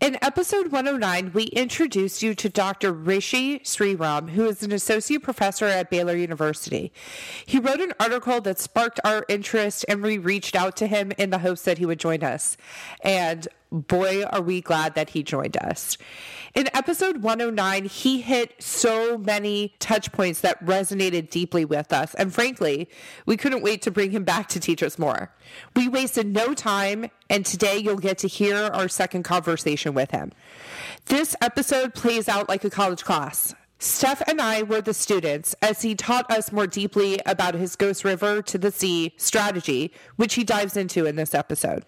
In 0.00 0.16
episode 0.22 0.70
109, 0.70 1.32
we 1.34 1.44
introduced 1.46 2.22
you 2.22 2.32
to 2.36 2.48
Dr. 2.48 2.92
Rishi 2.92 3.58
Sriram, 3.58 4.30
who 4.30 4.46
is 4.46 4.62
an 4.62 4.70
associate 4.70 5.24
professor 5.24 5.64
at 5.64 5.90
Baylor 5.90 6.14
University. 6.14 6.92
He 7.44 7.58
wrote 7.58 7.80
an 7.80 7.92
article 7.98 8.40
that 8.42 8.60
sparked 8.60 9.00
our 9.04 9.26
interest, 9.28 9.84
and 9.88 10.00
we 10.00 10.16
reached 10.16 10.54
out 10.54 10.76
to 10.76 10.86
him 10.86 11.10
in 11.18 11.30
the 11.30 11.38
hopes 11.38 11.62
that 11.62 11.78
he 11.78 11.86
would 11.86 11.98
join 11.98 12.22
us. 12.22 12.56
And 13.02 13.48
boy, 13.70 14.24
are 14.24 14.40
we 14.40 14.60
glad 14.60 14.94
that 14.94 15.10
he 15.10 15.22
joined 15.22 15.56
us. 15.56 15.96
In 16.54 16.68
episode 16.74 17.22
109, 17.22 17.84
he 17.84 18.20
hit 18.20 18.54
so 18.62 19.18
many 19.18 19.74
touch 19.78 20.10
points 20.12 20.40
that 20.40 20.64
resonated 20.64 21.30
deeply 21.30 21.64
with 21.64 21.92
us. 21.92 22.14
And 22.14 22.32
frankly, 22.32 22.88
we 23.26 23.36
couldn't 23.36 23.62
wait 23.62 23.82
to 23.82 23.90
bring 23.90 24.10
him 24.10 24.24
back 24.24 24.48
to 24.48 24.60
teach 24.60 24.82
us 24.82 24.98
more. 24.98 25.32
We 25.76 25.88
wasted 25.88 26.26
no 26.26 26.54
time, 26.54 27.10
and 27.28 27.44
today 27.44 27.78
you'll 27.78 27.96
get 27.96 28.18
to 28.18 28.28
hear 28.28 28.56
our 28.56 28.88
second 28.88 29.24
conversation 29.24 29.94
with 29.94 30.10
him. 30.10 30.32
This 31.06 31.36
episode 31.40 31.94
plays 31.94 32.28
out 32.28 32.48
like 32.48 32.64
a 32.64 32.70
college 32.70 33.04
class. 33.04 33.54
Steph 33.80 34.20
and 34.26 34.40
I 34.40 34.64
were 34.64 34.80
the 34.80 34.92
students 34.92 35.54
as 35.62 35.82
he 35.82 35.94
taught 35.94 36.28
us 36.32 36.50
more 36.50 36.66
deeply 36.66 37.20
about 37.24 37.54
his 37.54 37.76
Ghost 37.76 38.04
River 38.04 38.42
to 38.42 38.58
the 38.58 38.72
Sea 38.72 39.14
strategy, 39.16 39.92
which 40.16 40.34
he 40.34 40.42
dives 40.42 40.76
into 40.76 41.06
in 41.06 41.14
this 41.14 41.32
episode. 41.32 41.84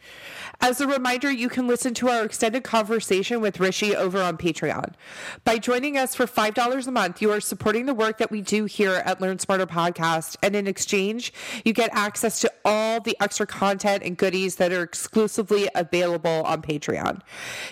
As 0.61 0.81
a 0.81 0.87
reminder, 0.87 1.33
you 1.33 1.49
can 1.49 1.67
listen 1.67 1.93
to 1.95 2.09
our 2.09 2.25
extended 2.25 2.63
conversation 2.63 3.41
with 3.41 3.59
Rishi 3.59 3.97
over 3.97 4.23
on 4.23 4.37
Patreon. 4.37 4.95
By 5.43 5.59
joining 5.59 5.97
us 5.97 6.15
for 6.15 6.27
$5 6.27 6.87
a 6.87 6.91
month, 6.93 7.21
you 7.21 7.33
are 7.33 7.41
supporting 7.41 7.87
the 7.87 7.95
work 7.95 8.19
that 8.19 8.31
we 8.31 8.41
do 8.41 8.67
here 8.67 9.03
at 9.05 9.21
Learn 9.21 9.41
Smarter 9.41 9.67
Podcast. 9.67 10.37
And 10.45 10.55
in 10.55 10.69
exchange, 10.69 11.33
you 11.65 11.73
get 11.73 11.91
access 11.93 12.41
to 12.43 12.53
all 12.65 13.01
the 13.01 13.17
extra 13.21 13.47
content 13.47 14.05
and 14.05 14.17
goodies 14.17 14.57
that 14.57 14.71
are 14.71 14.83
exclusively 14.83 15.69
available 15.75 16.45
on 16.45 16.63
Patreon. 16.63 17.21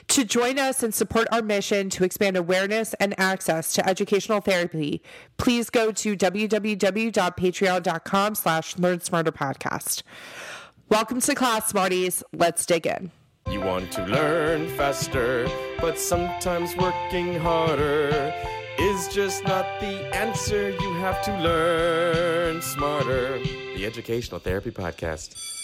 To 0.08 0.24
join 0.24 0.58
us 0.58 0.82
and 0.82 0.92
support 0.92 1.28
our 1.30 1.42
mission 1.42 1.88
to 1.90 2.02
expand 2.02 2.36
awareness 2.36 2.94
and 2.94 3.14
access 3.20 3.74
to 3.74 3.88
educational 4.08 4.40
therapy, 4.40 5.02
please 5.36 5.68
go 5.68 5.92
to 5.92 6.16
www.patreon.com 6.16 8.34
slash 8.34 8.78
Learn 8.78 9.00
Smarter 9.00 9.32
Podcast. 9.32 10.02
Welcome 10.88 11.20
to 11.20 11.34
class, 11.34 11.68
Smarties. 11.68 12.22
Let's 12.32 12.64
dig 12.64 12.86
in. 12.86 13.10
You 13.50 13.60
want 13.60 13.92
to 13.92 14.06
learn 14.06 14.66
faster, 14.76 15.46
but 15.80 15.98
sometimes 15.98 16.74
working 16.76 17.38
harder 17.38 18.32
is 18.78 19.08
just 19.08 19.44
not 19.44 19.66
the 19.80 20.16
answer. 20.16 20.70
You 20.70 20.94
have 20.94 21.22
to 21.24 21.38
learn 21.40 22.62
smarter. 22.62 23.38
The 23.76 23.84
Educational 23.84 24.40
Therapy 24.40 24.70
Podcast. 24.70 25.57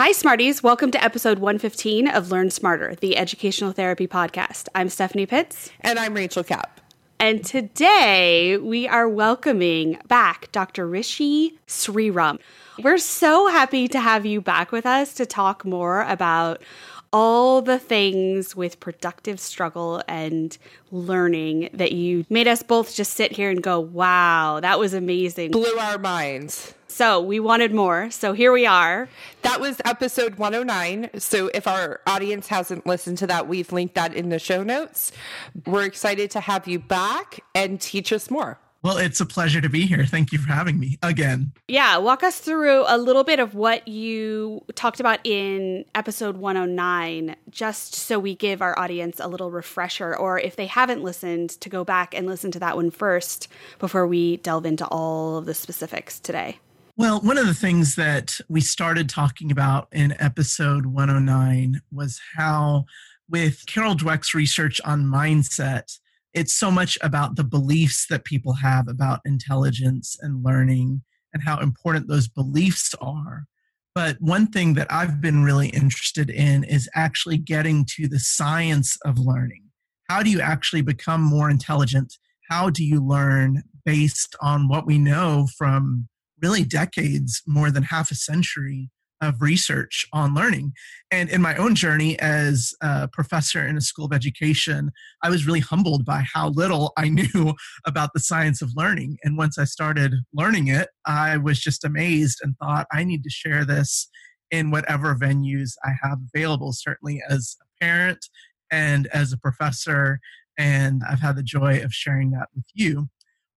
Hi, 0.00 0.12
Smarties. 0.12 0.62
Welcome 0.62 0.90
to 0.92 1.04
episode 1.04 1.40
115 1.40 2.08
of 2.08 2.30
Learn 2.30 2.48
Smarter, 2.48 2.94
the 2.94 3.18
Educational 3.18 3.72
Therapy 3.72 4.06
Podcast. 4.06 4.66
I'm 4.74 4.88
Stephanie 4.88 5.26
Pitts. 5.26 5.70
And 5.82 5.98
I'm 5.98 6.14
Rachel 6.14 6.42
Kapp. 6.42 6.80
And 7.18 7.44
today 7.44 8.56
we 8.56 8.88
are 8.88 9.06
welcoming 9.06 9.98
back 10.08 10.50
Dr. 10.52 10.86
Rishi 10.86 11.58
Sriram. 11.68 12.38
We're 12.82 12.96
so 12.96 13.48
happy 13.48 13.88
to 13.88 14.00
have 14.00 14.24
you 14.24 14.40
back 14.40 14.72
with 14.72 14.86
us 14.86 15.12
to 15.16 15.26
talk 15.26 15.66
more 15.66 16.00
about 16.04 16.62
all 17.12 17.60
the 17.60 17.78
things 17.78 18.56
with 18.56 18.80
productive 18.80 19.38
struggle 19.38 20.02
and 20.08 20.56
learning 20.90 21.68
that 21.74 21.92
you 21.92 22.24
made 22.30 22.48
us 22.48 22.62
both 22.62 22.94
just 22.94 23.12
sit 23.12 23.32
here 23.32 23.50
and 23.50 23.62
go, 23.62 23.78
wow, 23.78 24.60
that 24.60 24.78
was 24.78 24.94
amazing. 24.94 25.50
Blew 25.50 25.76
our 25.76 25.98
minds. 25.98 26.72
So 26.90 27.20
we 27.20 27.38
wanted 27.38 27.72
more. 27.72 28.10
So 28.10 28.32
here 28.32 28.52
we 28.52 28.66
are. 28.66 29.08
That 29.42 29.60
was 29.60 29.80
episode 29.84 30.34
109. 30.34 31.10
So 31.20 31.48
if 31.54 31.68
our 31.68 32.00
audience 32.06 32.48
hasn't 32.48 32.84
listened 32.84 33.18
to 33.18 33.28
that, 33.28 33.46
we've 33.46 33.72
linked 33.72 33.94
that 33.94 34.12
in 34.12 34.28
the 34.28 34.40
show 34.40 34.64
notes. 34.64 35.12
We're 35.66 35.84
excited 35.84 36.32
to 36.32 36.40
have 36.40 36.66
you 36.66 36.80
back 36.80 37.40
and 37.54 37.80
teach 37.80 38.12
us 38.12 38.28
more. 38.30 38.58
Well, 38.82 38.96
it's 38.96 39.20
a 39.20 39.26
pleasure 39.26 39.60
to 39.60 39.68
be 39.68 39.86
here. 39.86 40.04
Thank 40.04 40.32
you 40.32 40.38
for 40.38 40.52
having 40.52 40.80
me 40.80 40.98
again. 41.02 41.52
Yeah, 41.68 41.98
walk 41.98 42.22
us 42.22 42.40
through 42.40 42.84
a 42.86 42.98
little 42.98 43.24
bit 43.24 43.38
of 43.38 43.54
what 43.54 43.86
you 43.86 44.64
talked 44.74 45.00
about 45.00 45.20
in 45.22 45.84
episode 45.94 46.38
109, 46.38 47.36
just 47.50 47.94
so 47.94 48.18
we 48.18 48.34
give 48.34 48.62
our 48.62 48.78
audience 48.78 49.20
a 49.20 49.28
little 49.28 49.50
refresher, 49.50 50.16
or 50.16 50.38
if 50.40 50.56
they 50.56 50.66
haven't 50.66 51.02
listened, 51.02 51.50
to 51.60 51.68
go 51.68 51.84
back 51.84 52.14
and 52.14 52.26
listen 52.26 52.50
to 52.52 52.58
that 52.60 52.74
one 52.74 52.90
first 52.90 53.48
before 53.78 54.06
we 54.06 54.38
delve 54.38 54.66
into 54.66 54.86
all 54.86 55.36
of 55.36 55.44
the 55.44 55.54
specifics 55.54 56.18
today. 56.18 56.58
Well, 57.00 57.22
one 57.22 57.38
of 57.38 57.46
the 57.46 57.54
things 57.54 57.94
that 57.94 58.38
we 58.50 58.60
started 58.60 59.08
talking 59.08 59.50
about 59.50 59.88
in 59.90 60.14
episode 60.20 60.84
109 60.84 61.80
was 61.90 62.20
how, 62.36 62.84
with 63.26 63.64
Carol 63.66 63.94
Dweck's 63.94 64.34
research 64.34 64.82
on 64.84 65.06
mindset, 65.06 65.96
it's 66.34 66.52
so 66.52 66.70
much 66.70 66.98
about 67.00 67.36
the 67.36 67.42
beliefs 67.42 68.06
that 68.10 68.26
people 68.26 68.52
have 68.52 68.86
about 68.86 69.20
intelligence 69.24 70.14
and 70.20 70.44
learning 70.44 71.00
and 71.32 71.42
how 71.42 71.58
important 71.60 72.06
those 72.06 72.28
beliefs 72.28 72.94
are. 73.00 73.46
But 73.94 74.18
one 74.20 74.48
thing 74.48 74.74
that 74.74 74.92
I've 74.92 75.22
been 75.22 75.42
really 75.42 75.70
interested 75.70 76.28
in 76.28 76.64
is 76.64 76.86
actually 76.94 77.38
getting 77.38 77.86
to 77.96 78.08
the 78.08 78.20
science 78.20 78.98
of 79.06 79.18
learning. 79.18 79.70
How 80.10 80.22
do 80.22 80.28
you 80.28 80.42
actually 80.42 80.82
become 80.82 81.22
more 81.22 81.48
intelligent? 81.48 82.18
How 82.50 82.68
do 82.68 82.84
you 82.84 83.02
learn 83.02 83.62
based 83.86 84.36
on 84.42 84.68
what 84.68 84.86
we 84.86 84.98
know 84.98 85.48
from 85.56 86.09
really 86.42 86.64
decades, 86.64 87.42
more 87.46 87.70
than 87.70 87.84
half 87.84 88.10
a 88.10 88.14
century 88.14 88.90
of 89.20 89.42
research 89.42 90.06
on 90.12 90.34
learning. 90.34 90.72
And 91.10 91.28
in 91.28 91.42
my 91.42 91.54
own 91.56 91.74
journey 91.74 92.18
as 92.20 92.72
a 92.80 93.08
professor 93.08 93.66
in 93.66 93.76
a 93.76 93.80
school 93.80 94.06
of 94.06 94.12
education, 94.12 94.90
I 95.22 95.28
was 95.28 95.46
really 95.46 95.60
humbled 95.60 96.04
by 96.04 96.24
how 96.32 96.50
little 96.50 96.92
I 96.96 97.08
knew 97.10 97.54
about 97.86 98.10
the 98.14 98.20
science 98.20 98.62
of 98.62 98.72
learning. 98.76 99.18
And 99.22 99.36
once 99.36 99.58
I 99.58 99.64
started 99.64 100.14
learning 100.32 100.68
it, 100.68 100.88
I 101.06 101.36
was 101.36 101.60
just 101.60 101.84
amazed 101.84 102.38
and 102.42 102.56
thought, 102.56 102.86
I 102.92 103.04
need 103.04 103.22
to 103.24 103.30
share 103.30 103.64
this 103.64 104.08
in 104.50 104.70
whatever 104.70 105.14
venues 105.14 105.72
I 105.84 105.90
have 106.02 106.18
available, 106.34 106.72
certainly 106.72 107.22
as 107.28 107.56
a 107.60 107.84
parent 107.84 108.26
and 108.70 109.06
as 109.08 109.32
a 109.32 109.38
professor. 109.38 110.18
And 110.58 111.02
I've 111.08 111.20
had 111.20 111.36
the 111.36 111.42
joy 111.42 111.80
of 111.82 111.92
sharing 111.92 112.32
that 112.32 112.48
with 112.54 112.64
you 112.74 113.08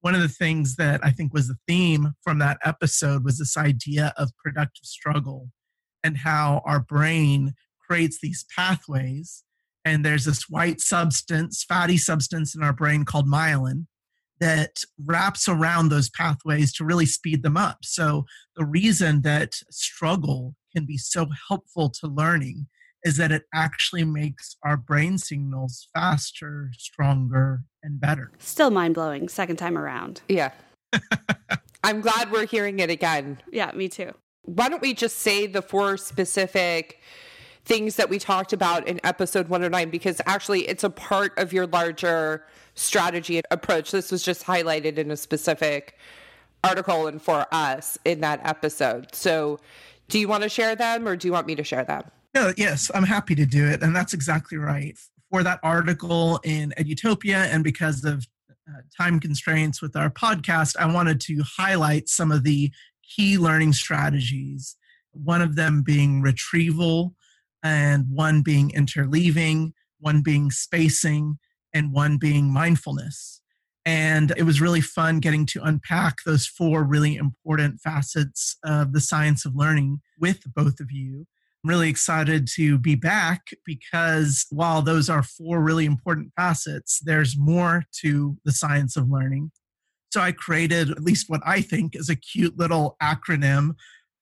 one 0.03 0.15
of 0.15 0.21
the 0.21 0.27
things 0.27 0.75
that 0.75 0.99
I 1.01 1.11
think 1.11 1.33
was 1.33 1.47
the 1.47 1.55
theme 1.65 2.11
from 2.21 2.37
that 2.39 2.57
episode 2.65 3.23
was 3.23 3.39
this 3.39 3.55
idea 3.55 4.13
of 4.17 4.35
productive 4.43 4.83
struggle 4.83 5.47
and 6.03 6.17
how 6.17 6.61
our 6.65 6.81
brain 6.81 7.53
creates 7.79 8.19
these 8.21 8.45
pathways. 8.53 9.45
And 9.85 10.03
there's 10.03 10.25
this 10.25 10.49
white 10.49 10.81
substance, 10.81 11.63
fatty 11.63 11.95
substance 11.95 12.53
in 12.53 12.61
our 12.61 12.73
brain 12.73 13.05
called 13.05 13.29
myelin 13.29 13.85
that 14.41 14.79
wraps 15.05 15.47
around 15.47 15.87
those 15.87 16.09
pathways 16.09 16.73
to 16.73 16.83
really 16.83 17.05
speed 17.05 17.41
them 17.41 17.55
up. 17.55 17.77
So, 17.83 18.25
the 18.57 18.65
reason 18.65 19.21
that 19.21 19.53
struggle 19.71 20.53
can 20.75 20.85
be 20.85 20.97
so 20.97 21.27
helpful 21.47 21.89
to 22.01 22.07
learning 22.07 22.67
is 23.05 23.15
that 23.15 23.31
it 23.31 23.43
actually 23.53 24.03
makes 24.03 24.57
our 24.65 24.75
brain 24.75 25.17
signals 25.17 25.87
faster, 25.93 26.71
stronger, 26.77 27.63
and 27.83 27.99
better. 27.99 28.31
Still 28.39 28.71
mind 28.71 28.95
blowing, 28.95 29.29
second 29.29 29.57
time 29.57 29.77
around. 29.77 30.21
Yeah. 30.27 30.51
I'm 31.83 32.01
glad 32.01 32.31
we're 32.31 32.45
hearing 32.45 32.79
it 32.79 32.89
again. 32.89 33.41
Yeah, 33.51 33.71
me 33.73 33.89
too. 33.89 34.13
Why 34.43 34.69
don't 34.69 34.81
we 34.81 34.93
just 34.93 35.19
say 35.19 35.47
the 35.47 35.61
four 35.61 35.97
specific 35.97 37.01
things 37.65 37.95
that 37.95 38.09
we 38.09 38.19
talked 38.19 38.53
about 38.53 38.87
in 38.87 38.99
episode 39.03 39.47
109 39.47 39.89
because 39.89 40.21
actually 40.25 40.67
it's 40.67 40.83
a 40.83 40.89
part 40.89 41.37
of 41.37 41.53
your 41.53 41.67
larger 41.67 42.45
strategy 42.75 43.37
and 43.37 43.45
approach. 43.51 43.91
This 43.91 44.11
was 44.11 44.23
just 44.23 44.45
highlighted 44.45 44.97
in 44.97 45.11
a 45.11 45.17
specific 45.17 45.97
article 46.63 47.07
and 47.07 47.21
for 47.21 47.45
us 47.51 47.97
in 48.05 48.21
that 48.21 48.41
episode. 48.43 49.13
So, 49.13 49.59
do 50.09 50.19
you 50.19 50.27
want 50.27 50.43
to 50.43 50.49
share 50.49 50.75
them 50.75 51.07
or 51.07 51.15
do 51.15 51.27
you 51.27 51.31
want 51.31 51.47
me 51.47 51.55
to 51.55 51.63
share 51.63 51.85
them? 51.85 52.03
No, 52.35 52.51
yes, 52.57 52.91
I'm 52.93 53.03
happy 53.03 53.35
to 53.35 53.45
do 53.45 53.67
it. 53.67 53.81
And 53.81 53.95
that's 53.95 54.13
exactly 54.13 54.57
right. 54.57 54.97
For 55.33 55.41
that 55.41 55.59
article 55.63 56.39
in 56.43 56.75
Edutopia, 56.77 57.51
and 57.51 57.63
because 57.63 58.03
of 58.03 58.27
uh, 58.69 58.81
time 58.95 59.19
constraints 59.19 59.81
with 59.81 59.95
our 59.95 60.11
podcast, 60.11 60.77
I 60.77 60.85
wanted 60.85 61.19
to 61.21 61.41
highlight 61.57 62.07
some 62.07 62.31
of 62.31 62.43
the 62.43 62.71
key 63.01 63.39
learning 63.39 63.73
strategies, 63.73 64.77
one 65.11 65.41
of 65.41 65.55
them 65.55 65.81
being 65.83 66.21
retrieval, 66.21 67.15
and 67.63 68.05
one 68.11 68.43
being 68.43 68.69
interleaving, 68.77 69.73
one 69.99 70.21
being 70.21 70.51
spacing, 70.51 71.39
and 71.73 71.91
one 71.91 72.17
being 72.17 72.53
mindfulness. 72.53 73.41
And 73.85 74.35
it 74.37 74.43
was 74.43 74.61
really 74.61 74.81
fun 74.81 75.19
getting 75.19 75.47
to 75.47 75.63
unpack 75.63 76.17
those 76.27 76.45
four 76.45 76.83
really 76.83 77.15
important 77.15 77.79
facets 77.79 78.57
of 78.63 78.93
the 78.93 79.01
science 79.01 79.45
of 79.45 79.55
learning 79.55 80.01
with 80.19 80.43
both 80.53 80.79
of 80.79 80.91
you 80.91 81.25
really 81.63 81.89
excited 81.89 82.47
to 82.55 82.77
be 82.77 82.95
back 82.95 83.47
because 83.65 84.45
while 84.49 84.81
those 84.81 85.09
are 85.09 85.23
four 85.23 85.61
really 85.61 85.85
important 85.85 86.31
facets, 86.35 86.99
there's 87.03 87.37
more 87.37 87.83
to 88.01 88.37
the 88.43 88.51
science 88.51 88.97
of 88.97 89.09
learning. 89.09 89.51
So 90.11 90.21
I 90.21 90.31
created 90.31 90.91
at 90.91 91.03
least 91.03 91.29
what 91.29 91.41
I 91.45 91.61
think 91.61 91.95
is 91.95 92.09
a 92.09 92.15
cute 92.15 92.57
little 92.57 92.97
acronym 93.01 93.75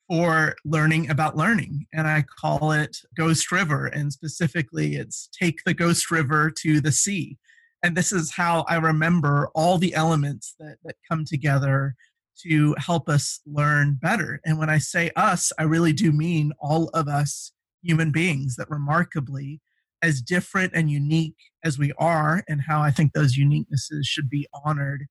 for 0.07 0.55
learning 0.65 1.09
about 1.09 1.38
learning. 1.38 1.88
And 1.93 2.07
I 2.07 2.23
call 2.23 2.71
it 2.71 2.97
Ghost 3.15 3.51
River. 3.51 3.88
And 3.88 4.11
specifically, 4.11 4.95
it's 4.95 5.27
take 5.38 5.63
the 5.65 5.73
Ghost 5.73 6.11
River 6.11 6.51
to 6.59 6.81
the 6.81 6.91
sea. 6.91 7.38
And 7.83 7.95
this 7.97 8.11
is 8.11 8.31
how 8.31 8.65
I 8.67 8.75
remember 8.75 9.49
all 9.55 9.77
the 9.77 9.93
elements 9.95 10.53
that, 10.59 10.77
that 10.83 10.95
come 11.09 11.25
together 11.25 11.95
to 12.43 12.75
help 12.77 13.09
us 13.09 13.39
learn 13.45 13.97
better. 14.01 14.39
And 14.45 14.57
when 14.57 14.69
I 14.69 14.77
say 14.77 15.11
us, 15.15 15.51
I 15.57 15.63
really 15.63 15.93
do 15.93 16.11
mean 16.11 16.53
all 16.59 16.89
of 16.89 17.07
us 17.07 17.51
human 17.83 18.11
beings 18.11 18.55
that 18.55 18.69
remarkably, 18.69 19.61
as 20.01 20.21
different 20.21 20.73
and 20.73 20.89
unique 20.89 21.35
as 21.63 21.77
we 21.77 21.93
are, 21.97 22.43
and 22.47 22.61
how 22.61 22.81
I 22.81 22.91
think 22.91 23.13
those 23.13 23.38
uniquenesses 23.38 24.03
should 24.03 24.29
be 24.29 24.47
honored 24.65 25.07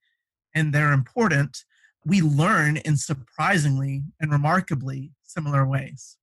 and 0.55 0.73
they're 0.73 0.93
important, 0.93 1.65
we 2.05 2.21
learn 2.23 2.79
in 2.79 2.97
surprisingly 2.97 4.03
and 4.21 4.33
remarkably 4.33 5.13
similar 5.23 5.67
ways. 5.67 6.17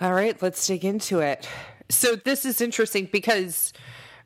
All 0.00 0.12
right, 0.12 0.40
let's 0.40 0.66
dig 0.66 0.84
into 0.84 1.20
it. 1.20 1.48
So, 1.88 2.16
this 2.16 2.44
is 2.44 2.60
interesting 2.60 3.08
because 3.10 3.72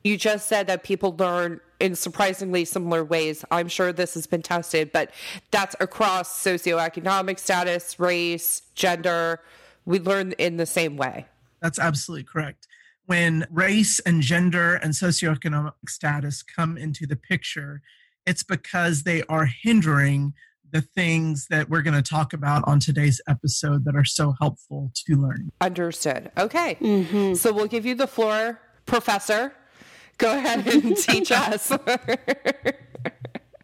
you 0.03 0.17
just 0.17 0.47
said 0.47 0.67
that 0.67 0.83
people 0.83 1.15
learn 1.17 1.61
in 1.81 1.95
surprisingly 1.95 2.63
similar 2.63 3.03
ways. 3.03 3.43
I'm 3.51 3.67
sure 3.67 3.91
this 3.91 4.13
has 4.13 4.27
been 4.27 4.43
tested, 4.43 4.91
but 4.91 5.11
that's 5.49 5.75
across 5.79 6.41
socioeconomic 6.41 7.39
status, 7.39 7.99
race, 7.99 8.61
gender. 8.75 9.41
We 9.85 9.99
learn 9.99 10.33
in 10.33 10.57
the 10.57 10.67
same 10.67 10.95
way. 10.95 11.25
That's 11.61 11.79
absolutely 11.79 12.23
correct. 12.23 12.67
When 13.07 13.47
race 13.49 13.99
and 13.99 14.21
gender 14.21 14.75
and 14.75 14.93
socioeconomic 14.93 15.73
status 15.87 16.43
come 16.43 16.77
into 16.77 17.07
the 17.07 17.15
picture, 17.15 17.81
it's 18.25 18.43
because 18.43 19.03
they 19.03 19.23
are 19.23 19.45
hindering 19.45 20.33
the 20.71 20.81
things 20.81 21.47
that 21.49 21.69
we're 21.69 21.81
going 21.81 22.01
to 22.01 22.01
talk 22.01 22.31
about 22.31 22.63
on 22.65 22.79
today's 22.79 23.19
episode 23.27 23.83
that 23.85 23.95
are 23.95 24.05
so 24.05 24.35
helpful 24.39 24.91
to 24.95 25.15
learning. 25.15 25.51
Understood. 25.59 26.31
Okay. 26.37 26.75
Mm-hmm. 26.75 27.33
So 27.33 27.51
we'll 27.51 27.67
give 27.67 27.85
you 27.85 27.95
the 27.95 28.07
floor, 28.07 28.61
Professor. 28.85 29.53
Go 30.17 30.37
ahead 30.37 30.67
and 30.67 30.95
teach 30.97 31.31
us. 31.31 31.71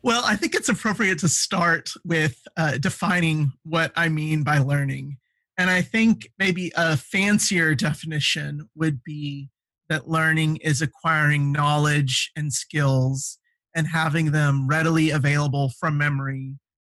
well, 0.03 0.23
I 0.25 0.35
think 0.35 0.55
it's 0.55 0.69
appropriate 0.69 1.19
to 1.19 1.29
start 1.29 1.89
with 2.03 2.41
uh, 2.57 2.77
defining 2.77 3.53
what 3.63 3.91
I 3.95 4.09
mean 4.09 4.43
by 4.43 4.59
learning. 4.59 5.17
And 5.57 5.69
I 5.69 5.81
think 5.81 6.29
maybe 6.37 6.71
a 6.75 6.97
fancier 6.97 7.75
definition 7.75 8.69
would 8.75 9.03
be 9.03 9.49
that 9.89 10.09
learning 10.09 10.57
is 10.57 10.81
acquiring 10.81 11.51
knowledge 11.51 12.31
and 12.35 12.51
skills 12.51 13.39
and 13.75 13.87
having 13.87 14.31
them 14.31 14.67
readily 14.67 15.11
available 15.11 15.71
from 15.79 15.97
memory 15.97 16.55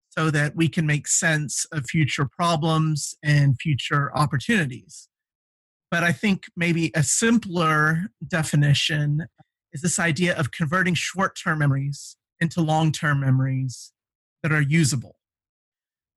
so 0.09 0.31
that 0.31 0.55
we 0.55 0.69
can 0.69 0.85
make 0.85 1.07
sense 1.07 1.65
of 1.71 1.85
future 1.85 2.25
problems 2.25 3.15
and 3.21 3.59
future 3.59 4.15
opportunities. 4.17 5.08
But 5.91 6.03
I 6.03 6.11
think 6.11 6.45
maybe 6.55 6.91
a 6.95 7.03
simpler 7.03 8.11
definition 8.25 9.27
is 9.73 9.81
this 9.81 9.99
idea 9.99 10.35
of 10.37 10.51
converting 10.51 10.93
short 10.93 11.37
term 11.41 11.59
memories 11.59 12.15
into 12.39 12.61
long 12.61 12.91
term 12.91 13.19
memories 13.19 13.91
that 14.43 14.51
are 14.51 14.61
usable. 14.61 15.15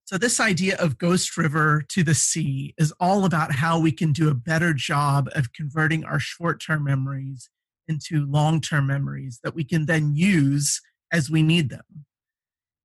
So, 0.04 0.18
this 0.18 0.40
idea 0.40 0.76
of 0.76 0.98
Ghost 0.98 1.36
River 1.36 1.84
to 1.88 2.02
the 2.02 2.14
sea 2.14 2.74
is 2.76 2.92
all 3.00 3.24
about 3.24 3.52
how 3.52 3.78
we 3.78 3.92
can 3.92 4.12
do 4.12 4.28
a 4.28 4.34
better 4.34 4.74
job 4.74 5.28
of 5.34 5.52
converting 5.52 6.04
our 6.04 6.20
short 6.20 6.60
term 6.60 6.84
memories 6.84 7.48
into 7.88 8.26
long 8.26 8.60
term 8.60 8.86
memories 8.86 9.40
that 9.42 9.54
we 9.54 9.64
can 9.64 9.86
then 9.86 10.14
use 10.14 10.80
as 11.12 11.30
we 11.30 11.42
need 11.42 11.70
them. 11.70 12.04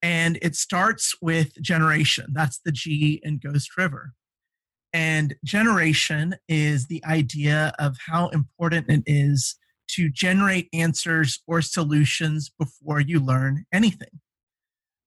And 0.02 0.38
it 0.42 0.56
starts 0.56 1.16
with 1.22 1.62
generation. 1.62 2.28
That's 2.34 2.60
the 2.64 2.72
G 2.72 3.20
in 3.24 3.40
Ghost 3.40 3.76
River. 3.78 4.14
And 4.94 5.36
generation 5.44 6.36
is 6.48 6.88
the 6.88 7.04
idea 7.06 7.74
of 7.78 7.98
how 8.06 8.30
important 8.30 8.90
it 8.90 9.04
is 9.06 9.56
to 9.90 10.10
generate 10.10 10.70
answers 10.74 11.40
or 11.48 11.62
solutions 11.62 12.52
before 12.58 13.00
you 13.00 13.20
learn 13.20 13.66
anything. 13.74 14.20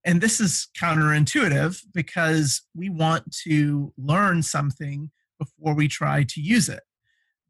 And 0.05 0.21
this 0.21 0.41
is 0.41 0.69
counterintuitive 0.81 1.83
because 1.93 2.63
we 2.75 2.89
want 2.89 3.37
to 3.45 3.93
learn 3.99 4.43
something 4.43 5.11
before 5.39 5.75
we 5.75 5.89
try 5.89 6.25
to 6.25 6.41
use 6.41 6.69
it. 6.69 6.83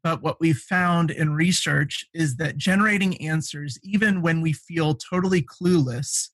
But 0.03 0.21
what 0.21 0.39
we've 0.41 0.57
found 0.57 1.11
in 1.11 1.33
research 1.33 2.05
is 2.13 2.37
that 2.37 2.57
generating 2.57 3.21
answers, 3.21 3.77
even 3.83 4.21
when 4.21 4.41
we 4.41 4.51
feel 4.51 4.95
totally 4.95 5.43
clueless, 5.43 6.29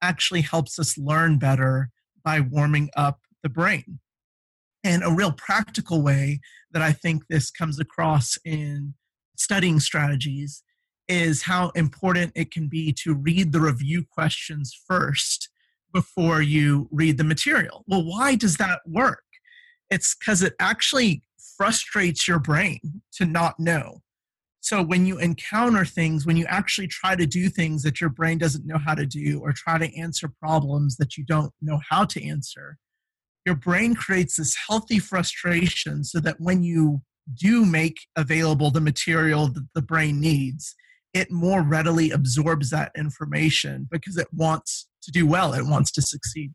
actually 0.00 0.42
helps 0.42 0.78
us 0.78 0.96
learn 0.96 1.38
better 1.38 1.90
by 2.24 2.40
warming 2.40 2.90
up 2.96 3.20
the 3.42 3.48
brain. 3.48 3.98
And 4.88 5.04
a 5.04 5.12
real 5.12 5.32
practical 5.32 6.00
way 6.00 6.40
that 6.70 6.80
I 6.80 6.92
think 6.92 7.24
this 7.28 7.50
comes 7.50 7.78
across 7.78 8.38
in 8.42 8.94
studying 9.36 9.80
strategies 9.80 10.62
is 11.08 11.42
how 11.42 11.68
important 11.70 12.32
it 12.34 12.50
can 12.50 12.68
be 12.68 12.94
to 13.04 13.12
read 13.12 13.52
the 13.52 13.60
review 13.60 14.02
questions 14.10 14.74
first 14.88 15.50
before 15.92 16.40
you 16.40 16.88
read 16.90 17.18
the 17.18 17.24
material. 17.24 17.84
Well, 17.86 18.02
why 18.02 18.34
does 18.34 18.56
that 18.56 18.80
work? 18.86 19.24
It's 19.90 20.16
because 20.16 20.40
it 20.40 20.54
actually 20.58 21.22
frustrates 21.58 22.26
your 22.26 22.38
brain 22.38 23.02
to 23.12 23.26
not 23.26 23.60
know. 23.60 24.00
So 24.60 24.82
when 24.82 25.04
you 25.04 25.18
encounter 25.18 25.84
things, 25.84 26.24
when 26.24 26.38
you 26.38 26.46
actually 26.46 26.88
try 26.88 27.14
to 27.14 27.26
do 27.26 27.50
things 27.50 27.82
that 27.82 28.00
your 28.00 28.10
brain 28.10 28.38
doesn't 28.38 28.66
know 28.66 28.78
how 28.78 28.94
to 28.94 29.04
do, 29.04 29.40
or 29.40 29.52
try 29.52 29.76
to 29.76 30.00
answer 30.00 30.32
problems 30.40 30.96
that 30.96 31.18
you 31.18 31.24
don't 31.24 31.52
know 31.60 31.78
how 31.90 32.06
to 32.06 32.26
answer, 32.26 32.78
your 33.48 33.56
brain 33.56 33.94
creates 33.94 34.36
this 34.36 34.54
healthy 34.68 34.98
frustration 34.98 36.04
so 36.04 36.20
that 36.20 36.38
when 36.38 36.62
you 36.62 37.00
do 37.32 37.64
make 37.64 37.96
available 38.14 38.70
the 38.70 38.78
material 38.78 39.48
that 39.48 39.66
the 39.74 39.80
brain 39.80 40.20
needs, 40.20 40.74
it 41.14 41.30
more 41.30 41.62
readily 41.62 42.10
absorbs 42.10 42.68
that 42.68 42.92
information 42.94 43.88
because 43.90 44.18
it 44.18 44.28
wants 44.34 44.86
to 45.02 45.10
do 45.10 45.26
well, 45.26 45.54
it 45.54 45.64
wants 45.64 45.90
to 45.92 46.02
succeed. 46.02 46.52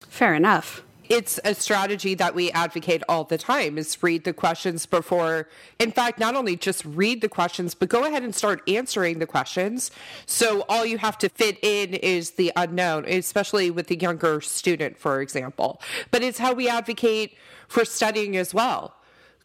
Fair 0.00 0.34
enough. 0.34 0.82
It's 1.08 1.38
a 1.44 1.54
strategy 1.54 2.14
that 2.14 2.34
we 2.34 2.50
advocate 2.52 3.02
all 3.08 3.24
the 3.24 3.38
time 3.38 3.76
is 3.76 4.02
read 4.02 4.24
the 4.24 4.32
questions 4.32 4.86
before 4.86 5.48
in 5.78 5.90
fact 5.90 6.18
not 6.18 6.34
only 6.34 6.56
just 6.56 6.84
read 6.84 7.20
the 7.20 7.28
questions 7.28 7.74
but 7.74 7.88
go 7.88 8.04
ahead 8.04 8.22
and 8.22 8.34
start 8.34 8.62
answering 8.68 9.18
the 9.18 9.26
questions. 9.26 9.90
So 10.26 10.64
all 10.68 10.86
you 10.86 10.98
have 10.98 11.18
to 11.18 11.28
fit 11.28 11.58
in 11.62 11.94
is 11.94 12.32
the 12.32 12.52
unknown, 12.56 13.04
especially 13.06 13.70
with 13.70 13.88
the 13.88 13.98
younger 13.98 14.40
student 14.40 14.98
for 14.98 15.20
example. 15.20 15.80
But 16.10 16.22
it's 16.22 16.38
how 16.38 16.54
we 16.54 16.68
advocate 16.68 17.36
for 17.68 17.84
studying 17.84 18.36
as 18.36 18.54
well 18.54 18.94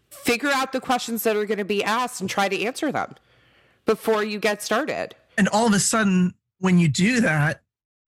figure 0.10 0.50
out 0.50 0.72
the 0.72 0.80
questions 0.80 1.24
that 1.24 1.36
are 1.36 1.46
going 1.46 1.58
to 1.58 1.66
be 1.66 1.84
asked 1.84 2.22
and 2.22 2.30
try 2.30 2.48
to 2.48 2.64
answer 2.64 2.92
them 2.92 3.16
before 3.86 4.24
you 4.24 4.40
get 4.40 4.62
started. 4.62 5.16
And 5.38 5.48
all 5.50 5.68
of 5.68 5.74
a 5.74 5.80
sudden, 5.80 6.34
when 6.60 6.78
you 6.78 6.88
do 6.88 7.22
that, 7.22 7.62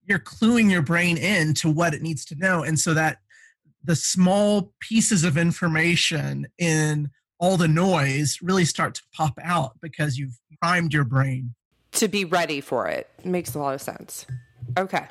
you're 0.04 0.18
cluing 0.18 0.70
your 0.70 0.82
brain 0.82 1.16
in 1.16 1.54
to 1.54 1.70
what 1.70 1.94
it 1.94 2.02
needs 2.02 2.24
to 2.26 2.34
know. 2.34 2.62
And 2.62 2.78
so 2.78 2.94
that 2.94 3.18
the 3.82 3.96
small 3.96 4.72
pieces 4.80 5.24
of 5.24 5.36
information 5.36 6.46
in 6.58 7.10
all 7.38 7.56
the 7.56 7.68
noise 7.68 8.38
really 8.42 8.64
start 8.64 8.94
to 8.94 9.02
pop 9.14 9.38
out 9.42 9.78
because 9.80 10.18
you've 10.18 10.38
primed 10.60 10.92
your 10.92 11.04
brain 11.04 11.54
to 11.92 12.08
be 12.08 12.24
ready 12.24 12.60
for 12.60 12.86
it. 12.86 13.08
it 13.18 13.26
makes 13.26 13.54
a 13.54 13.58
lot 13.58 13.74
of 13.74 13.80
sense. 13.80 14.26
Okay. 14.78 15.06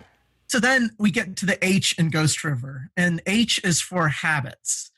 So 0.47 0.59
then 0.59 0.91
we 0.97 1.11
get 1.11 1.35
to 1.37 1.45
the 1.45 1.63
H 1.63 1.93
in 1.97 2.09
Ghost 2.09 2.43
River, 2.43 2.89
and 2.97 3.21
H 3.27 3.59
is 3.63 3.81
for 3.81 4.07
habits. 4.07 4.91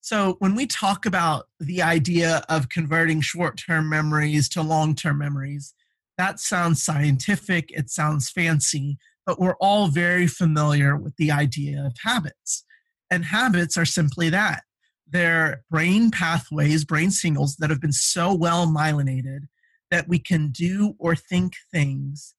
So, 0.00 0.36
when 0.38 0.54
we 0.54 0.66
talk 0.66 1.06
about 1.06 1.46
the 1.58 1.82
idea 1.82 2.44
of 2.48 2.68
converting 2.68 3.22
short 3.22 3.60
term 3.66 3.88
memories 3.88 4.48
to 4.50 4.62
long 4.62 4.94
term 4.94 5.18
memories, 5.18 5.74
that 6.18 6.38
sounds 6.38 6.82
scientific, 6.82 7.70
it 7.72 7.90
sounds 7.90 8.30
fancy, 8.30 8.98
but 9.26 9.40
we're 9.40 9.56
all 9.56 9.88
very 9.88 10.26
familiar 10.26 10.96
with 10.96 11.16
the 11.16 11.32
idea 11.32 11.84
of 11.84 11.96
habits. 12.04 12.64
And 13.10 13.24
habits 13.24 13.76
are 13.76 13.84
simply 13.84 14.30
that 14.30 14.62
they're 15.06 15.62
brain 15.70 16.10
pathways, 16.10 16.84
brain 16.84 17.10
signals 17.10 17.56
that 17.56 17.70
have 17.70 17.80
been 17.80 17.92
so 17.92 18.34
well 18.34 18.66
myelinated 18.66 19.46
that 19.90 20.08
we 20.08 20.18
can 20.18 20.50
do 20.50 20.94
or 20.98 21.14
think 21.14 21.54
things 21.72 22.34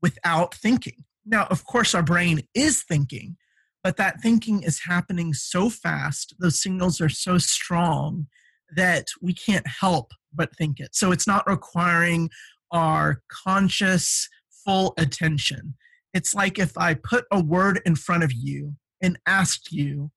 without 0.00 0.54
thinking. 0.54 1.04
Now, 1.24 1.46
of 1.50 1.64
course, 1.64 1.94
our 1.94 2.02
brain 2.02 2.42
is 2.54 2.82
thinking, 2.82 3.36
but 3.84 3.96
that 3.98 4.20
thinking 4.20 4.62
is 4.62 4.82
happening 4.86 5.32
so 5.32 5.70
fast, 5.70 6.34
those 6.40 6.60
signals 6.60 7.00
are 7.00 7.08
so 7.08 7.38
strong 7.38 8.26
that 8.74 9.08
we 9.20 9.34
can't 9.34 9.66
help 9.66 10.12
but 10.34 10.56
think 10.56 10.80
it. 10.80 10.94
So 10.94 11.12
it's 11.12 11.26
not 11.26 11.48
requiring 11.48 12.30
our 12.72 13.22
conscious, 13.30 14.28
full 14.64 14.94
attention. 14.98 15.74
It's 16.14 16.34
like 16.34 16.58
if 16.58 16.76
I 16.76 16.94
put 16.94 17.26
a 17.30 17.40
word 17.40 17.80
in 17.84 17.94
front 17.94 18.24
of 18.24 18.32
you 18.32 18.74
and 19.02 19.18
asked 19.26 19.72
you, 19.72 20.10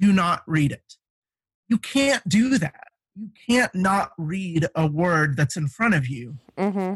do 0.00 0.12
not 0.12 0.42
read 0.46 0.72
it. 0.72 0.94
You 1.68 1.78
can't 1.78 2.28
do 2.28 2.58
that. 2.58 2.88
You 3.16 3.30
can't 3.48 3.74
not 3.74 4.10
read 4.18 4.66
a 4.74 4.86
word 4.86 5.36
that's 5.36 5.56
in 5.56 5.68
front 5.68 5.94
of 5.94 6.08
you. 6.08 6.36
Mm-hmm. 6.58 6.94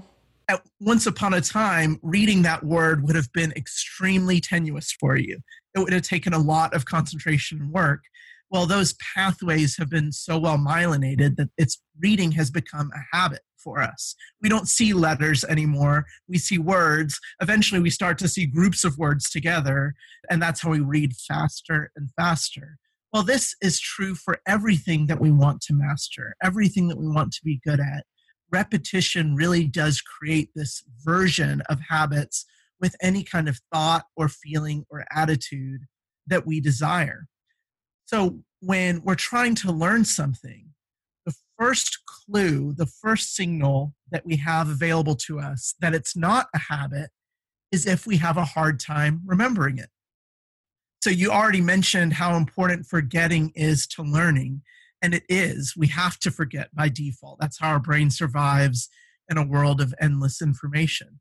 At 0.51 0.63
once 0.81 1.07
upon 1.07 1.35
a 1.35 1.41
time, 1.41 2.01
reading 2.03 2.43
that 2.43 2.65
word 2.65 3.07
would 3.07 3.15
have 3.15 3.33
been 3.33 3.53
extremely 3.53 4.41
tenuous 4.41 4.91
for 4.91 5.17
you 5.17 5.41
it 5.79 5.85
would 5.85 5.93
have 5.93 6.03
taken 6.03 6.33
a 6.33 6.39
lot 6.39 6.75
of 6.75 6.85
concentration 6.85 7.61
and 7.61 7.73
work. 7.73 8.05
Well, 8.51 8.67
those 8.67 8.95
pathways 9.15 9.77
have 9.77 9.91
been 9.91 10.13
so 10.13 10.39
well 10.39 10.59
myelinated 10.59 11.37
that 11.37 11.51
its 11.59 11.81
reading 12.01 12.33
has 12.33 12.51
become 12.51 12.91
a 12.95 13.17
habit 13.17 13.43
for 13.63 13.81
us. 13.81 14.15
We 14.43 14.49
don't 14.49 14.69
see 14.69 14.93
letters 14.93 15.45
anymore. 15.45 16.07
We 16.29 16.39
see 16.39 16.59
words. 16.59 17.19
Eventually, 17.41 17.81
we 17.81 17.91
start 17.91 18.19
to 18.19 18.29
see 18.29 18.47
groups 18.47 18.85
of 18.85 18.99
words 18.99 19.31
together, 19.31 19.95
and 20.31 20.41
that's 20.41 20.63
how 20.63 20.71
we 20.71 20.81
read 20.81 21.15
faster 21.15 21.91
and 21.97 22.11
faster. 22.17 22.79
Well, 23.13 23.23
this 23.23 23.55
is 23.63 23.81
true 23.81 24.15
for 24.15 24.41
everything 24.47 25.07
that 25.07 25.21
we 25.21 25.31
want 25.31 25.63
to 25.63 25.75
master, 25.75 26.35
everything 26.43 26.89
that 26.89 26.99
we 26.99 27.09
want 27.09 27.33
to 27.33 27.45
be 27.45 27.61
good 27.65 27.81
at. 27.81 28.05
Repetition 28.51 29.35
really 29.35 29.67
does 29.67 30.01
create 30.01 30.51
this 30.55 30.83
version 31.05 31.63
of 31.69 31.81
habits 31.89 32.45
with 32.81 32.95
any 33.03 33.25
kind 33.25 33.49
of 33.49 33.61
thought 33.73 34.05
or 34.17 34.29
feeling 34.29 34.85
or 34.91 35.05
attitude 35.15 35.83
that 36.27 36.47
we 36.47 36.61
desire. 36.61 37.27
So, 38.05 38.41
when 38.61 39.03
we're 39.03 39.15
trying 39.15 39.55
to 39.57 39.73
learn 39.73 40.05
something, 40.05 40.69
first 41.59 41.99
clue, 42.07 42.73
the 42.75 42.87
first 42.87 43.35
signal 43.35 43.95
that 44.11 44.25
we 44.25 44.37
have 44.37 44.69
available 44.69 45.17
to 45.17 45.39
us 45.41 45.75
that 45.81 45.95
it's 45.95 46.17
not 46.17 46.47
a 46.55 46.59
habit 46.59 47.11
is 47.73 47.87
if 47.87 48.07
we 48.07 48.17
have 48.17 48.37
a 48.37 48.45
hard 48.45 48.81
time 48.81 49.23
remembering 49.27 49.79
it. 49.79 49.91
So, 51.03 51.11
you 51.11 51.31
already 51.31 51.61
mentioned 51.61 52.15
how 52.15 52.37
important 52.37 52.87
forgetting 52.87 53.53
is 53.55 53.87
to 53.89 54.03
learning, 54.03 54.63
and 55.01 55.15
it 55.15 55.23
is. 55.29 55.75
We 55.77 55.87
have 55.89 56.19
to 56.21 56.31
forget 56.31 56.75
by 56.75 56.89
default. 56.89 57.39
That's 57.41 57.59
how 57.59 57.71
our 57.71 57.81
brain 57.81 58.11
survives 58.11 58.89
in 59.31 59.37
a 59.37 59.47
world 59.47 59.81
of 59.81 59.95
endless 60.01 60.43
information. 60.43 61.21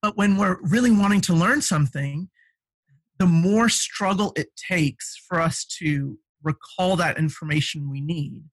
But 0.00 0.16
when 0.16 0.36
we're 0.36 0.58
really 0.62 0.92
wanting 0.92 1.22
to 1.22 1.34
learn 1.34 1.60
something, 1.62 2.28
the 3.18 3.26
more 3.26 3.68
struggle 3.68 4.32
it 4.36 4.48
takes 4.56 5.16
for 5.16 5.40
us 5.40 5.64
to 5.80 6.18
recall 6.42 6.96
that 6.96 7.18
information 7.18 7.90
we 7.90 8.00
need, 8.00 8.44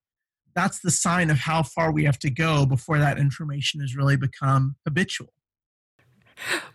that's 0.55 0.79
the 0.79 0.91
sign 0.91 1.29
of 1.29 1.37
how 1.37 1.63
far 1.63 1.91
we 1.91 2.03
have 2.05 2.19
to 2.19 2.29
go 2.29 2.65
before 2.65 2.99
that 2.99 3.17
information 3.17 3.81
has 3.81 3.95
really 3.95 4.17
become 4.17 4.75
habitual. 4.85 5.33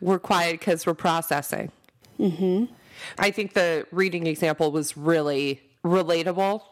We're 0.00 0.18
quiet 0.18 0.61
because 0.61 0.87
we're 0.87 0.94
processing. 0.94 1.73
Mm-hmm. 2.18 2.73
I 3.18 3.30
think 3.30 3.54
the 3.54 3.87
reading 3.90 4.26
example 4.26 4.73
was 4.73 4.97
really 4.97 5.61
relatable 5.85 6.62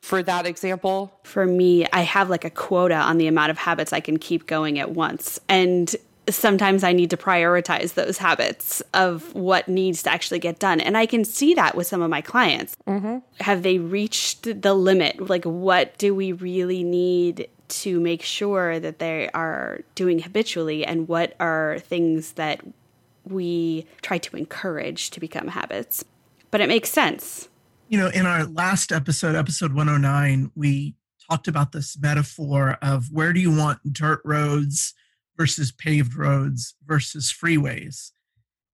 for 0.00 0.22
that 0.22 0.46
example. 0.46 1.12
For 1.24 1.46
me, 1.46 1.86
I 1.92 2.02
have 2.02 2.30
like 2.30 2.44
a 2.44 2.50
quota 2.50 2.94
on 2.94 3.18
the 3.18 3.26
amount 3.26 3.50
of 3.50 3.58
habits 3.58 3.92
I 3.92 4.00
can 4.00 4.18
keep 4.18 4.46
going 4.46 4.78
at 4.78 4.90
once. 4.92 5.40
And 5.48 5.94
sometimes 6.30 6.84
I 6.84 6.92
need 6.92 7.10
to 7.10 7.16
prioritize 7.16 7.94
those 7.94 8.18
habits 8.18 8.80
of 8.94 9.34
what 9.34 9.68
needs 9.68 10.02
to 10.04 10.12
actually 10.12 10.38
get 10.38 10.58
done. 10.58 10.80
And 10.80 10.96
I 10.96 11.06
can 11.06 11.24
see 11.24 11.54
that 11.54 11.74
with 11.74 11.86
some 11.86 12.02
of 12.02 12.10
my 12.10 12.20
clients. 12.20 12.76
Mm-hmm. 12.86 13.18
Have 13.40 13.62
they 13.62 13.78
reached 13.78 14.62
the 14.62 14.74
limit? 14.74 15.28
Like, 15.28 15.44
what 15.44 15.96
do 15.98 16.14
we 16.14 16.32
really 16.32 16.84
need 16.84 17.48
to 17.68 18.00
make 18.00 18.22
sure 18.22 18.80
that 18.80 18.98
they 18.98 19.28
are 19.30 19.80
doing 19.94 20.20
habitually? 20.20 20.84
And 20.84 21.06
what 21.08 21.34
are 21.38 21.78
things 21.80 22.32
that 22.32 22.60
we 23.30 23.86
try 24.02 24.18
to 24.18 24.36
encourage 24.36 25.10
to 25.10 25.20
become 25.20 25.48
habits. 25.48 26.04
But 26.50 26.60
it 26.60 26.68
makes 26.68 26.90
sense. 26.90 27.48
You 27.88 27.98
know, 27.98 28.08
in 28.08 28.26
our 28.26 28.44
last 28.44 28.92
episode, 28.92 29.34
episode 29.34 29.72
109, 29.72 30.50
we 30.54 30.94
talked 31.30 31.48
about 31.48 31.72
this 31.72 31.98
metaphor 31.98 32.78
of 32.82 33.12
where 33.12 33.32
do 33.32 33.40
you 33.40 33.54
want 33.54 33.92
dirt 33.92 34.20
roads 34.24 34.94
versus 35.38 35.72
paved 35.72 36.16
roads 36.16 36.74
versus 36.84 37.32
freeways. 37.32 38.10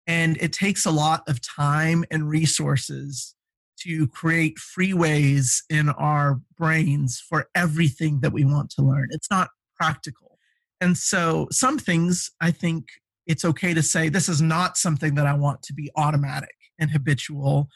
And 0.07 0.37
it 0.37 0.53
takes 0.53 0.85
a 0.85 0.91
lot 0.91 1.27
of 1.27 1.41
time 1.41 2.05
and 2.11 2.29
resources 2.29 3.35
to 3.81 4.07
create 4.07 4.57
freeways 4.57 5.63
in 5.69 5.89
our 5.89 6.39
brains 6.57 7.19
for 7.27 7.49
everything 7.55 8.19
that 8.21 8.31
we 8.31 8.45
want 8.45 8.69
to 8.71 8.83
learn. 8.83 9.09
It's 9.11 9.29
not 9.31 9.49
practical. 9.75 10.37
And 10.79 10.97
so, 10.97 11.47
some 11.51 11.77
things 11.77 12.31
I 12.41 12.51
think 12.51 12.85
it's 13.27 13.45
okay 13.45 13.73
to 13.73 13.83
say 13.83 14.09
this 14.09 14.29
is 14.29 14.41
not 14.41 14.77
something 14.77 15.15
that 15.15 15.27
I 15.27 15.33
want 15.33 15.61
to 15.63 15.73
be 15.73 15.91
automatic 15.95 16.55
and 16.79 16.91
habitual. 16.91 17.69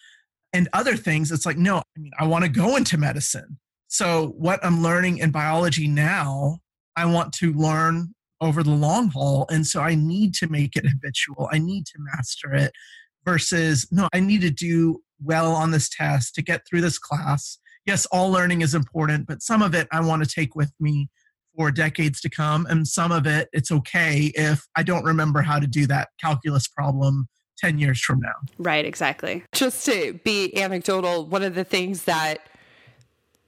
And 0.54 0.70
other 0.74 0.96
things, 0.96 1.32
it's 1.32 1.46
like, 1.46 1.58
no, 1.58 1.77
I 1.77 2.00
mean, 2.00 2.12
I 2.20 2.25
want 2.25 2.46
to 2.46 2.50
go 2.50 2.75
into 2.75 2.98
medicine. 2.98 3.58
So, 3.88 4.34
what 4.38 4.63
I'm 4.63 4.82
learning 4.82 5.20
in 5.20 5.32
biology 5.32 5.88
now, 5.88 6.60
I 6.96 7.06
want 7.06 7.34
to 7.34 7.54
learn 7.54 8.13
over 8.46 8.64
the 8.64 8.72
long 8.72 9.10
haul. 9.10 9.46
And 9.50 9.66
so, 9.66 9.82
I 9.82 9.96
need 9.96 10.34
to 10.36 10.48
make 10.48 10.75
it 10.75 10.86
habitual. 10.88 11.50
I 11.52 11.60
need 11.60 11.86
to 11.88 11.98
master 11.98 12.54
it 12.54 12.72
versus, 13.25 13.88
no, 13.92 14.08
I 14.14 14.20
need 14.20 14.42
to 14.42 14.52
do 14.52 15.02
well 15.24 15.54
on 15.54 15.72
this 15.72 15.90
test 15.90 16.36
to 16.36 16.42
get 16.42 16.62
through 16.68 16.82
this 16.82 16.98
class. 16.98 17.58
Yes, 17.86 18.06
all 18.08 18.32
learning 18.32 18.62
is 18.62 18.74
important, 18.74 19.28
but 19.28 19.42
some 19.42 19.62
of 19.62 19.75
it 19.75 19.88
I 19.92 20.00
want 20.02 20.24
to 20.24 20.30
take 20.30 20.56
with 20.56 20.72
me 20.80 21.10
for 21.56 21.72
decades 21.72 22.20
to 22.22 22.30
come. 22.30 22.66
And 22.70 22.88
some 22.88 23.12
of 23.12 23.25
it, 23.25 23.50
it's 23.54 23.72
okay 23.72 24.32
if 24.36 24.66
I 24.75 24.84
don't 24.84 25.04
remember 25.04 25.42
how 25.42 25.60
to 25.60 25.68
do 25.68 25.88
that 25.88 26.10
calculus 26.22 26.68
problem 26.68 27.28
10 27.58 27.80
years 27.80 28.02
from 28.02 28.20
now. 28.20 28.34
Right, 28.58 28.86
exactly. 28.86 29.44
Just 29.54 29.86
to 29.86 30.20
be 30.24 30.56
anecdotal, 30.58 31.25
one 31.25 31.44
of 31.44 31.56
the 31.56 31.64
things 31.64 32.04
that 32.04 32.40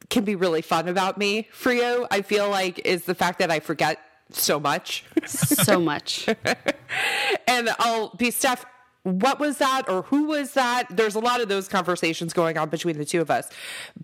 can 0.09 0.23
be 0.23 0.35
really 0.35 0.61
fun 0.61 0.87
about 0.87 1.17
me 1.17 1.49
for 1.51 1.73
you, 1.73 2.07
I 2.09 2.21
feel 2.21 2.49
like, 2.49 2.79
is 2.85 3.03
the 3.03 3.15
fact 3.15 3.39
that 3.39 3.51
I 3.51 3.59
forget 3.59 3.99
so 4.31 4.59
much. 4.59 5.03
so 5.25 5.79
much. 5.79 6.27
and 7.47 7.69
I'll 7.79 8.09
be 8.15 8.31
Steph, 8.31 8.65
what 9.03 9.39
was 9.39 9.57
that 9.57 9.89
or 9.89 10.01
who 10.03 10.25
was 10.25 10.53
that? 10.53 10.85
There's 10.89 11.15
a 11.15 11.19
lot 11.19 11.39
of 11.39 11.47
those 11.47 11.67
conversations 11.67 12.33
going 12.33 12.57
on 12.57 12.69
between 12.69 12.97
the 12.97 13.05
two 13.05 13.21
of 13.21 13.31
us. 13.31 13.49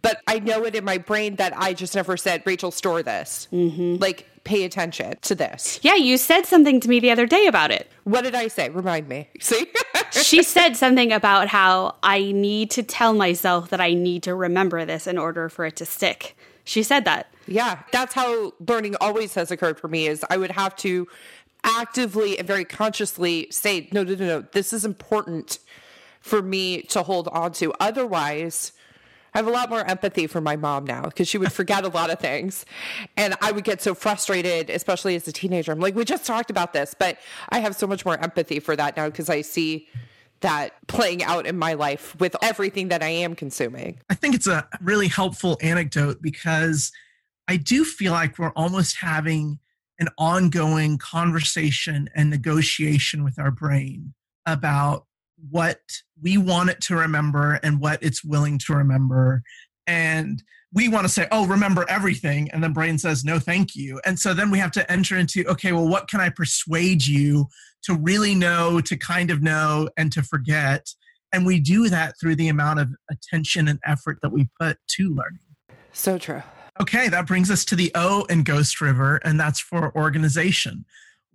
But 0.02 0.22
I 0.28 0.40
know 0.40 0.64
it 0.66 0.76
in 0.76 0.86
my 0.86 0.98
brain 0.98 1.36
that 1.36 1.54
I 1.58 1.74
just 1.74 1.96
never 1.96 2.16
said, 2.16 2.44
Rachel, 2.46 2.72
store 2.72 3.04
this. 3.04 3.48
Mm-hmm. 3.52 3.98
Like, 4.02 4.30
pay 4.44 4.64
attention 4.64 5.16
to 5.22 5.36
this. 5.36 5.80
Yeah, 5.82 5.96
you 5.96 6.18
said 6.18 6.46
something 6.46 6.80
to 6.82 6.90
me 6.90 7.00
the 7.00 7.12
other 7.12 7.26
day 7.26 7.48
about 7.48 7.72
it. 7.72 7.90
What 8.04 8.24
did 8.24 8.36
I 8.36 8.48
say? 8.48 8.70
Remind 8.70 9.08
me. 9.08 9.30
See? 9.40 9.68
she 10.12 10.44
said 10.44 10.76
something 10.76 11.12
about 11.12 11.48
how 11.48 11.96
I 12.04 12.32
need 12.32 12.72
to 12.72 12.84
tell 12.84 13.14
myself 13.14 13.70
that 13.70 13.82
I 13.82 13.94
need 13.94 14.24
to 14.24 14.36
remember 14.36 14.86
this 14.86 15.08
in 15.08 15.18
order 15.18 15.50
for 15.50 15.66
it 15.66 15.76
to 15.78 15.86
stick. 15.86 16.36
She 16.64 16.84
said 16.84 17.06
that. 17.06 17.28
Yeah, 17.48 17.82
that's 17.92 18.14
how 18.14 18.54
learning 18.66 18.96
always 19.02 19.34
has 19.36 19.52
occurred 19.52 19.80
for 19.80 19.88
me 19.88 20.08
is 20.08 20.24
I 20.30 20.38
would 20.38 20.52
have 20.52 20.76
to 20.78 21.08
actively 21.64 22.38
and 22.38 22.48
very 22.48 22.66
consciously 22.66 23.48
say, 23.50 23.90
no, 23.92 24.04
no, 24.04 24.16
no, 24.16 24.26
no, 24.26 24.42
this 24.54 24.74
is 24.74 24.86
important 24.86 25.60
for 26.20 26.42
me 26.42 26.82
to 26.84 27.04
hold 27.04 27.28
on 27.30 27.52
to. 27.54 27.74
Otherwise, 27.80 28.72
I 29.34 29.40
have 29.40 29.48
a 29.48 29.52
lot 29.52 29.70
more 29.70 29.84
empathy 29.86 30.28
for 30.28 30.42
my 30.42 30.56
mom 30.56 30.86
now 30.86 31.04
because 31.04 31.28
she 31.28 31.38
would 31.38 31.52
forget 31.54 31.84
a 31.84 31.90
lot 31.90 32.10
of 32.10 32.20
things. 32.20 32.66
And 33.18 33.36
I 33.42 33.52
would 33.52 33.64
get 33.64 33.82
so 33.82 33.94
frustrated, 33.94 34.70
especially 34.70 35.16
as 35.16 35.28
a 35.28 35.32
teenager. 35.32 35.72
I'm 35.72 35.80
like, 35.80 35.96
we 35.96 36.06
just 36.06 36.26
talked 36.26 36.50
about 36.50 36.74
this, 36.74 36.94
but 36.98 37.18
I 37.50 37.60
have 37.60 37.76
so 37.76 37.88
much 37.88 38.06
more 38.06 38.18
empathy 38.18 38.60
for 38.60 38.76
that 38.76 38.96
now 38.96 39.08
because 39.08 39.30
I 39.30 39.42
see 39.42 39.90
that 40.44 40.74
playing 40.88 41.24
out 41.24 41.48
in 41.48 41.58
my 41.58 41.74
life 41.74 42.16
with 42.20 42.36
everything 42.42 42.90
that 42.90 43.02
I 43.02 43.10
am 43.10 43.36
consuming. 43.36 44.00
I 44.10 44.14
think 44.14 44.36
it's 44.36 44.48
a 44.48 44.68
really 44.82 45.08
helpful 45.08 45.58
anecdote 45.62 46.22
because 46.22 46.92
I 47.48 47.58
do 47.58 47.84
feel 47.84 48.14
like 48.14 48.38
we're 48.38 48.52
almost 48.52 48.98
having 49.00 49.60
an 50.00 50.10
ongoing 50.18 50.98
conversation 50.98 52.10
and 52.16 52.30
negotiation 52.30 53.24
with 53.24 53.40
our 53.40 53.52
brain 53.52 54.14
about 54.46 55.06
what 55.50 55.80
we 56.22 56.38
want 56.38 56.70
it 56.70 56.82
to 56.82 56.96
remember 56.96 57.60
and 57.64 57.80
what 57.80 58.02
it's 58.04 58.24
willing 58.24 58.58
to 58.60 58.74
remember. 58.74 59.44
And 59.88 60.44
we 60.74 60.90
want 60.90 61.06
to 61.06 61.10
say, 61.10 61.28
oh, 61.32 61.46
remember 61.46 61.86
everything. 61.88 62.50
And 62.52 62.64
then 62.64 62.74
brain 62.74 62.98
says, 62.98 63.24
no, 63.24 63.38
thank 63.38 63.76
you. 63.76 64.02
And 64.06 64.20
so 64.20 64.34
then 64.34 64.50
we 64.50 64.58
have 64.58 64.72
to 64.72 64.92
enter 64.92 65.18
into, 65.18 65.46
okay, 65.48 65.72
well, 65.72 65.88
what 65.88 66.08
can 66.08 66.20
I 66.20 66.30
persuade 66.30 67.06
you 67.06 67.48
to 67.84 67.94
really 67.94 68.34
know, 68.34 68.82
to 68.82 68.98
kind 68.98 69.30
of 69.30 69.44
know, 69.44 69.90
and 69.98 70.12
to 70.14 70.24
forget? 70.24 70.88
And 71.32 71.46
we 71.46 71.60
do 71.60 71.90
that 71.90 72.16
through 72.20 72.36
the 72.36 72.48
amount 72.48 72.80
of 72.80 72.90
attention 73.10 73.68
and 73.68 73.80
effort 73.86 74.20
that 74.22 74.32
we 74.32 74.50
put 74.60 74.78
to 74.98 75.10
learning. 75.10 75.40
So 75.92 76.18
true. 76.18 76.42
Okay, 76.82 77.08
that 77.08 77.28
brings 77.28 77.52
us 77.52 77.66
to 77.66 77.76
the 77.76 77.92
O 77.94 78.24
in 78.30 78.44
Ghost 78.44 78.82
River, 78.82 79.18
and 79.18 79.40
that's 79.40 79.60
for 79.60 79.96
organization. 79.96 80.86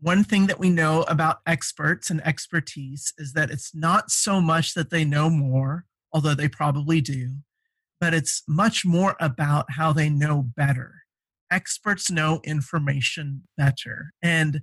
One 0.00 0.24
thing 0.24 0.48
that 0.48 0.58
we 0.58 0.70
know 0.70 1.02
about 1.02 1.38
experts 1.46 2.10
and 2.10 2.24
expertise 2.26 3.12
is 3.18 3.34
that 3.34 3.50
it's 3.50 3.72
not 3.72 4.10
so 4.10 4.40
much 4.40 4.74
that 4.74 4.90
they 4.90 5.04
know 5.04 5.30
more, 5.30 5.84
although 6.12 6.34
they 6.34 6.48
probably 6.48 7.00
do, 7.00 7.36
but 8.00 8.14
it's 8.14 8.42
much 8.48 8.84
more 8.84 9.16
about 9.20 9.66
how 9.72 9.92
they 9.92 10.08
know 10.08 10.42
better. 10.56 10.94
Experts 11.50 12.10
know 12.10 12.40
information 12.44 13.42
better. 13.56 14.12
And 14.22 14.60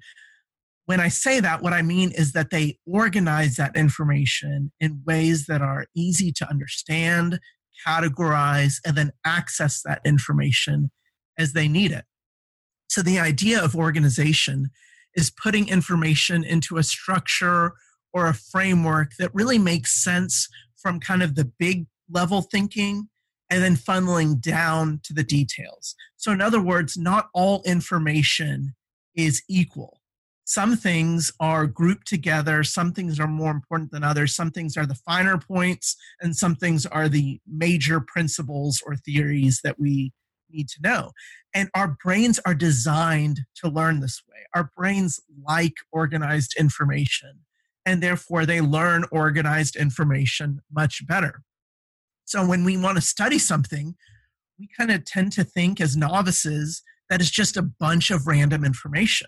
when 0.86 1.00
I 1.00 1.08
say 1.08 1.40
that, 1.40 1.62
what 1.62 1.74
I 1.74 1.82
mean 1.82 2.12
is 2.12 2.34
that 2.34 2.52
they 2.52 2.78
organize 2.86 3.56
that 3.56 3.76
information 3.76 4.72
in 4.80 5.02
ways 5.06 5.48
that 5.48 5.62
are 5.62 5.88
easy 5.96 6.32
to 6.34 6.50
understand, 6.50 7.40
categorize, 7.86 8.76
and 8.86 8.96
then 8.96 9.12
access 9.26 9.82
that 9.84 10.02
information 10.06 10.92
as 11.38 11.54
they 11.54 11.68
need 11.68 11.92
it. 11.92 12.06
So 12.88 13.02
the 13.02 13.20
idea 13.20 13.64
of 13.64 13.76
organization 13.76 14.70
is 15.16 15.32
putting 15.32 15.70
information 15.70 16.44
into 16.44 16.78
a 16.78 16.84
structure 16.84 17.74
or 18.14 18.28
a 18.28 18.34
framework 18.34 19.14
that 19.18 19.34
really 19.34 19.58
makes 19.58 20.04
sense 20.04 20.48
from 20.78 21.00
kind 21.00 21.24
of 21.24 21.36
the 21.36 21.52
big 21.58 21.88
level 22.10 22.44
thinking 22.44 23.10
and 23.50 23.64
then 23.64 23.76
funneling 23.76 24.42
down 24.42 25.00
to 25.04 25.14
the 25.14 25.24
details. 25.24 25.96
So, 26.18 26.32
in 26.32 26.42
other 26.42 26.62
words, 26.62 26.98
not 26.98 27.30
all 27.34 27.62
information 27.66 28.76
is 29.16 29.44
equal. 29.48 30.02
Some 30.48 30.76
things 30.78 31.32
are 31.40 31.66
grouped 31.66 32.08
together, 32.08 32.64
some 32.64 32.94
things 32.94 33.20
are 33.20 33.28
more 33.28 33.52
important 33.52 33.92
than 33.92 34.04
others, 34.04 34.36
some 34.36 34.52
things 34.52 34.78
are 34.78 34.86
the 34.86 34.94
finer 34.94 35.40
points, 35.40 35.96
and 36.22 36.36
some 36.36 36.56
things 36.56 36.86
are 36.86 37.10
the 37.10 37.40
major 37.48 38.00
principles 38.00 38.82
or 38.86 38.96
theories 38.96 39.62
that 39.64 39.80
we 39.80 40.14
need 40.52 40.70
to 40.70 40.82
know. 40.84 41.12
And 41.56 41.70
our 41.74 41.98
brains 42.04 42.40
are 42.46 42.54
designed 42.54 43.42
to 43.64 43.70
learn 43.70 44.02
this 44.02 44.22
way. 44.30 44.38
Our 44.54 44.70
brains 44.78 45.20
like 45.44 45.74
organized 45.92 46.56
information, 46.60 47.40
and 47.84 48.04
therefore 48.04 48.46
they 48.46 48.62
learn 48.62 49.06
organized 49.12 49.76
information 49.76 50.62
much 50.72 51.08
better. 51.08 51.42
So 52.26 52.46
when 52.46 52.64
we 52.64 52.76
want 52.78 52.98
to 52.98 53.02
study 53.02 53.40
something, 53.40 53.96
we 54.60 54.68
kind 54.78 54.92
of 54.92 55.06
tend 55.06 55.32
to 55.34 55.44
think 55.44 55.80
as 55.80 55.96
novices 55.96 56.82
that 57.10 57.22
it's 57.22 57.30
just 57.30 57.58
a 57.58 57.62
bunch 57.62 58.12
of 58.12 58.28
random 58.28 58.66
information. 58.66 59.28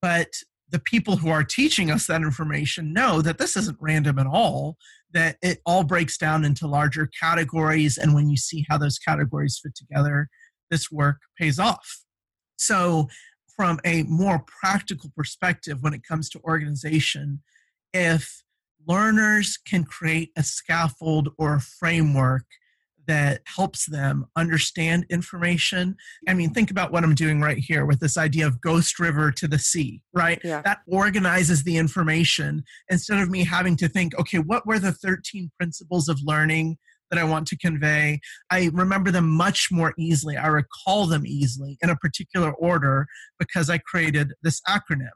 But 0.00 0.28
the 0.68 0.78
people 0.78 1.16
who 1.16 1.28
are 1.28 1.44
teaching 1.44 1.90
us 1.90 2.06
that 2.06 2.22
information 2.22 2.92
know 2.92 3.22
that 3.22 3.38
this 3.38 3.56
isn't 3.56 3.78
random 3.80 4.18
at 4.18 4.26
all, 4.26 4.76
that 5.12 5.36
it 5.42 5.60
all 5.66 5.84
breaks 5.84 6.16
down 6.16 6.44
into 6.44 6.66
larger 6.66 7.08
categories. 7.20 7.98
And 7.98 8.14
when 8.14 8.28
you 8.28 8.36
see 8.36 8.66
how 8.68 8.78
those 8.78 8.98
categories 8.98 9.60
fit 9.62 9.74
together, 9.74 10.28
this 10.70 10.90
work 10.90 11.18
pays 11.38 11.58
off. 11.58 12.02
So, 12.56 13.08
from 13.54 13.78
a 13.84 14.02
more 14.04 14.44
practical 14.46 15.12
perspective, 15.14 15.82
when 15.82 15.92
it 15.92 16.02
comes 16.08 16.30
to 16.30 16.40
organization, 16.40 17.42
if 17.92 18.42
learners 18.86 19.58
can 19.66 19.84
create 19.84 20.30
a 20.36 20.42
scaffold 20.42 21.30
or 21.38 21.54
a 21.54 21.60
framework 21.60 22.44
that 23.06 23.42
helps 23.44 23.86
them 23.86 24.26
understand 24.36 25.04
information. 25.10 25.96
I 26.28 26.34
mean, 26.34 26.50
think 26.50 26.70
about 26.70 26.92
what 26.92 27.04
I'm 27.04 27.14
doing 27.14 27.40
right 27.40 27.58
here 27.58 27.84
with 27.84 28.00
this 28.00 28.16
idea 28.16 28.46
of 28.46 28.60
Ghost 28.60 28.98
River 28.98 29.32
to 29.32 29.48
the 29.48 29.58
sea, 29.58 30.02
right? 30.14 30.40
Yeah. 30.44 30.62
That 30.62 30.80
organizes 30.86 31.64
the 31.64 31.76
information 31.76 32.62
instead 32.90 33.18
of 33.18 33.30
me 33.30 33.44
having 33.44 33.76
to 33.78 33.88
think, 33.88 34.18
okay, 34.18 34.38
what 34.38 34.66
were 34.66 34.78
the 34.78 34.92
13 34.92 35.50
principles 35.58 36.08
of 36.08 36.20
learning 36.22 36.78
that 37.10 37.18
I 37.18 37.24
want 37.24 37.48
to 37.48 37.58
convey? 37.58 38.20
I 38.50 38.70
remember 38.72 39.10
them 39.10 39.28
much 39.28 39.68
more 39.70 39.94
easily. 39.98 40.36
I 40.36 40.46
recall 40.46 41.06
them 41.06 41.26
easily 41.26 41.78
in 41.82 41.90
a 41.90 41.96
particular 41.96 42.52
order 42.52 43.06
because 43.38 43.68
I 43.68 43.78
created 43.78 44.32
this 44.42 44.60
acronym. 44.68 45.10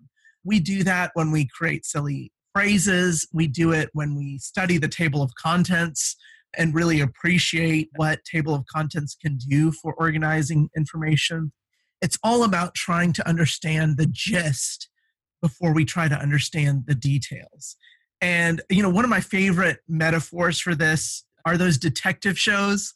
We 0.45 0.61
do 0.61 0.85
that 0.85 1.11
when 1.15 1.31
we 1.31 1.49
create 1.57 1.87
silly 1.87 2.33
phrases. 2.57 3.29
We 3.35 3.49
do 3.49 3.73
it 3.73 3.91
when 3.93 4.17
we 4.17 4.39
study 4.39 4.79
the 4.79 4.89
table 4.89 5.21
of 5.21 5.35
contents 5.35 6.17
and 6.57 6.75
really 6.75 7.03
appreciate 7.03 7.91
what 7.97 8.25
table 8.25 8.55
of 8.55 8.65
contents 8.65 9.15
can 9.15 9.37
do 9.37 9.71
for 9.73 9.93
organizing 9.99 10.71
information. 10.75 11.53
It's 12.01 12.19
all 12.25 12.45
about 12.45 12.75
trying 12.75 13.13
to 13.13 13.29
understand 13.29 13.99
the 13.99 14.07
gist 14.11 14.89
before 15.43 15.75
we 15.75 15.85
try 15.85 16.09
to 16.09 16.19
understand 16.19 16.85
the 16.87 16.95
details. 16.95 17.77
And, 18.23 18.63
you 18.71 18.83
know, 18.83 18.89
one 18.89 19.05
of 19.05 19.11
my 19.11 19.21
favorite 19.21 19.81
metaphors 19.87 20.59
for 20.59 20.75
this 20.75 21.27
are 21.45 21.59
those 21.59 21.77
detective 21.77 22.39
shows 22.39 22.95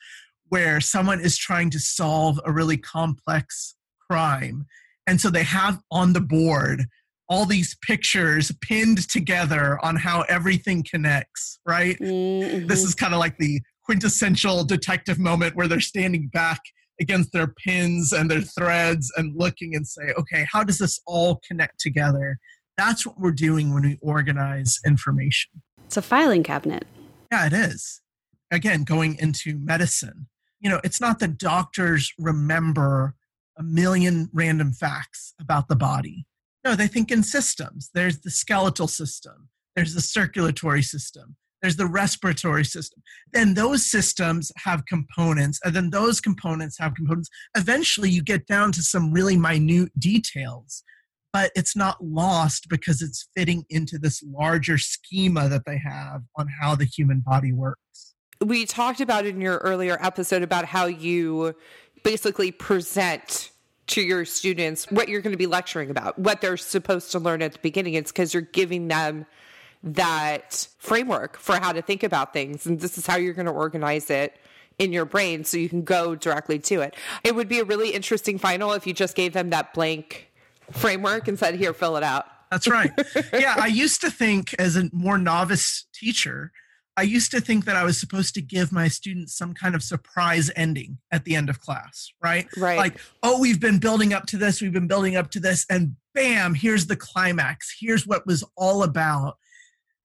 where 0.49 0.81
someone 0.81 1.21
is 1.21 1.37
trying 1.37 1.69
to 1.71 1.79
solve 1.79 2.40
a 2.47 2.52
really 2.52 2.79
complex 2.79 3.76
crime. 4.11 4.64
And 5.07 5.21
so 5.21 5.29
they 5.29 5.45
have 5.45 5.83
on 5.90 6.14
the 6.14 6.23
board 6.23 6.87
all 7.31 7.47
these 7.47 7.77
pictures 7.77 8.51
pinned 8.61 9.09
together 9.09 9.79
on 9.85 9.95
how 9.95 10.23
everything 10.23 10.85
connects, 10.89 11.61
right? 11.65 11.97
Mm-hmm. 12.01 12.67
This 12.67 12.83
is 12.83 12.95
kind 12.95 13.15
of 13.15 13.21
like 13.21 13.39
the 13.39 13.61
quintessential 13.85 14.65
detective 14.65 15.19
moment 15.19 15.55
where 15.55 15.69
they're 15.69 15.81
standing 15.81 16.29
back 16.33 16.61
against 17.01 17.33
their 17.33 17.47
pins 17.47 18.13
and 18.13 18.29
their 18.29 18.41
threads 18.41 19.13
and 19.17 19.33
looking 19.37 19.77
and 19.77 19.87
say, 19.87 20.13
okay, 20.19 20.45
how 20.51 20.65
does 20.65 20.79
this 20.79 21.01
all 21.07 21.41
connect 21.47 21.79
together? 21.79 22.37
That's 22.77 23.07
what 23.07 23.19
we're 23.19 23.31
doing 23.31 23.73
when 23.73 23.85
we 23.85 23.99
organize 24.03 24.81
information. 24.85 25.63
It's 25.87 25.97
a 25.97 26.02
filing 26.02 26.43
cabinet. 26.43 26.85
Yeah, 27.31 27.47
it 27.47 27.52
is. 27.52 28.02
Again, 28.50 28.83
going 28.83 29.17
into 29.19 29.57
medicine, 29.57 30.26
you 30.59 30.69
know, 30.69 30.81
it's 30.83 31.00
not 31.00 31.21
that 31.21 31.39
doctors 31.39 32.13
remember 32.19 33.15
a 33.57 33.63
million 33.63 34.28
random 34.33 34.73
facts 34.73 35.33
about 35.41 35.69
the 35.69 35.76
body 35.76 36.26
no, 36.65 36.75
they 36.75 36.89
think 36.89 37.11
in 37.11 37.23
systems. 37.23 37.91
There's 37.95 38.21
the 38.21 38.31
skeletal 38.31 38.89
system, 38.89 39.49
there's 39.77 39.95
the 39.95 40.01
circulatory 40.01 40.83
system, 40.83 41.37
there's 41.63 41.77
the 41.77 41.87
respiratory 41.87 42.65
system. 42.65 43.03
Then 43.33 43.55
those 43.55 43.91
systems 43.91 44.51
have 44.57 44.87
components, 44.87 45.61
and 45.65 45.75
then 45.75 45.91
those 45.91 46.21
components 46.21 46.79
have 46.79 46.95
components. 46.95 47.29
Eventually, 47.57 48.11
you 48.11 48.23
get 48.23 48.47
down 48.47 48.73
to 48.73 48.83
some 48.83 49.13
really 49.13 49.37
minute 49.37 49.91
details, 49.99 50.83
but 51.33 51.51
it's 51.55 51.77
not 51.77 52.03
lost 52.03 52.69
because 52.69 53.03
it's 53.03 53.29
fitting 53.37 53.65
into 53.71 53.99
this 53.99 54.23
larger 54.23 54.79
schema 54.79 55.49
that 55.49 55.65
they 55.67 55.79
have 55.79 56.23
on 56.37 56.49
how 56.61 56.75
the 56.75 56.85
human 56.87 57.21
body 57.21 57.53
works. 57.53 58.15
We 58.43 58.65
talked 58.65 59.01
about 59.03 59.27
in 59.27 59.41
your 59.41 59.59
earlier 59.59 59.99
episode 60.01 60.43
about 60.43 60.65
how 60.65 60.87
you 60.87 61.55
basically 62.03 62.51
present 62.51 63.51
to 63.91 64.00
your 64.00 64.25
students 64.25 64.87
what 64.91 65.09
you're 65.09 65.21
going 65.21 65.33
to 65.33 65.39
be 65.39 65.47
lecturing 65.47 65.91
about, 65.91 66.19
what 66.19 66.41
they're 66.41 66.57
supposed 66.57 67.13
to 67.13 67.19
learn 67.19 67.43
at 67.43 67.53
the 67.53 67.59
beginning. 67.59 67.95
It's 67.95 68.13
because 68.13 68.33
you're 68.33 68.43
giving 68.43 68.89
them 68.89 69.26
that 69.83 70.69
framework 70.79 71.37
for 71.37 71.57
how 71.57 71.73
to 71.73 71.83
think 71.83 72.03
about 72.03 72.33
things. 72.33 72.67
And 72.67 72.81
this 72.81 72.99
is 72.99 73.07
how 73.07 73.17
you're 73.17 73.35
going 73.35 73.47
to 73.47 73.53
organize 73.53 74.11
it 74.11 74.37
in 74.79 74.93
your 74.93 75.05
brain 75.05 75.45
so 75.45 75.57
you 75.57 75.69
can 75.69 75.83
go 75.83 76.15
directly 76.15 76.59
to 76.59 76.81
it. 76.81 76.95
It 77.25 77.35
would 77.35 77.49
be 77.49 77.59
a 77.59 77.65
really 77.65 77.91
interesting 77.91 78.39
final 78.39 78.73
if 78.73 78.87
you 78.87 78.93
just 78.93 79.15
gave 79.15 79.33
them 79.33 79.50
that 79.50 79.75
blank 79.75 80.31
framework 80.71 81.29
and 81.29 81.39
said, 81.39 81.55
here, 81.55 81.73
fill 81.73 81.97
it 81.97 82.03
out. 82.03 82.26
That's 82.50 82.69
right. 82.69 82.91
yeah, 83.33 83.57
I 83.59 83.67
used 83.67 84.00
to 84.00 84.11
think 84.11 84.55
as 84.59 84.76
a 84.76 84.89
more 84.93 85.19
novice 85.19 85.85
teacher 85.93 86.53
I 87.00 87.04
used 87.04 87.30
to 87.30 87.41
think 87.41 87.65
that 87.65 87.76
I 87.76 87.84
was 87.84 87.99
supposed 87.99 88.34
to 88.34 88.43
give 88.43 88.73
my 88.73 88.86
students 88.86 89.34
some 89.34 89.54
kind 89.54 89.75
of 89.75 89.82
surprise 89.82 90.50
ending 90.54 90.99
at 91.10 91.25
the 91.25 91.34
end 91.34 91.49
of 91.49 91.58
class, 91.58 92.13
right? 92.23 92.47
Right. 92.58 92.76
Like, 92.76 93.00
oh, 93.23 93.41
we've 93.41 93.58
been 93.58 93.78
building 93.78 94.13
up 94.13 94.26
to 94.26 94.36
this, 94.36 94.60
we've 94.60 94.75
been 94.75 94.86
building 94.86 95.17
up 95.17 95.30
to 95.30 95.41
this, 95.41 95.65
and 95.71 95.97
bam, 96.15 96.52
here's 96.52 96.89
the 96.89 96.97
climax. 96.97 97.75
Here's 97.80 98.06
what 98.06 98.26
was 98.26 98.45
all 98.54 98.82
about. 98.82 99.39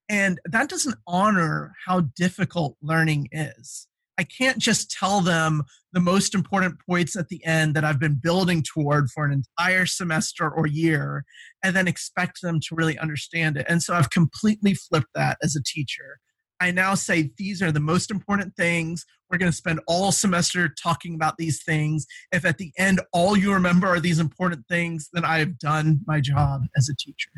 And 0.08 0.40
that 0.46 0.70
doesn't 0.70 0.96
honor 1.06 1.74
how 1.86 2.00
difficult 2.16 2.78
learning 2.82 3.28
is. 3.34 3.90
I 4.18 4.24
can't 4.24 4.60
just 4.60 4.90
tell 4.90 5.20
them 5.20 5.64
the 5.92 6.00
most 6.00 6.34
important 6.34 6.78
points 6.88 7.18
at 7.18 7.28
the 7.28 7.44
end 7.44 7.76
that 7.76 7.84
I've 7.84 8.00
been 8.00 8.22
building 8.24 8.64
toward 8.64 9.10
for 9.10 9.26
an 9.26 9.34
entire 9.34 9.86
semester 9.86 10.50
or 10.50 10.66
year 10.66 11.26
and 11.62 11.76
then 11.76 11.90
expect 11.90 12.42
them 12.42 12.62
to 12.62 12.76
really 12.76 12.98
understand 12.98 13.58
it. 13.58 13.66
And 13.68 13.84
so 13.84 13.96
I've 13.96 14.12
completely 14.12 14.76
flipped 14.76 15.14
that 15.14 15.38
as 15.44 15.58
a 15.58 15.62
teacher. 15.62 16.20
I 16.66 16.72
now 16.72 16.96
say 16.96 17.30
these 17.38 17.62
are 17.62 17.72
the 17.72 17.80
most 17.80 18.10
important 18.10 18.56
things. 18.56 19.06
We're 19.30 19.38
going 19.38 19.52
to 19.52 19.56
spend 19.56 19.82
all 19.86 20.12
semester 20.12 20.68
talking 20.68 21.14
about 21.14 21.38
these 21.38 21.62
things. 21.62 22.08
If 22.32 22.44
at 22.44 22.58
the 22.58 22.72
end 22.76 23.02
all 23.14 23.38
you 23.38 23.54
remember 23.54 23.86
are 23.86 24.00
these 24.00 24.18
important 24.18 24.66
things, 24.68 25.08
then 25.14 25.24
I 25.24 25.38
have 25.38 25.60
done 25.60 26.00
my 26.08 26.20
job 26.20 26.64
as 26.76 26.90
a 26.90 26.96
teacher. 26.96 27.30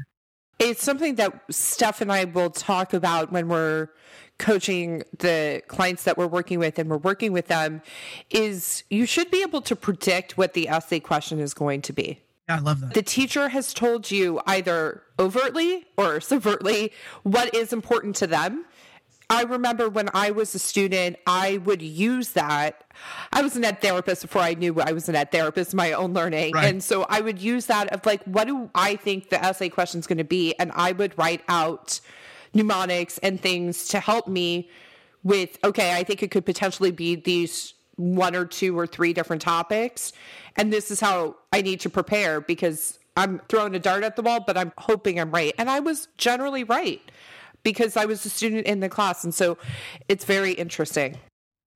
It's 0.59 0.81
something 0.81 1.15
that 1.15 1.43
Steph 1.51 1.99
and 1.99 2.09
I 2.09 2.23
will 2.23 2.49
talk 2.49 2.93
about 2.93 3.33
when 3.33 3.49
we're 3.49 3.89
coaching 4.39 5.03
the 5.19 5.61
clients 5.67 6.05
that 6.05 6.17
we're 6.17 6.27
working 6.27 6.59
with 6.59 6.79
and 6.79 6.89
we're 6.89 6.95
working 6.95 7.33
with 7.33 7.47
them 7.47 7.81
is 8.29 8.85
you 8.89 9.05
should 9.05 9.29
be 9.29 9.41
able 9.41 9.61
to 9.63 9.75
predict 9.75 10.37
what 10.37 10.53
the 10.53 10.69
essay 10.69 11.01
question 11.01 11.39
is 11.39 11.53
going 11.53 11.81
to 11.81 11.91
be. 11.91 12.21
Yeah, 12.47 12.55
I 12.55 12.59
love 12.59 12.79
that. 12.79 12.93
The 12.93 13.01
teacher 13.01 13.49
has 13.49 13.73
told 13.73 14.09
you 14.09 14.39
either 14.47 15.03
overtly 15.19 15.85
or 15.97 16.19
subvertly 16.19 16.91
what 17.23 17.53
is 17.53 17.73
important 17.73 18.15
to 18.17 18.27
them 18.27 18.63
I 19.29 19.43
remember 19.43 19.89
when 19.89 20.09
I 20.13 20.31
was 20.31 20.55
a 20.55 20.59
student, 20.59 21.17
I 21.27 21.57
would 21.57 21.81
use 21.81 22.29
that. 22.29 22.83
I 23.33 23.41
was 23.41 23.57
an 23.57 23.65
ed 23.65 23.81
therapist 23.81 24.21
before 24.21 24.41
I 24.41 24.53
knew 24.53 24.79
I 24.79 24.93
was 24.93 25.09
an 25.09 25.15
ed 25.15 25.31
therapist, 25.31 25.73
my 25.73 25.91
own 25.91 26.13
learning. 26.13 26.53
Right. 26.53 26.69
And 26.69 26.81
so 26.81 27.05
I 27.09 27.19
would 27.19 27.39
use 27.39 27.65
that 27.65 27.91
of 27.93 28.05
like, 28.05 28.23
what 28.23 28.47
do 28.47 28.69
I 28.73 28.95
think 28.95 29.29
the 29.29 29.43
essay 29.43 29.67
question 29.67 29.99
is 29.99 30.07
going 30.07 30.17
to 30.19 30.23
be? 30.23 30.53
And 30.59 30.71
I 30.75 30.93
would 30.93 31.17
write 31.17 31.41
out 31.49 31.99
mnemonics 32.53 33.17
and 33.17 33.39
things 33.39 33.89
to 33.89 33.99
help 33.99 34.27
me 34.27 34.69
with, 35.23 35.57
okay, 35.63 35.93
I 35.93 36.03
think 36.03 36.23
it 36.23 36.31
could 36.31 36.45
potentially 36.45 36.91
be 36.91 37.15
these 37.15 37.73
one 37.97 38.35
or 38.35 38.45
two 38.45 38.79
or 38.79 38.87
three 38.87 39.11
different 39.11 39.41
topics. 39.41 40.13
And 40.55 40.71
this 40.71 40.89
is 40.89 41.01
how 41.01 41.35
I 41.51 41.61
need 41.61 41.81
to 41.81 41.89
prepare 41.89 42.39
because 42.39 42.97
I'm 43.17 43.41
throwing 43.49 43.75
a 43.75 43.79
dart 43.79 44.03
at 44.03 44.15
the 44.15 44.21
wall, 44.21 44.39
but 44.39 44.55
I'm 44.55 44.71
hoping 44.77 45.19
I'm 45.19 45.31
right. 45.31 45.53
And 45.57 45.69
I 45.69 45.81
was 45.81 46.07
generally 46.17 46.63
right 46.63 47.01
because 47.63 47.97
I 47.97 48.05
was 48.05 48.25
a 48.25 48.29
student 48.29 48.65
in 48.65 48.79
the 48.79 48.89
class. 48.89 49.23
And 49.23 49.33
so 49.33 49.57
it's 50.07 50.25
very 50.25 50.53
interesting. 50.53 51.17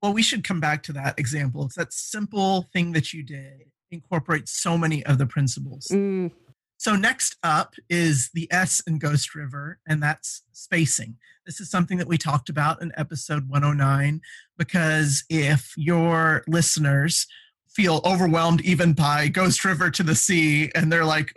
Well, 0.02 0.13
we 0.13 0.24
should 0.24 0.44
come 0.44 0.60
back 0.60 0.84
to 0.84 0.94
that 0.94 1.20
example. 1.20 1.65
It's 1.65 1.76
that 1.76 1.94
simple 1.94 2.67
thing 2.74 2.91
that 2.94 3.13
you 3.13 3.24
did 3.24 3.65
incorporates 3.91 4.52
so 4.52 4.78
many 4.78 5.06
of 5.06 5.17
the 5.17 5.26
principles. 5.26 5.88
Mm. 5.91 6.32
So, 6.78 6.96
next 6.96 7.36
up 7.44 7.76
is 7.89 8.32
the 8.34 8.52
S 8.52 8.82
in 8.88 8.98
Ghost 8.98 9.36
River, 9.36 9.78
and 9.88 10.02
that's 10.02 10.41
spacing. 10.52 11.17
This 11.46 11.60
is 11.60 11.70
something 11.70 12.00
that 12.00 12.08
we 12.08 12.17
talked 12.17 12.50
about 12.50 12.82
in 12.82 12.91
episode 12.98 13.48
109 13.50 14.22
because 14.58 15.24
if 15.30 15.74
your 15.78 16.44
listeners 16.48 17.28
feel 17.67 18.02
overwhelmed 18.04 18.62
even 18.62 18.94
by 18.94 19.28
Ghost 19.28 19.63
River 19.63 19.91
to 19.91 20.02
the 20.02 20.15
sea 20.15 20.72
and 20.74 20.91
they're 20.91 21.06
like, 21.06 21.34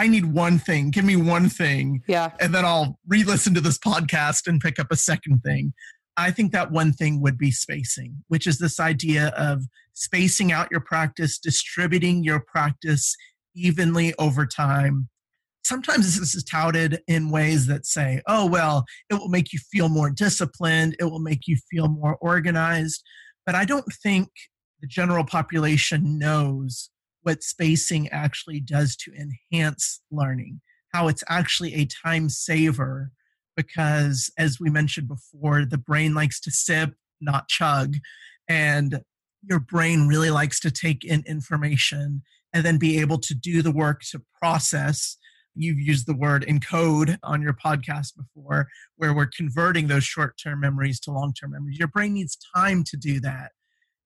I 0.00 0.06
need 0.06 0.32
one 0.32 0.58
thing, 0.58 0.88
give 0.90 1.04
me 1.04 1.16
one 1.16 1.50
thing. 1.50 2.02
Yeah. 2.08 2.30
And 2.40 2.54
then 2.54 2.64
I'll 2.64 2.98
re 3.06 3.22
listen 3.22 3.52
to 3.52 3.60
this 3.60 3.76
podcast 3.76 4.46
and 4.46 4.58
pick 4.58 4.78
up 4.78 4.86
a 4.90 4.96
second 4.96 5.40
thing. 5.40 5.74
I 6.16 6.30
think 6.30 6.52
that 6.52 6.70
one 6.70 6.94
thing 6.94 7.20
would 7.20 7.36
be 7.36 7.50
spacing, 7.50 8.24
which 8.28 8.46
is 8.46 8.58
this 8.58 8.80
idea 8.80 9.28
of 9.36 9.64
spacing 9.92 10.52
out 10.52 10.68
your 10.70 10.80
practice, 10.80 11.38
distributing 11.38 12.24
your 12.24 12.40
practice 12.40 13.14
evenly 13.54 14.14
over 14.18 14.46
time. 14.46 15.10
Sometimes 15.64 16.18
this 16.18 16.34
is 16.34 16.44
touted 16.44 17.02
in 17.06 17.30
ways 17.30 17.66
that 17.66 17.84
say, 17.84 18.22
oh, 18.26 18.46
well, 18.46 18.86
it 19.10 19.16
will 19.16 19.28
make 19.28 19.52
you 19.52 19.58
feel 19.70 19.90
more 19.90 20.08
disciplined, 20.08 20.96
it 20.98 21.04
will 21.04 21.20
make 21.20 21.46
you 21.46 21.58
feel 21.70 21.88
more 21.88 22.16
organized. 22.22 23.02
But 23.44 23.54
I 23.54 23.66
don't 23.66 23.92
think 24.02 24.28
the 24.80 24.86
general 24.86 25.26
population 25.26 26.18
knows 26.18 26.88
what 27.22 27.42
spacing 27.42 28.08
actually 28.08 28.60
does 28.60 28.96
to 28.96 29.12
enhance 29.12 30.00
learning, 30.10 30.60
how 30.92 31.08
it's 31.08 31.24
actually 31.28 31.74
a 31.74 31.86
time 31.86 32.28
saver. 32.28 33.12
Because, 33.56 34.30
as 34.38 34.58
we 34.58 34.70
mentioned 34.70 35.08
before, 35.08 35.64
the 35.64 35.76
brain 35.76 36.14
likes 36.14 36.40
to 36.40 36.50
sip, 36.50 36.94
not 37.20 37.48
chug. 37.48 37.96
And 38.48 39.00
your 39.42 39.60
brain 39.60 40.06
really 40.06 40.30
likes 40.30 40.60
to 40.60 40.70
take 40.70 41.04
in 41.04 41.22
information 41.26 42.22
and 42.52 42.64
then 42.64 42.78
be 42.78 43.00
able 43.00 43.18
to 43.18 43.34
do 43.34 43.62
the 43.62 43.70
work 43.70 44.02
to 44.10 44.22
process. 44.40 45.16
You've 45.54 45.80
used 45.80 46.06
the 46.06 46.16
word 46.16 46.44
encode 46.48 47.18
on 47.22 47.42
your 47.42 47.52
podcast 47.52 48.16
before, 48.16 48.68
where 48.96 49.12
we're 49.12 49.30
converting 49.36 49.88
those 49.88 50.04
short 50.04 50.36
term 50.42 50.60
memories 50.60 51.00
to 51.00 51.10
long 51.10 51.34
term 51.34 51.52
memories. 51.52 51.78
Your 51.78 51.88
brain 51.88 52.14
needs 52.14 52.38
time 52.54 52.84
to 52.84 52.96
do 52.96 53.20
that. 53.20 53.52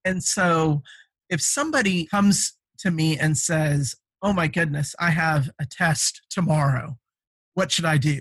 And 0.04 0.22
so, 0.22 0.82
if 1.30 1.40
somebody 1.40 2.06
comes 2.06 2.56
to 2.78 2.90
me 2.90 3.18
and 3.18 3.36
says, 3.36 3.94
Oh 4.22 4.32
my 4.32 4.46
goodness, 4.46 4.94
I 4.98 5.10
have 5.10 5.50
a 5.60 5.66
test 5.66 6.22
tomorrow, 6.30 6.98
what 7.54 7.70
should 7.70 7.84
I 7.84 7.98
do? 7.98 8.20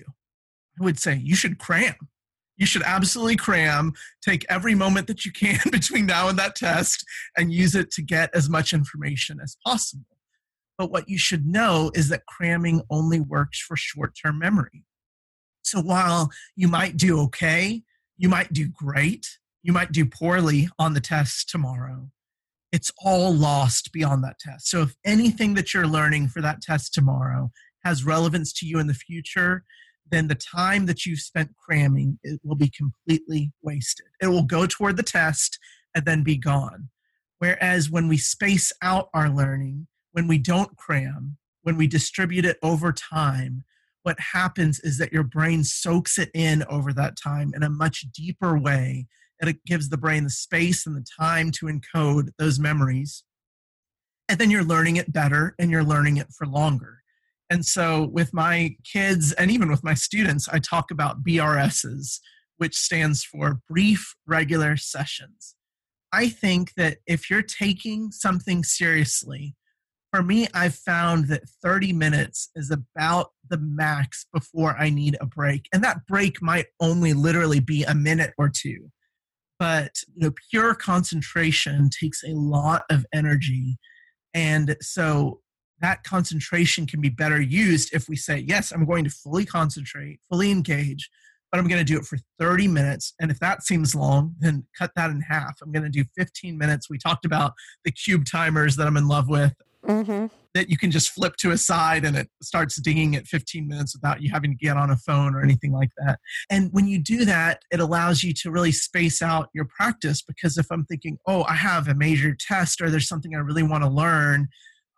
I 0.80 0.84
would 0.84 1.00
say, 1.00 1.16
You 1.16 1.36
should 1.36 1.60
cram. 1.60 1.96
You 2.56 2.68
should 2.68 2.84
absolutely 2.84 3.36
cram, 3.36 3.94
take 4.24 4.46
every 4.48 4.76
moment 4.76 5.08
that 5.08 5.26
you 5.26 5.32
can 5.32 5.60
between 5.72 6.06
now 6.06 6.30
and 6.30 6.38
that 6.38 6.56
test, 6.56 7.04
and 7.36 7.52
use 7.52 7.76
it 7.76 7.92
to 7.92 8.02
get 8.02 8.30
as 8.34 8.48
much 8.50 8.74
information 8.74 9.40
as 9.42 9.58
possible. 9.66 10.06
But 10.78 10.92
what 10.92 11.10
you 11.10 11.18
should 11.18 11.46
know 11.46 11.92
is 11.94 12.10
that 12.10 12.26
cramming 12.28 12.82
only 12.90 13.20
works 13.20 13.60
for 13.60 13.76
short 13.76 14.14
term 14.24 14.40
memory. 14.40 14.86
So 15.64 15.82
while 15.82 16.30
you 16.56 16.68
might 16.68 16.98
do 16.98 17.20
okay, 17.22 17.84
you 18.18 18.30
might 18.30 18.54
do 18.54 18.68
great, 18.68 19.28
you 19.64 19.74
might 19.74 19.92
do 19.92 20.06
poorly 20.06 20.70
on 20.78 20.94
the 20.94 21.00
test 21.00 21.50
tomorrow, 21.50 22.12
it's 22.74 22.92
all 23.06 23.32
lost 23.32 23.94
beyond 23.94 24.24
that 24.24 24.40
test. 24.40 24.68
So 24.68 24.82
if 24.82 24.96
anything 25.06 25.54
that 25.54 25.74
you're 25.74 25.88
learning 25.88 26.30
for 26.30 26.42
that 26.42 26.60
test 26.60 26.92
tomorrow 26.94 27.52
has 27.86 28.04
relevance 28.04 28.52
to 28.54 28.66
you 28.66 28.80
in 28.80 28.88
the 28.88 28.96
future, 28.96 29.64
then 30.10 30.28
the 30.28 30.36
time 30.36 30.88
that 30.88 31.06
you've 31.06 31.20
spent 31.20 31.56
cramming 31.56 32.18
it 32.24 32.42
will 32.44 32.56
be 32.56 32.72
completely 32.76 33.52
wasted. 33.62 34.08
It 34.22 34.28
will 34.28 34.44
go 34.44 34.66
toward 34.66 34.98
the 34.98 35.04
test 35.04 35.60
and 35.96 36.04
then 36.04 36.24
be 36.24 36.36
gone. 36.36 36.90
Whereas 37.38 37.92
when 37.92 38.08
we 38.08 38.18
space 38.18 38.72
out 38.82 39.10
our 39.14 39.30
learning, 39.30 39.88
when 40.12 40.28
we 40.28 40.40
don't 40.40 40.76
cram, 40.76 41.38
when 41.62 41.78
we 41.78 41.86
distribute 41.86 42.46
it 42.46 42.58
over 42.64 42.92
time, 42.92 43.64
what 44.02 44.20
happens 44.34 44.80
is 44.80 44.98
that 44.98 45.14
your 45.14 45.24
brain 45.24 45.64
soaks 45.64 46.18
it 46.18 46.32
in 46.34 46.64
over 46.70 46.92
that 46.94 47.18
time 47.22 47.54
in 47.56 47.62
a 47.62 47.70
much 47.70 48.06
deeper 48.16 48.58
way. 48.58 49.08
And 49.42 49.50
it 49.50 49.66
gives 49.66 49.90
the 49.90 49.98
brain 49.98 50.24
the 50.24 50.30
space 50.30 50.86
and 50.86 50.96
the 50.96 51.06
time 51.20 51.52
to 51.52 51.66
encode 51.66 52.30
those 52.38 52.60
memories. 52.60 53.24
And 54.30 54.40
then 54.40 54.50
you're 54.50 54.64
learning 54.64 54.96
it 54.96 55.12
better 55.12 55.56
and 55.60 55.70
you're 55.70 55.84
learning 55.84 56.18
it 56.18 56.28
for 56.38 56.48
longer. 56.48 57.00
And 57.50 57.66
so, 57.66 58.10
with 58.12 58.34
my 58.34 58.78
kids 58.84 59.34
and 59.34 59.52
even 59.52 59.70
with 59.70 59.84
my 59.84 59.94
students, 59.94 60.48
I 60.50 60.60
talk 60.60 60.92
about 60.92 61.24
BRSs, 61.24 62.20
which 62.58 62.76
stands 62.76 63.24
for 63.24 63.60
brief 63.70 64.16
regular 64.26 64.78
sessions. 64.78 65.56
I 66.12 66.30
think 66.30 66.74
that 66.78 67.00
if 67.06 67.30
you're 67.30 67.42
taking 67.42 68.12
something 68.12 68.64
seriously, 68.64 69.56
for 70.14 70.22
me, 70.22 70.48
I've 70.54 70.76
found 70.76 71.28
that 71.30 71.50
30 71.64 71.92
minutes 71.92 72.52
is 72.56 72.70
about 72.70 73.32
the 73.50 73.58
max 73.58 74.28
before 74.32 74.78
I 74.78 74.92
need 74.92 75.18
a 75.20 75.26
break. 75.26 75.68
And 75.74 75.84
that 75.84 76.06
break 76.06 76.40
might 76.40 76.68
only 76.80 77.14
literally 77.14 77.60
be 77.60 77.84
a 77.84 77.96
minute 77.96 78.32
or 78.38 78.48
two. 78.48 78.92
But 79.64 79.96
you 80.14 80.24
know, 80.28 80.34
pure 80.52 80.76
concentration 80.76 81.90
takes 81.90 82.22
a 82.22 82.34
lot 82.34 82.84
of 82.90 83.06
energy. 83.14 83.78
And 84.34 84.76
so 84.82 85.40
that 85.80 86.04
concentration 86.04 86.86
can 86.86 87.00
be 87.00 87.08
better 87.08 87.42
used 87.42 87.94
if 87.94 88.10
we 88.10 88.18
say, 88.18 88.40
yes, 88.40 88.74
I'm 88.74 88.84
going 88.84 89.06
to 89.06 89.10
fully 89.10 89.46
concentrate, 89.46 90.20
fully 90.30 90.52
engage, 90.52 91.10
but 91.50 91.62
I'm 91.62 91.68
going 91.70 91.80
to 91.80 91.86
do 91.86 91.98
it 91.98 92.04
for 92.04 92.18
30 92.40 92.68
minutes. 92.68 93.14
And 93.22 93.32
if 93.32 93.40
that 93.40 93.64
seems 93.64 93.96
long, 93.96 94.36
then 94.38 94.68
cut 94.78 94.92
that 94.98 95.12
in 95.12 95.22
half. 95.22 95.56
I'm 95.64 95.72
going 95.72 95.90
to 95.90 95.90
do 95.90 96.04
15 96.18 96.58
minutes. 96.58 96.90
We 96.90 96.98
talked 96.98 97.24
about 97.24 97.54
the 97.86 97.92
cube 97.92 98.26
timers 98.26 98.76
that 98.76 98.86
I'm 98.86 98.98
in 98.98 99.08
love 99.08 99.30
with 99.30 99.54
mm-hmm. 99.88 100.26
That 100.54 100.70
you 100.70 100.78
can 100.78 100.92
just 100.92 101.12
flip 101.12 101.36
to 101.38 101.52
a 101.52 101.58
side 101.58 102.06
and 102.06 102.16
it 102.16 102.30
starts 102.42 102.80
dinging 102.82 103.16
at 103.16 103.28
15 103.28 103.68
minutes 103.68 103.96
without 103.96 104.22
you 104.22 104.32
having 104.32 104.52
to 104.52 104.58
get 104.58 104.78
on 104.78 104.90
a 104.90 104.98
phone 104.98 105.36
or 105.36 105.42
anything 105.42 105.72
like 105.72 105.90
that. 105.98 106.20
And 106.50 106.70
when 106.72 106.88
you 106.88 107.00
do 107.00 107.26
that, 107.26 107.62
it 107.72 107.80
allows 107.80 108.24
you 108.24 108.34
to 108.36 108.52
really 108.52 108.72
space 108.72 109.22
out 109.22 109.50
your 109.54 109.66
practice 109.66 110.22
because 110.22 110.58
if 110.58 110.68
I'm 110.72 110.86
thinking, 110.86 111.18
oh, 111.28 111.44
I 111.44 111.56
have 111.56 111.88
a 111.88 111.96
major 111.96 112.36
test 112.40 112.82
or 112.82 112.90
there's 112.90 113.08
something 113.08 113.36
I 113.36 113.40
really 113.40 113.64
want 113.64 113.84
to 113.84 113.90
learn, 113.90 114.48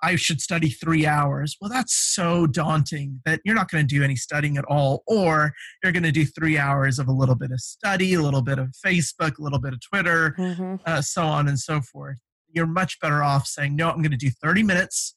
I 0.04 0.18
should 0.18 0.41
study 0.41 0.70
three 0.70 1.08
hours. 1.08 1.56
Well, 1.60 1.70
that's 1.70 1.96
so 1.96 2.46
daunting 2.46 3.22
that 3.26 3.39
you're 3.46 3.56
not 3.56 3.72
going 3.72 3.88
to 3.88 3.96
do 3.96 4.04
any 4.04 4.18
studying 4.18 4.58
at 4.58 4.65
all, 4.65 5.04
or 5.08 5.54
you're 5.82 5.94
going 5.94 6.04
to 6.04 6.12
do 6.12 6.26
three 6.26 6.58
hours 6.58 7.00
of 7.00 7.08
a 7.08 7.13
little 7.13 7.34
bit 7.34 7.52
of 7.52 7.62
study, 7.62 8.13
a 8.13 8.22
little 8.22 8.41
bit 8.41 8.60
of 8.60 8.74
Facebook, 8.86 9.39
a 9.39 9.41
little 9.41 9.60
bit 9.60 9.74
of 9.74 9.80
Twitter, 9.82 10.36
mm-hmm. 10.38 10.76
uh, 10.86 11.02
so 11.02 11.24
on 11.24 11.48
and 11.48 11.60
so 11.60 11.82
forth 11.82 12.20
you're 12.56 12.65
much 12.65 13.02
better 13.02 13.22
off 13.22 13.46
saying, 13.46 13.76
no, 13.76 13.89
I'm 13.89 13.98
going 13.98 14.12
to 14.12 14.18
do 14.18 14.30
30 14.30 14.63
minutes 14.63 15.15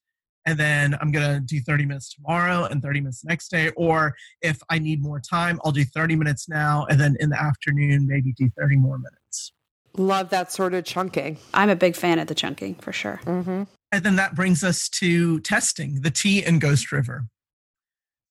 and 0.48 0.58
then 0.58 0.96
I'm 0.98 1.12
going 1.12 1.34
to 1.34 1.40
do 1.40 1.60
30 1.60 1.84
minutes 1.84 2.14
tomorrow 2.14 2.64
and 2.64 2.80
30 2.80 3.00
minutes 3.00 3.20
the 3.20 3.28
next 3.28 3.50
day. 3.50 3.70
Or 3.76 4.16
if 4.40 4.62
I 4.70 4.78
need 4.78 5.02
more 5.02 5.20
time, 5.20 5.60
I'll 5.62 5.72
do 5.72 5.84
30 5.84 6.16
minutes 6.16 6.48
now 6.48 6.86
and 6.88 6.98
then 6.98 7.18
in 7.20 7.28
the 7.28 7.38
afternoon, 7.38 8.06
maybe 8.08 8.32
do 8.32 8.50
30 8.58 8.76
more 8.76 8.96
minutes. 8.96 9.52
Love 9.98 10.30
that 10.30 10.50
sort 10.50 10.72
of 10.72 10.86
chunking. 10.86 11.36
I'm 11.52 11.68
a 11.68 11.76
big 11.76 11.96
fan 11.96 12.18
of 12.18 12.28
the 12.28 12.34
chunking 12.34 12.76
for 12.76 12.92
sure. 12.92 13.20
Mm-hmm. 13.26 13.64
And 13.92 14.04
then 14.04 14.16
that 14.16 14.34
brings 14.34 14.64
us 14.64 14.88
to 14.90 15.40
testing, 15.40 16.00
the 16.00 16.10
T 16.10 16.42
in 16.42 16.58
Ghost 16.60 16.92
River. 16.92 17.26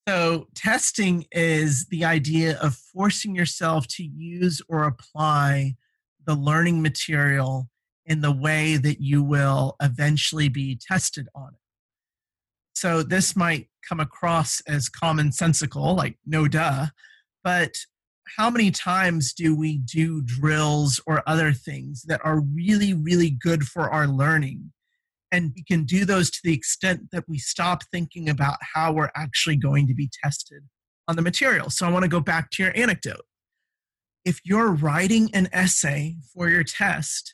So, 0.08 0.48
testing 0.56 1.26
is 1.32 1.88
the 1.88 2.06
idea 2.06 2.58
of 2.60 2.76
forcing 2.76 3.36
yourself 3.36 3.86
to 3.90 4.04
use 4.04 4.62
or 4.70 4.84
apply 4.84 5.76
the 6.26 6.36
learning 6.36 6.82
material 6.82 7.70
in 8.06 8.22
the 8.22 8.32
way 8.32 8.78
that 8.78 9.02
you 9.02 9.22
will 9.22 9.76
eventually 9.82 10.48
be 10.48 10.80
tested 10.82 11.28
on 11.36 11.50
it. 11.50 11.67
So 12.78 13.02
this 13.02 13.36
might 13.36 13.68
come 13.88 14.00
across 14.00 14.62
as 14.68 14.90
commonsensical, 14.90 15.96
like 15.96 16.18
no 16.26 16.48
duh, 16.48 16.88
but 17.44 17.74
how 18.38 18.50
many 18.50 18.72
times 18.72 19.34
do 19.34 19.56
we 19.56 19.78
do 19.78 20.22
drills 20.22 21.00
or 21.08 21.24
other 21.26 21.54
things 21.54 22.04
that 22.04 22.22
are 22.24 22.42
really, 22.42 22.94
really 22.94 23.30
good 23.30 23.64
for 23.64 23.90
our 23.90 24.08
learning? 24.08 24.74
And 25.32 25.54
we 25.56 25.64
can 25.64 25.86
do 25.86 26.06
those 26.06 26.30
to 26.30 26.40
the 26.44 26.54
extent 26.54 27.10
that 27.12 27.24
we 27.28 27.40
stop 27.40 27.84
thinking 27.92 28.30
about 28.30 28.58
how 28.76 28.94
we're 28.94 29.12
actually 29.16 29.56
going 29.56 29.88
to 29.88 29.94
be 29.94 30.10
tested 30.24 30.64
on 31.08 31.16
the 31.16 31.22
material. 31.22 31.70
So 31.70 31.88
I 31.88 31.92
want 31.92 32.04
to 32.04 32.10
go 32.10 32.20
back 32.20 32.52
to 32.52 32.64
your 32.64 32.74
anecdote. 32.76 33.26
If 34.24 34.42
you're 34.44 34.72
writing 34.72 35.30
an 35.34 35.50
essay 35.52 36.18
for 36.34 36.50
your 36.50 36.64
test 36.64 37.34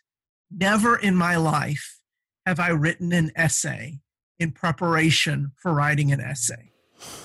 Never 0.55 0.95
in 0.95 1.15
my 1.15 1.35
life 1.35 1.99
have 2.45 2.59
I 2.59 2.69
written 2.69 3.11
an 3.11 3.31
essay 3.35 4.01
in 4.39 4.51
preparation 4.51 5.51
for 5.61 5.73
writing 5.73 6.11
an 6.11 6.19
essay. 6.19 6.71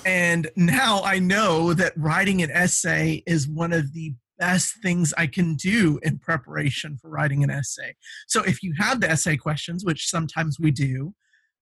And 0.05 0.51
now 0.57 1.03
I 1.03 1.19
know 1.19 1.73
that 1.75 1.93
writing 1.97 2.43
an 2.43 2.51
essay 2.51 3.23
is 3.27 3.49
one 3.49 3.73
of 3.73 3.93
the 3.93 4.15
best 4.39 4.75
things 4.83 5.13
I 5.19 5.27
can 5.27 5.57
do 5.57 5.99
in 6.03 6.19
preparation 6.19 6.97
for 6.97 7.11
writing 7.11 7.43
an 7.43 7.51
essay. 7.51 7.95
So 8.27 8.43
if 8.43 8.63
you 8.63 8.75
have 8.79 9.01
the 9.01 9.11
essay 9.11 9.37
questions, 9.37 9.85
which 9.85 10.09
sometimes 10.09 10.59
we 10.61 10.71
do, 10.71 11.15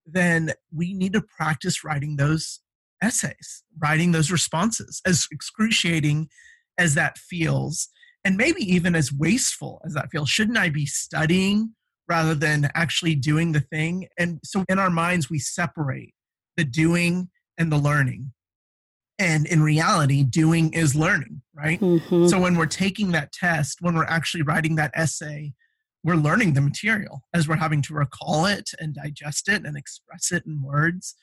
then 0.06 0.52
we 0.74 0.94
need 0.94 1.14
to 1.14 1.22
practice 1.22 1.84
writing 1.84 2.16
those 2.16 2.60
essays, 3.02 3.62
writing 3.78 4.12
those 4.12 4.30
responses, 4.30 5.00
as 5.06 5.26
excruciating 5.30 6.28
as 6.78 6.94
that 6.94 7.18
feels 7.18 7.88
and 8.26 8.36
maybe 8.36 8.60
even 8.60 8.96
as 8.96 9.12
wasteful 9.12 9.80
as 9.86 9.94
that 9.94 10.10
feels. 10.10 10.28
Shouldn't 10.28 10.58
I 10.58 10.68
be 10.68 10.84
studying 10.84 11.75
rather 12.08 12.34
than 12.34 12.70
actually 12.74 13.14
doing 13.14 13.52
the 13.52 13.60
thing? 13.60 14.08
And 14.18 14.40
so 14.44 14.64
in 14.68 14.78
our 14.78 14.90
minds, 14.90 15.28
we 15.30 15.38
separate 15.38 16.14
the 16.56 16.64
doing 16.64 17.30
and 17.58 17.70
the 17.70 17.78
learning. 17.78 18.32
And 19.18 19.46
in 19.46 19.62
reality, 19.62 20.22
doing 20.22 20.72
is 20.74 20.94
learning, 20.94 21.42
right? 21.54 21.80
Mhm. 21.80 22.28
So 22.28 22.38
when 22.38 22.56
we're 22.56 22.66
taking 22.66 23.12
that 23.12 23.32
test, 23.32 23.80
when 23.80 23.94
we're 23.94 24.04
actually 24.04 24.42
writing 24.42 24.74
that 24.76 24.90
essay, 24.94 25.54
we're 26.04 26.16
learning 26.16 26.52
the 26.52 26.60
material 26.60 27.22
as 27.34 27.48
we're 27.48 27.56
having 27.56 27.82
to 27.82 27.94
recall 27.94 28.46
it 28.46 28.70
and 28.78 28.94
digest 28.94 29.48
it 29.48 29.64
and 29.64 29.76
express 29.76 30.30
it 30.32 30.44
in 30.46 30.62
words. 30.62 31.14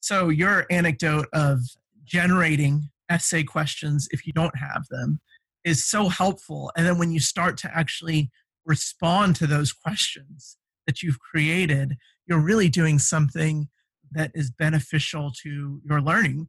So 0.00 0.28
your 0.28 0.66
anecdote 0.70 1.28
of 1.32 1.60
generating 2.04 2.90
essay 3.08 3.42
questions 3.44 4.08
if 4.10 4.26
you 4.26 4.32
don't 4.32 4.56
have 4.56 4.86
them 4.88 5.20
is 5.64 5.86
so 5.86 6.08
helpful. 6.08 6.72
And 6.76 6.86
then 6.86 6.98
when 6.98 7.12
you 7.12 7.20
start 7.20 7.56
to 7.58 7.76
actually 7.76 8.30
respond 8.64 9.36
to 9.36 9.46
those 9.46 9.72
questions 9.72 10.56
that 10.86 11.02
you've 11.02 11.18
created, 11.20 11.96
you're 12.26 12.40
really 12.40 12.68
doing 12.68 12.98
something 12.98 13.68
that 14.12 14.30
is 14.34 14.50
beneficial 14.50 15.32
to 15.42 15.80
your 15.84 16.00
learning. 16.00 16.48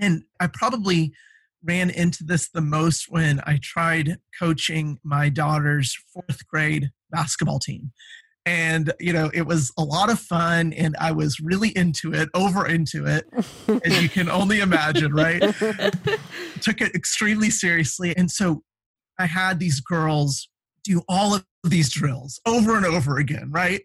And 0.00 0.24
I 0.40 0.48
probably 0.48 1.12
ran 1.64 1.90
into 1.90 2.24
this 2.24 2.48
the 2.48 2.60
most 2.60 3.06
when 3.08 3.40
I 3.44 3.58
tried 3.62 4.18
coaching 4.38 4.98
my 5.02 5.28
daughter's 5.28 5.96
fourth 6.12 6.46
grade 6.46 6.90
basketball 7.10 7.58
team. 7.58 7.92
And, 8.44 8.92
you 9.00 9.12
know, 9.12 9.28
it 9.34 9.42
was 9.42 9.72
a 9.76 9.82
lot 9.82 10.08
of 10.08 10.20
fun 10.20 10.72
and 10.72 10.96
I 11.00 11.10
was 11.10 11.40
really 11.40 11.76
into 11.76 12.14
it, 12.14 12.28
over 12.32 12.64
into 12.66 13.04
it, 13.04 13.24
as 13.84 14.00
you 14.00 14.08
can 14.08 14.30
only 14.30 14.60
imagine, 14.60 15.12
right? 15.12 15.40
Took 16.60 16.80
it 16.80 16.94
extremely 16.94 17.50
seriously. 17.50 18.16
And 18.16 18.30
so 18.30 18.62
I 19.18 19.26
had 19.26 19.58
these 19.58 19.80
girls 19.80 20.48
do 20.86 21.02
all 21.08 21.34
of 21.34 21.44
these 21.64 21.90
drills 21.90 22.40
over 22.46 22.76
and 22.76 22.86
over 22.86 23.18
again, 23.18 23.50
right? 23.50 23.82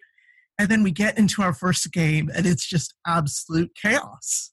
And 0.59 0.69
then 0.69 0.83
we 0.83 0.91
get 0.91 1.17
into 1.17 1.41
our 1.41 1.53
first 1.53 1.91
game 1.91 2.29
and 2.35 2.45
it's 2.45 2.67
just 2.67 2.93
absolute 3.07 3.71
chaos. 3.75 4.51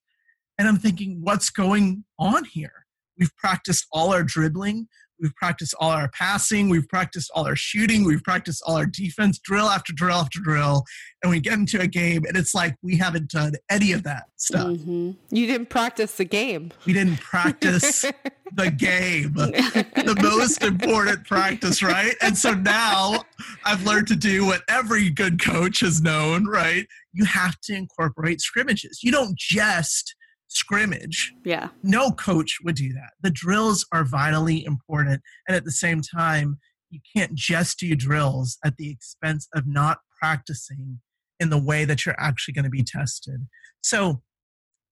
And 0.59 0.67
I'm 0.67 0.79
thinking, 0.79 1.19
what's 1.21 1.51
going 1.51 2.05
on 2.19 2.45
here? 2.45 2.87
We've 3.19 3.35
practiced 3.37 3.87
all 3.93 4.13
our 4.13 4.23
dribbling. 4.23 4.89
We've 5.21 5.35
practiced 5.35 5.75
all 5.81 5.91
our 5.91 6.09
passing. 6.11 6.69
We've 6.69 6.89
practiced 6.89 7.31
all 7.35 7.47
our 7.47 7.57
shooting. 7.57 8.05
We've 8.05 8.23
practiced 8.23 8.63
all 8.67 8.77
our 8.77 8.87
defense, 8.87 9.39
drill 9.39 9.67
after 9.69 9.93
drill 9.93 10.17
after 10.17 10.41
drill. 10.41 10.85
And 11.23 11.31
we 11.31 11.41
get 11.41 11.55
into 11.55 11.81
a 11.81 11.87
game, 11.89 12.25
and 12.27 12.37
it's 12.37 12.55
like 12.55 12.77
we 12.83 12.97
haven't 12.97 13.31
done 13.31 13.55
any 13.69 13.91
of 13.93 14.05
that 14.05 14.25
stuff. 14.37 14.69
Mhm. 14.69 15.17
You 15.31 15.47
didn't 15.47 15.69
practice 15.69 16.17
the 16.17 16.25
game. 16.25 16.71
We 16.87 16.93
didn't 16.93 17.21
practice 17.21 18.03
the 18.53 18.71
game, 18.71 19.33
the 19.35 20.17
most 20.23 20.63
important 20.63 21.27
practice, 21.27 21.83
right? 21.83 22.15
And 22.23 22.39
so 22.39 22.55
now 22.55 23.25
I've 23.65 23.85
learned 23.85 24.07
to 24.09 24.17
do 24.17 24.47
what 24.47 24.63
every 24.69 25.11
good 25.11 25.43
coach 25.43 25.81
has 25.81 26.01
known, 26.01 26.47
right? 26.47 26.87
You 27.13 27.25
have 27.25 27.59
to 27.63 27.75
incorporate 27.75 28.41
scrimmages. 28.41 29.01
You 29.03 29.11
don't 29.11 29.37
just 29.37 30.15
scrimmage 30.49 31.33
Yeah. 31.45 31.69
no 31.83 32.11
coach 32.11 32.59
would 32.65 32.77
do 32.77 32.93
that. 32.95 33.11
The 33.23 33.31
drills 33.31 33.87
are 33.93 34.05
vitally 34.05 34.65
important. 34.65 35.23
And 35.47 35.57
at 35.57 35.65
the 35.65 35.71
same 35.71 36.01
time, 36.01 36.59
you 36.91 37.01
can't 37.15 37.35
just 37.35 37.79
do 37.79 37.95
drills 37.95 38.59
at 38.65 38.77
the 38.79 38.91
expense 38.91 39.47
of 39.55 39.67
not 39.67 39.99
practicing 40.21 41.01
in 41.39 41.51
the 41.51 41.63
way 41.63 41.85
that 41.85 42.05
you're 42.05 42.19
actually 42.19 42.55
going 42.55 42.65
to 42.65 42.71
be 42.71 42.83
tested. 42.83 43.47
So 43.83 44.23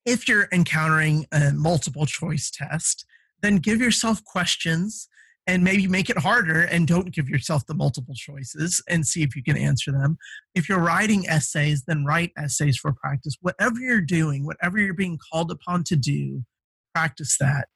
if 0.04 0.28
you're 0.28 0.46
encountering 0.52 1.26
a 1.32 1.52
multiple 1.52 2.06
choice 2.06 2.50
test, 2.50 3.04
then 3.42 3.56
give 3.56 3.80
yourself 3.80 4.22
questions 4.24 5.08
and 5.46 5.62
maybe 5.62 5.86
make 5.86 6.10
it 6.10 6.18
harder 6.18 6.62
and 6.62 6.88
don't 6.88 7.12
give 7.12 7.28
yourself 7.28 7.64
the 7.66 7.74
multiple 7.74 8.14
choices 8.14 8.82
and 8.88 9.06
see 9.06 9.22
if 9.22 9.36
you 9.36 9.42
can 9.42 9.56
answer 9.56 9.92
them. 9.92 10.18
If 10.54 10.68
you're 10.68 10.80
writing 10.80 11.28
essays, 11.28 11.84
then 11.86 12.04
write 12.04 12.32
essays 12.36 12.76
for 12.76 12.92
practice. 12.92 13.36
Whatever 13.40 13.78
you're 13.78 14.00
doing, 14.00 14.44
whatever 14.44 14.78
you're 14.78 14.94
being 14.94 15.18
called 15.32 15.50
upon 15.50 15.84
to 15.84 15.96
do, 15.96 16.44
practice 16.94 17.36
that. 17.38 17.68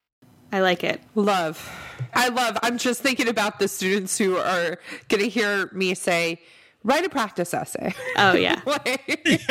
I 0.52 0.60
like 0.60 0.82
it. 0.82 1.00
Love. 1.14 1.70
I 2.12 2.28
love. 2.28 2.58
I'm 2.62 2.76
just 2.76 3.02
thinking 3.02 3.28
about 3.28 3.60
the 3.60 3.68
students 3.68 4.18
who 4.18 4.36
are 4.36 4.78
going 5.08 5.22
to 5.22 5.28
hear 5.28 5.70
me 5.72 5.94
say, 5.94 6.40
write 6.82 7.04
a 7.04 7.08
practice 7.08 7.54
essay. 7.54 7.94
Oh, 8.16 8.34
yeah. 8.34 8.60
Like, 8.66 9.28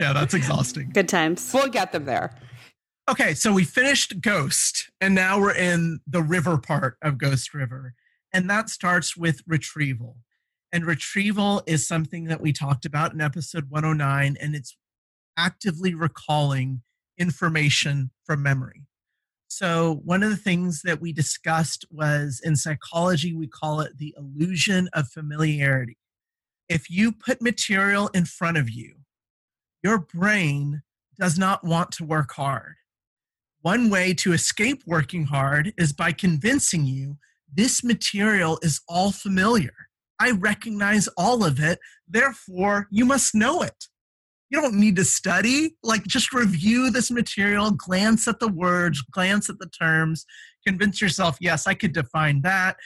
Yeah, 0.00 0.12
that's 0.14 0.34
exhausting. 0.34 0.90
Good 0.92 1.08
times. 1.08 1.52
we'll 1.54 1.68
get 1.68 1.92
them 1.92 2.06
there. 2.06 2.34
Okay, 3.10 3.34
so 3.34 3.52
we 3.52 3.64
finished 3.64 4.20
Ghost, 4.20 4.88
and 5.00 5.12
now 5.12 5.40
we're 5.40 5.56
in 5.56 5.98
the 6.06 6.22
river 6.22 6.56
part 6.56 6.98
of 7.02 7.18
Ghost 7.18 7.52
River. 7.52 7.94
And 8.32 8.48
that 8.48 8.70
starts 8.70 9.16
with 9.16 9.42
retrieval. 9.44 10.18
And 10.70 10.86
retrieval 10.86 11.64
is 11.66 11.86
something 11.86 12.24
that 12.26 12.40
we 12.40 12.52
talked 12.52 12.84
about 12.86 13.12
in 13.12 13.20
episode 13.20 13.70
109, 13.70 14.36
and 14.40 14.54
it's 14.54 14.76
actively 15.36 15.94
recalling 15.94 16.82
information 17.18 18.12
from 18.24 18.40
memory. 18.40 18.84
So, 19.48 20.00
one 20.04 20.22
of 20.22 20.30
the 20.30 20.36
things 20.36 20.82
that 20.82 21.00
we 21.00 21.12
discussed 21.12 21.84
was 21.90 22.40
in 22.42 22.54
psychology, 22.54 23.34
we 23.34 23.48
call 23.48 23.80
it 23.80 23.98
the 23.98 24.14
illusion 24.16 24.88
of 24.92 25.08
familiarity. 25.08 25.98
If 26.68 26.88
you 26.88 27.10
put 27.10 27.42
material 27.42 28.08
in 28.14 28.26
front 28.26 28.58
of 28.58 28.70
you, 28.70 28.94
your 29.82 29.98
brain 29.98 30.82
does 31.18 31.36
not 31.36 31.64
want 31.64 31.90
to 31.92 32.04
work 32.04 32.32
hard. 32.32 32.76
One 33.62 33.90
way 33.90 34.12
to 34.14 34.32
escape 34.32 34.82
working 34.86 35.24
hard 35.24 35.72
is 35.78 35.92
by 35.92 36.10
convincing 36.10 36.84
you 36.84 37.18
this 37.54 37.84
material 37.84 38.58
is 38.60 38.80
all 38.88 39.12
familiar. 39.12 39.72
I 40.18 40.32
recognize 40.32 41.08
all 41.16 41.44
of 41.44 41.60
it, 41.60 41.78
therefore, 42.08 42.88
you 42.90 43.04
must 43.04 43.36
know 43.36 43.62
it. 43.62 43.84
You 44.50 44.60
don't 44.60 44.74
need 44.74 44.96
to 44.96 45.04
study, 45.04 45.76
like, 45.84 46.04
just 46.08 46.32
review 46.32 46.90
this 46.90 47.10
material, 47.10 47.70
glance 47.70 48.26
at 48.26 48.40
the 48.40 48.48
words, 48.48 49.00
glance 49.12 49.48
at 49.48 49.58
the 49.60 49.68
terms, 49.68 50.26
convince 50.66 51.00
yourself, 51.00 51.36
yes, 51.40 51.66
I 51.66 51.74
could 51.74 51.92
define 51.92 52.42
that. 52.42 52.76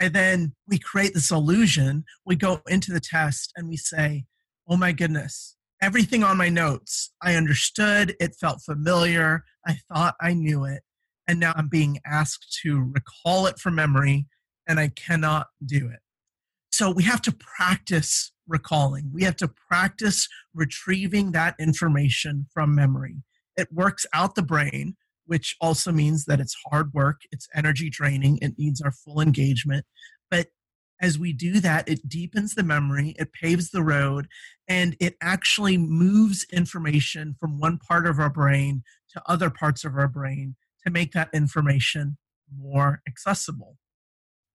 And 0.00 0.14
then 0.14 0.54
we 0.66 0.78
create 0.78 1.12
this 1.12 1.30
illusion. 1.30 2.04
We 2.24 2.36
go 2.36 2.62
into 2.68 2.90
the 2.92 3.00
test 3.00 3.52
and 3.54 3.68
we 3.68 3.76
say, 3.76 4.24
oh 4.66 4.78
my 4.78 4.92
goodness, 4.92 5.56
everything 5.82 6.22
on 6.22 6.36
my 6.36 6.48
notes, 6.48 7.12
I 7.20 7.34
understood, 7.34 8.14
it 8.20 8.36
felt 8.40 8.62
familiar, 8.62 9.44
I 9.66 9.78
thought 9.92 10.14
I 10.20 10.32
knew 10.32 10.64
it, 10.64 10.82
and 11.26 11.40
now 11.40 11.52
I'm 11.56 11.68
being 11.68 11.98
asked 12.06 12.58
to 12.62 12.80
recall 12.80 13.46
it 13.46 13.58
from 13.58 13.74
memory, 13.74 14.26
and 14.68 14.78
I 14.78 14.88
cannot 14.88 15.48
do 15.66 15.88
it. 15.88 15.98
So 16.70 16.90
we 16.90 17.02
have 17.02 17.20
to 17.22 17.32
practice 17.32 18.32
recalling. 18.46 19.10
We 19.12 19.24
have 19.24 19.36
to 19.36 19.48
practice 19.48 20.28
retrieving 20.54 21.32
that 21.32 21.56
information 21.58 22.46
from 22.54 22.74
memory. 22.74 23.16
It 23.56 23.68
works 23.72 24.06
out 24.14 24.36
the 24.36 24.42
brain, 24.42 24.96
which 25.26 25.56
also 25.60 25.90
means 25.92 26.24
that 26.26 26.40
it's 26.40 26.56
hard 26.70 26.94
work, 26.94 27.22
it's 27.32 27.48
energy 27.54 27.90
draining, 27.90 28.38
it 28.40 28.54
needs 28.56 28.80
our 28.80 28.92
full 28.92 29.20
engagement. 29.20 29.84
But 30.30 30.48
as 31.02 31.18
we 31.18 31.32
do 31.32 31.58
that, 31.60 31.88
it 31.88 32.08
deepens 32.08 32.54
the 32.54 32.62
memory, 32.62 33.16
it 33.18 33.32
paves 33.32 33.70
the 33.70 33.82
road, 33.82 34.28
and 34.68 34.96
it 35.00 35.16
actually 35.20 35.76
moves 35.76 36.46
information 36.52 37.34
from 37.40 37.58
one 37.58 37.76
part 37.76 38.06
of 38.06 38.20
our 38.20 38.30
brain 38.30 38.84
to 39.10 39.22
other 39.26 39.50
parts 39.50 39.84
of 39.84 39.96
our 39.96 40.06
brain 40.06 40.54
to 40.86 40.92
make 40.92 41.12
that 41.12 41.28
information 41.34 42.16
more 42.56 43.02
accessible. 43.06 43.76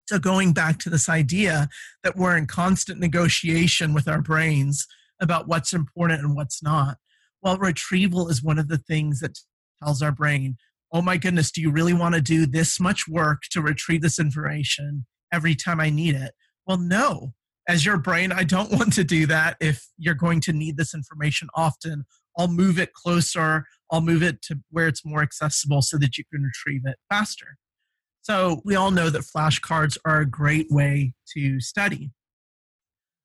So, 0.09 0.21
going 0.21 0.53
back 0.53 0.79
to 0.81 0.91
this 0.91 1.09
idea 1.09 1.69
that 2.05 2.17
we're 2.17 2.37
in 2.37 2.47
constant 2.47 3.01
negotiation 3.01 3.93
with 3.93 4.07
our 4.07 4.23
brains 4.23 4.87
about 5.21 5.49
what's 5.49 5.73
important 5.73 6.21
and 6.21 6.37
what's 6.37 6.63
not, 6.63 6.99
well, 7.43 7.59
retrieval 7.59 8.29
is 8.29 8.43
one 8.43 8.59
of 8.59 8.69
the 8.69 8.79
things 8.79 9.19
that 9.19 9.41
tells 9.83 10.01
our 10.01 10.13
brain, 10.13 10.59
oh 10.93 11.03
my 11.03 11.17
goodness, 11.17 11.51
do 11.51 11.61
you 11.61 11.73
really 11.73 11.93
want 11.93 12.15
to 12.15 12.21
do 12.21 12.47
this 12.47 12.79
much 12.79 13.09
work 13.09 13.43
to 13.51 13.61
retrieve 13.61 14.03
this 14.03 14.21
information 14.21 15.07
every 15.33 15.55
time 15.55 15.81
I 15.81 15.91
need 15.91 16.15
it? 16.15 16.33
Well, 16.67 16.79
no. 16.79 17.33
As 17.69 17.85
your 17.85 17.99
brain, 17.99 18.33
I 18.33 18.45
don't 18.45 18.71
want 18.79 18.93
to 18.95 19.05
do 19.05 19.27
that 19.27 19.57
if 19.61 19.87
you're 19.99 20.15
going 20.15 20.41
to 20.43 20.53
need 20.53 20.77
this 20.77 20.95
information 20.95 21.49
often. 21.55 22.05
I'll 22.39 22.49
move 22.49 22.79
it 22.79 22.93
closer, 22.93 23.65
I'll 23.91 24.03
move 24.03 24.23
it 24.23 24.43
to 24.43 24.61
where 24.71 24.89
it's 24.89 25.07
more 25.07 25.23
accessible 25.23 25.81
so 25.81 25.97
that 25.99 26.19
you 26.19 26.25
can 26.33 26.43
retrieve 26.43 26.83
it 26.85 26.97
faster. 27.09 27.57
So, 28.21 28.61
we 28.65 28.75
all 28.75 28.91
know 28.91 29.09
that 29.09 29.23
flashcards 29.23 29.97
are 30.05 30.21
a 30.21 30.27
great 30.27 30.67
way 30.69 31.15
to 31.35 31.61
study. 31.61 32.11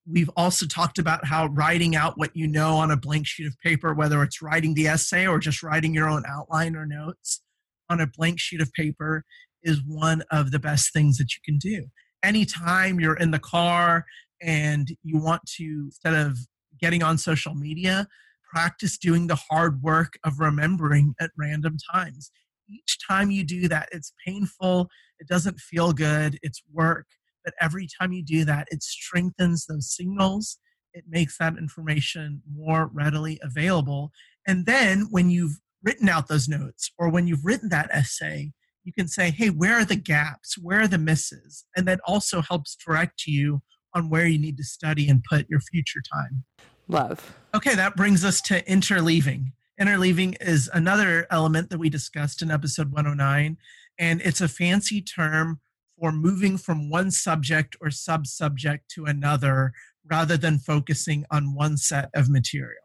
We've 0.10 0.30
also 0.36 0.66
talked 0.66 0.98
about 0.98 1.26
how 1.26 1.48
writing 1.48 1.96
out 1.96 2.18
what 2.18 2.36
you 2.36 2.48
know 2.48 2.76
on 2.76 2.92
a 2.92 2.98
blank 2.98 3.28
sheet 3.28 3.48
of 3.48 3.60
paper, 3.64 3.94
whether 3.94 4.24
it's 4.24 4.42
writing 4.42 4.74
the 4.74 4.88
essay 4.88 5.28
or 5.28 5.40
just 5.40 5.62
writing 5.62 5.94
your 5.94 6.08
own 6.08 6.24
outline 6.28 6.76
or 6.76 6.86
notes 6.86 7.42
on 7.90 8.00
a 8.00 8.08
blank 8.08 8.40
sheet 8.40 8.62
of 8.62 8.72
paper, 8.74 9.26
is 9.64 9.82
one 9.86 10.24
of 10.32 10.52
the 10.52 10.60
best 10.60 10.94
things 10.94 11.18
that 11.18 11.34
you 11.36 11.42
can 11.46 11.58
do. 11.58 11.86
Anytime 12.24 13.00
you're 13.00 13.18
in 13.18 13.32
the 13.32 13.40
car 13.40 14.06
and 14.42 14.90
you 15.04 15.18
want 15.20 15.42
to, 15.58 15.84
instead 15.86 16.14
of 16.14 16.38
getting 16.80 17.04
on 17.04 17.18
social 17.18 17.56
media, 17.56 18.08
practice 18.54 18.98
doing 18.98 19.28
the 19.28 19.40
hard 19.50 19.82
work 19.82 20.14
of 20.26 20.40
remembering 20.40 21.16
at 21.20 21.32
random 21.38 21.78
times. 21.94 22.32
Each 22.70 22.98
time 23.08 23.32
you 23.32 23.44
do 23.44 23.68
that, 23.68 23.90
it's 23.92 24.14
painful, 24.26 24.90
it 25.20 25.28
doesn't 25.28 25.60
feel 25.60 25.94
good, 25.94 26.38
it's 26.42 26.62
work. 26.72 27.08
But 27.44 27.54
every 27.60 27.88
time 28.00 28.12
you 28.12 28.24
do 28.24 28.46
that, 28.46 28.68
it 28.72 28.84
strengthens 28.84 29.66
those 29.66 29.96
signals, 29.96 30.58
it 30.94 31.06
makes 31.08 31.38
that 31.38 31.58
information 31.58 32.42
more 32.54 32.90
readily 32.94 33.40
available, 33.42 34.12
And 34.48 34.66
then 34.66 35.08
when 35.10 35.30
you've 35.30 35.60
written 35.84 36.10
out 36.10 36.28
those 36.28 36.48
notes 36.48 36.92
or 36.98 37.10
when 37.10 37.28
you've 37.28 37.46
written 37.46 37.70
that 37.70 37.90
essay, 37.92 38.52
you 38.84 38.94
can 38.94 39.08
say, 39.08 39.32
hey, 39.32 39.50
where 39.50 39.76
are 39.76 39.86
the 39.86 39.96
gaps? 39.96 40.58
Where 40.58 40.82
are 40.82 40.88
the 40.88 40.98
misses? 40.98 41.66
And 41.76 41.88
that 41.88 42.00
also 42.06 42.42
helps 42.42 42.76
direct 42.76 43.28
you 43.28 43.62
on 43.94 44.10
where 44.10 44.26
you 44.26 44.40
need 44.40 44.58
to 44.58 44.64
study 44.64 45.10
and 45.10 45.24
put 45.24 45.50
your 45.50 45.60
future 45.60 46.02
time. 46.14 46.44
Love. 46.88 47.38
Okay, 47.54 47.76
that 47.76 47.96
brings 47.96 48.26
us 48.26 48.42
to 48.42 48.64
interleaving. 48.64 49.54
Interleaving 49.80 50.36
is 50.42 50.70
another 50.74 51.28
element 51.32 51.70
that 51.70 51.80
we 51.80 51.90
discussed 51.90 52.42
in 52.42 52.52
episode 52.52 52.92
109, 52.92 53.58
and 53.98 54.22
it's 54.22 54.42
a 54.42 54.48
fancy 54.48 55.02
term 55.02 55.60
for 56.00 56.12
moving 56.12 56.58
from 56.58 56.90
one 56.90 57.12
subject 57.12 57.76
or 57.82 57.92
sub 57.92 58.26
subject 58.26 58.90
to 58.90 59.06
another 59.06 59.72
rather 60.10 60.38
than 60.38 60.60
focusing 60.60 61.26
on 61.32 61.54
one 61.54 61.78
set 61.78 62.10
of 62.16 62.30
material. 62.30 62.76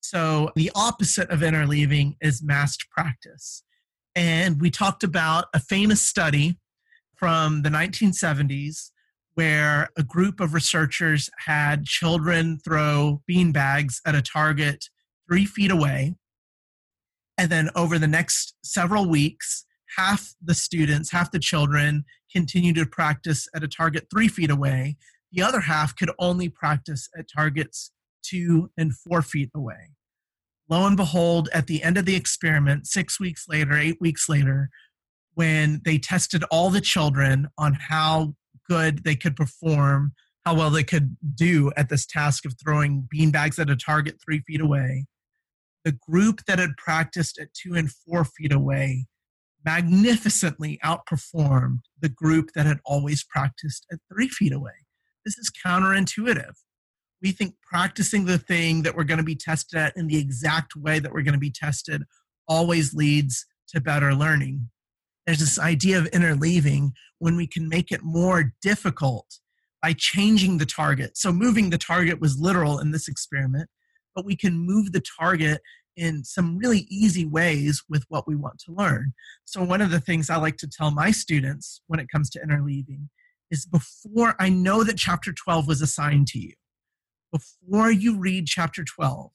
So, 0.00 0.50
the 0.56 0.70
opposite 0.74 1.30
of 1.30 1.40
interleaving 1.40 2.16
is 2.20 2.42
massed 2.42 2.86
practice. 2.90 3.62
And 4.18 4.60
we 4.60 4.68
talked 4.68 5.04
about 5.04 5.44
a 5.54 5.60
famous 5.60 6.02
study 6.02 6.58
from 7.14 7.62
the 7.62 7.68
1970s 7.68 8.90
where 9.34 9.90
a 9.96 10.02
group 10.02 10.40
of 10.40 10.54
researchers 10.54 11.30
had 11.46 11.84
children 11.84 12.58
throw 12.58 13.22
bean 13.28 13.52
bags 13.52 14.00
at 14.04 14.16
a 14.16 14.20
target 14.20 14.86
three 15.28 15.44
feet 15.44 15.70
away. 15.70 16.16
And 17.38 17.48
then 17.48 17.70
over 17.76 17.96
the 17.96 18.08
next 18.08 18.56
several 18.64 19.08
weeks, 19.08 19.64
half 19.96 20.34
the 20.42 20.54
students, 20.54 21.12
half 21.12 21.30
the 21.30 21.38
children 21.38 22.04
continued 22.32 22.74
to 22.74 22.86
practice 22.86 23.46
at 23.54 23.62
a 23.62 23.68
target 23.68 24.08
three 24.10 24.26
feet 24.26 24.50
away. 24.50 24.96
The 25.30 25.42
other 25.42 25.60
half 25.60 25.94
could 25.94 26.10
only 26.18 26.48
practice 26.48 27.08
at 27.16 27.26
targets 27.32 27.92
two 28.24 28.72
and 28.76 28.92
four 28.92 29.22
feet 29.22 29.50
away. 29.54 29.90
Lo 30.68 30.86
and 30.86 30.96
behold, 30.96 31.48
at 31.54 31.66
the 31.66 31.82
end 31.82 31.96
of 31.96 32.04
the 32.04 32.16
experiment, 32.16 32.86
six 32.86 33.18
weeks 33.18 33.46
later, 33.48 33.74
eight 33.74 33.98
weeks 34.00 34.28
later, 34.28 34.68
when 35.34 35.80
they 35.84 35.98
tested 35.98 36.44
all 36.50 36.68
the 36.68 36.80
children 36.80 37.48
on 37.56 37.74
how 37.74 38.34
good 38.68 39.04
they 39.04 39.16
could 39.16 39.34
perform, 39.34 40.12
how 40.44 40.54
well 40.54 40.70
they 40.70 40.84
could 40.84 41.16
do 41.34 41.72
at 41.76 41.88
this 41.88 42.04
task 42.04 42.44
of 42.44 42.54
throwing 42.62 43.08
beanbags 43.14 43.58
at 43.58 43.70
a 43.70 43.76
target 43.76 44.16
three 44.22 44.40
feet 44.40 44.60
away. 44.60 45.06
The 45.84 45.92
group 45.92 46.40
that 46.46 46.58
had 46.58 46.76
practiced 46.76 47.38
at 47.38 47.54
two 47.54 47.74
and 47.74 47.90
four 47.90 48.24
feet 48.24 48.52
away 48.52 49.06
magnificently 49.64 50.78
outperformed 50.84 51.80
the 52.00 52.08
group 52.08 52.50
that 52.54 52.66
had 52.66 52.80
always 52.84 53.24
practiced 53.24 53.86
at 53.90 53.98
three 54.12 54.28
feet 54.28 54.52
away. 54.52 54.72
This 55.24 55.38
is 55.38 55.50
counterintuitive. 55.64 56.54
We 57.22 57.32
think 57.32 57.54
practicing 57.62 58.24
the 58.24 58.38
thing 58.38 58.82
that 58.82 58.94
we're 58.94 59.04
going 59.04 59.18
to 59.18 59.24
be 59.24 59.36
tested 59.36 59.78
at 59.78 59.96
in 59.96 60.06
the 60.06 60.18
exact 60.18 60.76
way 60.76 60.98
that 60.98 61.12
we're 61.12 61.22
going 61.22 61.32
to 61.34 61.38
be 61.38 61.50
tested 61.50 62.04
always 62.46 62.94
leads 62.94 63.44
to 63.68 63.80
better 63.80 64.14
learning 64.14 64.70
there's 65.28 65.40
this 65.40 65.58
idea 65.58 65.98
of 65.98 66.06
interleaving 66.06 66.92
when 67.18 67.36
we 67.36 67.46
can 67.46 67.68
make 67.68 67.92
it 67.92 68.00
more 68.02 68.54
difficult 68.62 69.26
by 69.82 69.92
changing 69.92 70.56
the 70.56 70.64
target. 70.64 71.18
So 71.18 71.30
moving 71.32 71.68
the 71.68 71.76
target 71.76 72.18
was 72.18 72.40
literal 72.40 72.78
in 72.78 72.92
this 72.92 73.08
experiment, 73.08 73.68
but 74.14 74.24
we 74.24 74.34
can 74.34 74.58
move 74.58 74.92
the 74.92 75.02
target 75.20 75.60
in 75.98 76.24
some 76.24 76.56
really 76.56 76.86
easy 76.88 77.26
ways 77.26 77.82
with 77.90 78.04
what 78.08 78.26
we 78.26 78.36
want 78.36 78.58
to 78.60 78.72
learn. 78.72 79.12
So 79.44 79.62
one 79.62 79.82
of 79.82 79.90
the 79.90 80.00
things 80.00 80.30
I 80.30 80.36
like 80.36 80.56
to 80.58 80.66
tell 80.66 80.90
my 80.92 81.10
students 81.10 81.82
when 81.88 82.00
it 82.00 82.08
comes 82.08 82.30
to 82.30 82.40
interleaving 82.40 83.08
is 83.50 83.66
before 83.66 84.34
I 84.40 84.48
know 84.48 84.82
that 84.82 84.96
chapter 84.96 85.34
12 85.34 85.68
was 85.68 85.82
assigned 85.82 86.28
to 86.28 86.38
you, 86.38 86.54
before 87.32 87.90
you 87.90 88.18
read 88.18 88.46
chapter 88.46 88.84
12, 88.84 89.30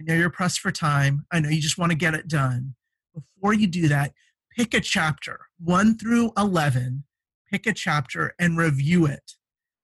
I 0.00 0.04
know 0.04 0.14
you're 0.14 0.30
pressed 0.30 0.60
for 0.60 0.70
time. 0.70 1.26
I 1.32 1.40
know 1.40 1.48
you 1.48 1.60
just 1.60 1.78
want 1.78 1.90
to 1.90 1.98
get 1.98 2.14
it 2.14 2.28
done. 2.28 2.74
Before 3.14 3.54
you 3.54 3.66
do 3.66 3.88
that, 3.88 4.12
pick 4.56 4.74
a 4.74 4.80
chapter, 4.80 5.40
1 5.62 5.98
through 5.98 6.32
11, 6.36 7.04
pick 7.50 7.66
a 7.66 7.72
chapter 7.72 8.34
and 8.38 8.58
review 8.58 9.06
it 9.06 9.32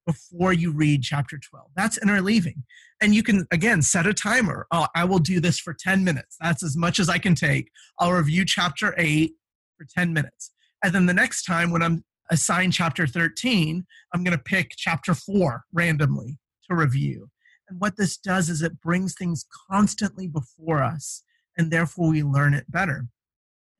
before 0.07 0.53
you 0.53 0.73
read 0.73 1.03
chapter 1.03 1.39
12. 1.39 1.71
That's 1.77 1.99
interleaving. 1.99 2.65
And 3.01 3.15
you 3.15 3.23
can, 3.23 3.47
again, 3.51 3.83
set 3.83 4.07
a 4.07 4.13
timer. 4.13 4.67
Oh, 4.71 4.87
I 4.95 5.05
will 5.05 5.19
do 5.19 5.41
this 5.41 5.59
for 5.59 5.75
10 5.75 6.05
minutes. 6.05 6.37
That's 6.41 6.63
as 6.63 6.77
much 6.77 6.99
as 6.99 7.09
I 7.09 7.19
can 7.19 7.35
take. 7.35 7.71
I'll 7.99 8.13
review 8.13 8.45
chapter 8.45 8.95
8 8.99 9.33
for 9.77 9.87
10 9.97 10.13
minutes. 10.13 10.51
And 10.85 10.93
then 10.93 11.07
the 11.07 11.15
next 11.15 11.45
time 11.45 11.71
when 11.71 11.83
I'm 11.83 12.05
assigned 12.31 12.73
chapter 12.73 13.07
13, 13.07 13.87
I'm 14.13 14.25
going 14.25 14.37
to 14.37 14.43
pick 14.43 14.73
chapter 14.77 15.15
4 15.15 15.65
randomly 15.73 16.39
review. 16.75 17.31
And 17.69 17.81
what 17.81 17.97
this 17.97 18.17
does 18.17 18.49
is 18.49 18.63
it 18.63 18.81
brings 18.81 19.15
things 19.15 19.45
constantly 19.71 20.27
before 20.27 20.83
us, 20.83 21.23
and 21.57 21.71
therefore 21.71 22.11
we 22.11 22.23
learn 22.23 22.55
it 22.55 22.71
better 22.71 23.09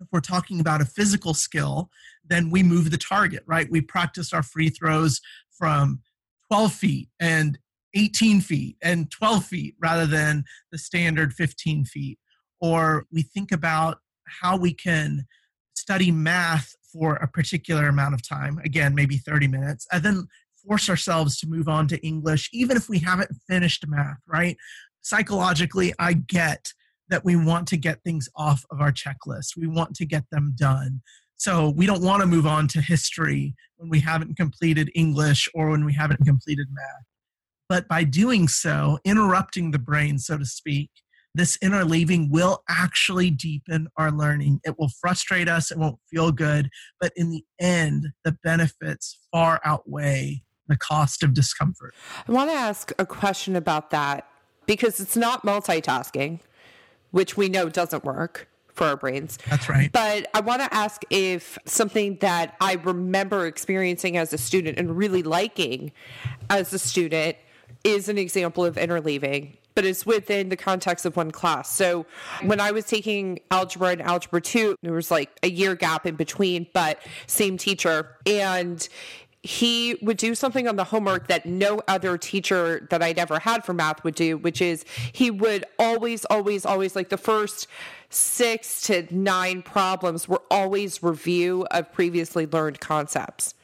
if 0.03 0.09
we're 0.13 0.21
talking 0.21 0.61
about 0.61 0.81
a 0.81 0.87
physical 0.87 1.33
skill, 1.33 1.89
then 2.25 2.51
we 2.51 2.63
move 2.63 2.91
the 2.91 2.99
target, 2.99 3.43
right? 3.47 3.71
We 3.71 3.81
practice 3.81 4.33
our 4.33 4.43
free 4.43 4.69
throws 4.69 5.21
from 5.51 6.01
12 6.51 6.73
feet 6.73 7.09
and 7.21 7.59
18 7.95 8.41
feet 8.41 8.77
and 8.83 9.11
12 9.11 9.45
feet 9.45 9.75
rather 9.81 10.07
than 10.07 10.45
the 10.71 10.79
standard 10.79 11.33
15 11.33 11.85
feet. 11.85 12.19
Or 12.61 13.07
we 13.13 13.23
think 13.23 13.53
about 13.53 13.99
how 14.27 14.57
we 14.57 14.75
can 14.75 15.27
study 15.75 16.11
math 16.11 16.75
for 16.93 17.15
a 17.17 17.29
particular 17.29 17.89
amount 17.89 18.15
of 18.15 18.27
time, 18.27 18.59
again, 18.65 18.95
maybe 18.95 19.17
30 19.17 19.49
minutes, 19.49 19.87
and 19.91 20.03
then 20.03 20.27
force 20.67 20.89
ourselves 20.89 21.39
to 21.39 21.47
move 21.47 21.69
on 21.69 21.89
to 21.89 22.05
English, 22.07 22.49
even 22.53 22.77
if 22.77 22.89
we 22.89 22.99
haven't 22.99 23.31
finished 23.49 23.85
math, 23.87 24.19
right? 24.27 24.57
Psychologically, 25.03 25.93
I 25.99 26.15
get 26.15 26.73
that 27.09 27.25
we 27.25 27.37
want 27.37 27.69
to 27.69 27.77
get 27.77 28.03
things 28.03 28.29
off 28.37 28.65
of 28.71 28.81
our 28.81 28.93
checklist. 28.93 29.57
We 29.57 29.67
want 29.67 29.95
to 29.97 30.07
get 30.07 30.25
them 30.31 30.55
done. 30.57 31.03
So 31.37 31.71
we 31.77 31.87
don't 31.87 32.03
want 32.03 32.21
to 32.21 32.27
move 32.27 32.47
on 32.47 32.69
to 32.69 32.81
history 32.81 33.55
when 33.77 33.91
we 33.91 34.01
haven't 34.01 34.37
completed 34.37 34.91
English 34.95 35.49
or 35.55 35.71
when 35.71 35.85
we 35.85 35.93
haven't 35.93 36.25
completed 36.25 36.69
math. 36.71 37.05
But 37.69 37.89
by 37.89 38.05
doing 38.05 38.49
so, 38.49 38.99
interrupting 39.05 39.71
the 39.71 39.79
brain, 39.79 40.19
so 40.19 40.39
to 40.39 40.47
speak, 40.47 40.91
this 41.35 41.57
interleaving 41.59 42.31
will 42.31 42.63
actually 42.69 43.31
deepen 43.31 43.89
our 43.97 44.11
learning. 44.11 44.61
It 44.65 44.79
will 44.79 44.91
frustrate 45.01 45.49
us, 45.49 45.71
it 45.71 45.79
won't 45.79 45.99
feel 46.11 46.31
good, 46.31 46.69
but 47.01 47.13
in 47.17 47.31
the 47.31 47.45
end, 47.59 48.09
the 48.25 48.37
benefits 48.45 49.19
far 49.33 49.61
outweigh 49.65 50.43
the 50.73 50.79
cost 50.79 51.23
of 51.23 51.35
discomfort. 51.35 51.95
I 52.27 52.33
want 52.33 52.51
to 52.51 52.57
ask 52.57 52.93
a 52.99 53.07
question 53.07 53.57
about 53.57 53.91
that 53.91 54.27
because 54.67 55.01
it's 55.01 55.17
not 55.17 55.45
multitasking 55.45 56.41
which 57.11 57.37
we 57.37 57.49
know 57.49 57.69
doesn't 57.69 58.05
work 58.05 58.49
for 58.69 58.87
our 58.87 58.97
brains. 58.97 59.39
That's 59.51 59.69
right. 59.69 59.93
But 59.93 60.29
I 60.33 60.41
want 60.41 60.63
to 60.63 60.75
ask 60.75 61.03
if 61.11 61.59
something 61.67 62.17
that 62.23 62.57
I 62.59 62.75
remember 62.75 63.47
experiencing 63.47 64.17
as 64.17 64.33
a 64.33 64.39
student 64.39 64.79
and 64.79 64.97
really 64.97 65.23
liking 65.23 65.93
as 66.49 66.73
a 66.73 66.79
student 66.79 67.37
is 67.85 68.09
an 68.09 68.17
example 68.17 68.65
of 68.65 68.77
interleaving 68.77 69.57
but 69.75 69.85
it's 69.85 70.05
within 70.05 70.49
the 70.49 70.57
context 70.57 71.07
of 71.07 71.17
one 71.17 71.31
class. 71.31 71.75
So 71.75 72.07
when 72.43 72.61
I 72.61 72.73
was 72.73 72.85
taking 72.85 73.41
algebra 73.51 73.89
and 73.89 74.03
algebra 74.03 74.41
2, 74.41 74.77
there 74.83 74.93
was 74.93 75.11
like 75.11 75.31
a 75.43 75.51
year 75.51 75.75
gap 75.75 76.07
in 76.07 76.15
between, 76.15 76.67
but 76.73 77.01
same 77.27 77.57
teacher. 77.57 78.17
And 78.27 78.87
he 79.43 79.97
would 80.03 80.19
do 80.19 80.35
something 80.35 80.69
on 80.69 80.77
the 80.77 80.85
homework 80.85 81.27
that 81.27 81.45
no 81.47 81.81
other 81.89 82.17
teacher 82.17 82.87
that 82.91 83.03
I'd 83.03 83.19
ever 83.19 83.41
had 83.41 83.65
for 83.65 83.73
math 83.73 84.05
would 84.05 84.15
do, 84.15 84.39
which 84.39 84.63
is 84.63 84.85
he 85.13 85.33
would 85.33 85.65
always, 85.81 86.25
always, 86.27 86.65
always 86.65 86.95
like 86.95 87.09
the 87.09 87.17
first 87.17 87.67
six 88.09 88.83
to 88.83 89.07
nine 89.11 89.63
problems 89.63 90.29
were 90.29 90.43
always 90.51 91.03
review 91.03 91.67
of 91.73 91.93
previously 91.93 92.47
learned 92.47 92.79
concepts. 92.79 93.55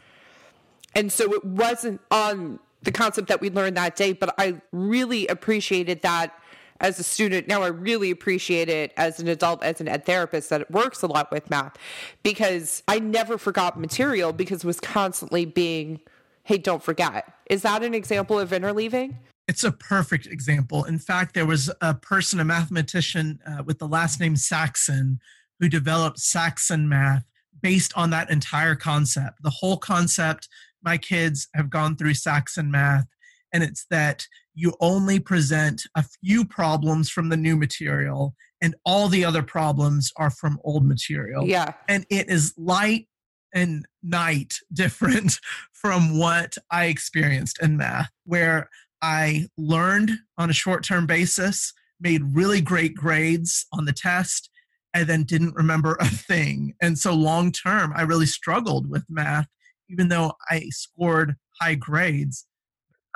And 0.96 1.12
so 1.12 1.32
it 1.32 1.44
wasn't 1.44 2.00
on 2.10 2.58
the 2.82 2.90
concept 2.90 3.28
that 3.28 3.40
we 3.40 3.50
learned 3.50 3.76
that 3.76 3.94
day, 3.94 4.12
but 4.12 4.34
I 4.36 4.60
really 4.72 5.28
appreciated 5.28 6.02
that 6.02 6.34
as 6.80 6.98
a 6.98 7.02
student. 7.02 7.48
Now 7.48 7.62
I 7.62 7.68
really 7.68 8.10
appreciate 8.10 8.68
it 8.68 8.92
as 8.96 9.20
an 9.20 9.28
adult, 9.28 9.62
as 9.62 9.80
an 9.80 9.88
ed 9.88 10.04
therapist, 10.04 10.50
that 10.50 10.60
it 10.60 10.70
works 10.70 11.02
a 11.02 11.06
lot 11.06 11.30
with 11.30 11.50
math 11.50 11.76
because 12.22 12.82
I 12.88 12.98
never 12.98 13.38
forgot 13.38 13.78
material 13.78 14.32
because 14.32 14.64
it 14.64 14.66
was 14.66 14.80
constantly 14.80 15.44
being, 15.44 16.00
hey, 16.44 16.58
don't 16.58 16.82
forget. 16.82 17.32
Is 17.50 17.62
that 17.62 17.82
an 17.82 17.94
example 17.94 18.38
of 18.38 18.50
interleaving? 18.50 19.16
It's 19.48 19.64
a 19.64 19.72
perfect 19.72 20.26
example. 20.26 20.84
In 20.84 20.98
fact, 20.98 21.34
there 21.34 21.46
was 21.46 21.70
a 21.80 21.94
person, 21.94 22.38
a 22.38 22.44
mathematician 22.44 23.40
uh, 23.46 23.62
with 23.64 23.78
the 23.78 23.88
last 23.88 24.20
name 24.20 24.36
Saxon, 24.36 25.20
who 25.58 25.68
developed 25.68 26.18
Saxon 26.18 26.88
math 26.88 27.24
based 27.62 27.92
on 27.96 28.10
that 28.10 28.30
entire 28.30 28.76
concept. 28.76 29.42
The 29.42 29.50
whole 29.50 29.78
concept, 29.78 30.48
my 30.82 30.98
kids 30.98 31.48
have 31.54 31.70
gone 31.70 31.96
through 31.96 32.14
Saxon 32.14 32.70
math, 32.70 33.06
and 33.52 33.62
it's 33.62 33.86
that 33.90 34.26
you 34.54 34.74
only 34.80 35.20
present 35.20 35.82
a 35.94 36.04
few 36.22 36.44
problems 36.44 37.10
from 37.10 37.28
the 37.28 37.36
new 37.36 37.56
material 37.56 38.34
and 38.60 38.74
all 38.84 39.08
the 39.08 39.24
other 39.24 39.42
problems 39.42 40.12
are 40.16 40.30
from 40.30 40.58
old 40.64 40.84
material. 40.84 41.46
Yeah. 41.46 41.74
And 41.88 42.04
it 42.10 42.28
is 42.28 42.54
light 42.56 43.06
and 43.54 43.86
night 44.02 44.54
different 44.72 45.38
from 45.72 46.18
what 46.18 46.56
I 46.70 46.86
experienced 46.86 47.62
in 47.62 47.76
math, 47.76 48.10
where 48.24 48.68
I 49.00 49.46
learned 49.56 50.10
on 50.36 50.50
a 50.50 50.54
short 50.54 50.82
term 50.82 51.06
basis 51.06 51.72
made 52.00 52.22
really 52.34 52.60
great 52.60 52.94
grades 52.94 53.66
on 53.72 53.84
the 53.84 53.92
test 53.92 54.50
and 54.94 55.06
then 55.06 55.24
didn't 55.24 55.54
remember 55.54 55.96
a 56.00 56.06
thing. 56.08 56.74
And 56.80 56.98
so 56.98 57.14
long 57.14 57.52
term, 57.52 57.92
I 57.94 58.02
really 58.02 58.26
struggled 58.26 58.90
with 58.90 59.04
math, 59.08 59.46
even 59.88 60.08
though 60.08 60.32
I 60.50 60.68
scored 60.70 61.36
high 61.60 61.74
grades 61.74 62.46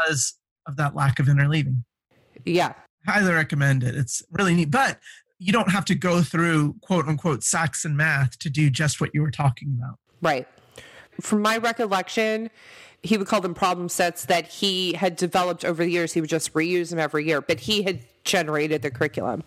because 0.02 0.34
of 0.66 0.76
that 0.76 0.94
lack 0.94 1.18
of 1.18 1.26
interleaving. 1.26 1.84
Yeah. 2.44 2.74
Highly 3.06 3.32
recommend 3.32 3.82
it. 3.82 3.94
It's 3.94 4.22
really 4.30 4.54
neat. 4.54 4.70
But 4.70 4.98
you 5.38 5.52
don't 5.52 5.70
have 5.70 5.84
to 5.86 5.94
go 5.94 6.22
through 6.22 6.76
quote 6.82 7.06
unquote 7.06 7.42
Saxon 7.42 7.96
math 7.96 8.38
to 8.38 8.50
do 8.50 8.70
just 8.70 9.00
what 9.00 9.10
you 9.12 9.22
were 9.22 9.30
talking 9.30 9.76
about. 9.76 9.98
Right. 10.20 10.46
From 11.20 11.42
my 11.42 11.58
recollection, 11.58 12.50
he 13.02 13.18
would 13.18 13.26
call 13.26 13.40
them 13.40 13.54
problem 13.54 13.88
sets 13.88 14.24
that 14.26 14.46
he 14.46 14.92
had 14.92 15.16
developed 15.16 15.64
over 15.64 15.82
the 15.82 15.90
years. 15.90 16.12
He 16.12 16.20
would 16.20 16.30
just 16.30 16.52
reuse 16.54 16.90
them 16.90 17.00
every 17.00 17.26
year, 17.26 17.40
but 17.40 17.60
he 17.60 17.82
had 17.82 18.00
generated 18.24 18.82
the 18.82 18.90
curriculum 18.90 19.42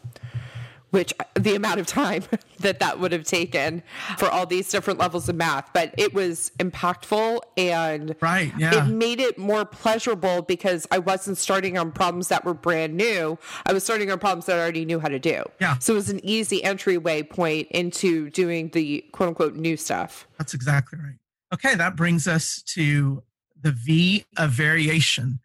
which 0.92 1.14
the 1.36 1.56
amount 1.56 1.80
of 1.80 1.88
time 1.88 2.24
that 2.60 2.80
that 2.80 3.00
would 3.00 3.12
have 3.12 3.24
taken 3.24 3.84
for 4.18 4.30
all 4.30 4.46
these 4.46 4.70
different 4.70 5.00
levels 5.00 5.28
of 5.30 5.36
math 5.36 5.70
but 5.74 5.94
it 5.98 6.14
was 6.14 6.52
impactful 6.60 7.40
and 7.58 8.16
right 8.22 8.54
yeah. 8.58 8.86
it 8.86 8.90
made 8.90 9.20
it 9.20 9.38
more 9.38 9.66
pleasurable 9.66 10.42
because 10.42 10.88
i 10.92 10.98
wasn't 10.98 11.38
starting 11.38 11.78
on 11.78 11.92
problems 11.92 12.28
that 12.30 12.46
were 12.46 12.54
brand 12.54 12.96
new. 12.96 13.38
I 13.66 13.74
was 13.74 13.84
starting 13.84 14.12
on 14.12 14.20
problems 14.20 14.46
that 14.48 14.58
i 14.58 14.62
already 14.62 14.86
knew 14.86 15.00
how 15.00 15.08
to 15.08 15.20
do. 15.20 15.44
Yeah. 15.60 15.78
So 15.80 15.94
it 15.94 15.96
was 15.96 16.10
an 16.10 16.24
easy 16.24 16.64
entryway 16.64 17.24
point 17.24 17.68
into 17.72 18.30
doing 18.32 18.70
the 18.70 19.06
quote 19.12 19.30
unquote 19.30 19.56
new 19.56 19.78
stuff. 19.78 20.28
That's 20.38 20.54
exactly 20.54 21.00
right. 21.00 21.16
Okay 21.54 21.76
that 21.76 21.96
brings 21.96 22.28
us 22.28 22.62
to 22.74 23.24
the 23.62 23.72
v 23.72 24.26
of 24.38 24.52
variation 24.52 25.40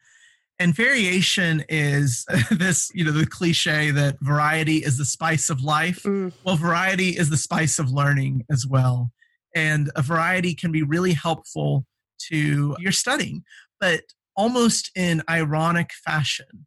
and 0.61 0.75
variation 0.75 1.65
is 1.69 2.25
this 2.51 2.91
you 2.95 3.05
know 3.05 3.11
the 3.11 3.27
cliche 3.27 3.91
that 3.91 4.17
variety 4.21 4.77
is 4.77 4.99
the 4.99 5.05
spice 5.05 5.51
of 5.51 5.63
life. 5.63 6.05
Mm. 6.05 6.33
well 6.45 6.57
variety 6.57 7.11
is 7.11 7.31
the 7.31 7.37
spice 7.37 7.81
of 7.81 7.91
learning 7.91 8.45
as 8.51 8.67
well. 8.67 9.11
And 9.57 9.91
a 9.97 10.03
variety 10.03 10.55
can 10.55 10.71
be 10.71 10.83
really 10.83 11.15
helpful 11.15 11.87
to 12.29 12.77
your 12.79 12.93
studying 12.93 13.43
but 13.81 14.03
almost 14.37 14.91
in 14.95 15.23
ironic 15.29 15.91
fashion. 16.05 16.67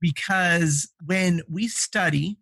Because 0.00 0.90
when 1.04 1.42
we 1.48 1.68
study 1.68 2.38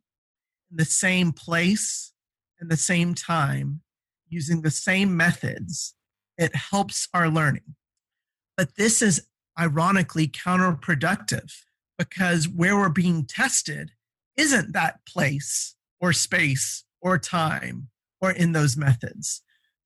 in 0.70 0.76
the 0.76 0.84
same 0.84 1.32
place 1.32 2.12
and 2.60 2.70
the 2.70 2.76
same 2.76 3.14
time 3.14 3.82
using 4.28 4.62
the 4.62 4.70
same 4.70 5.16
methods 5.16 5.94
it 6.36 6.54
helps 6.54 7.08
our 7.14 7.28
learning. 7.28 7.74
But 8.56 8.76
this 8.76 9.02
is 9.02 9.26
ironically 9.58 10.28
counterproductive 10.28 11.52
because 11.98 12.48
where 12.48 12.76
we're 12.76 12.88
being 12.88 13.24
tested 13.24 13.92
isn't 14.36 14.72
that 14.72 15.00
place 15.06 15.76
or 16.00 16.12
space 16.12 16.84
or 17.00 17.18
time 17.18 17.88
or 18.20 18.32
in 18.32 18.52
those 18.52 18.76
methods. 18.76 19.42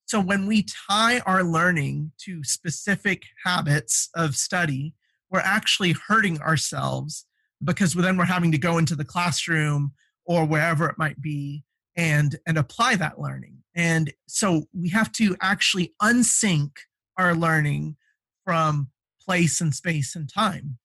So 0.07 0.21
when 0.21 0.47
we 0.47 0.65
tie 0.89 1.21
our 1.21 1.43
learning 1.43 2.13
to 2.25 2.43
specific 2.43 3.25
habits 3.45 4.09
of 4.15 4.37
study, 4.37 4.95
we're 5.31 5.41
actually 5.41 5.95
hurting 6.07 6.41
ourselves 6.41 7.27
because 7.63 7.93
then 7.93 8.17
we're 8.17 8.25
having 8.25 8.53
to 8.53 8.59
go 8.59 8.79
into 8.79 8.97
the 8.97 9.05
classroom 9.05 9.93
or 10.25 10.47
wherever 10.47 10.89
it 10.89 10.97
might 10.97 11.21
be 11.21 11.65
and 11.97 12.37
and 12.47 12.57
apply 12.57 12.95
that 12.97 13.21
learning. 13.21 13.59
And 13.75 14.13
so 14.27 14.65
we 14.73 14.89
have 14.91 15.13
to 15.13 15.37
actually 15.43 15.95
unsync 16.01 16.71
our 17.19 17.35
learning 17.35 17.97
from 18.45 18.89
place 19.29 19.61
and 19.61 19.75
space 19.75 20.17
and 20.17 20.33
time. 20.33 20.79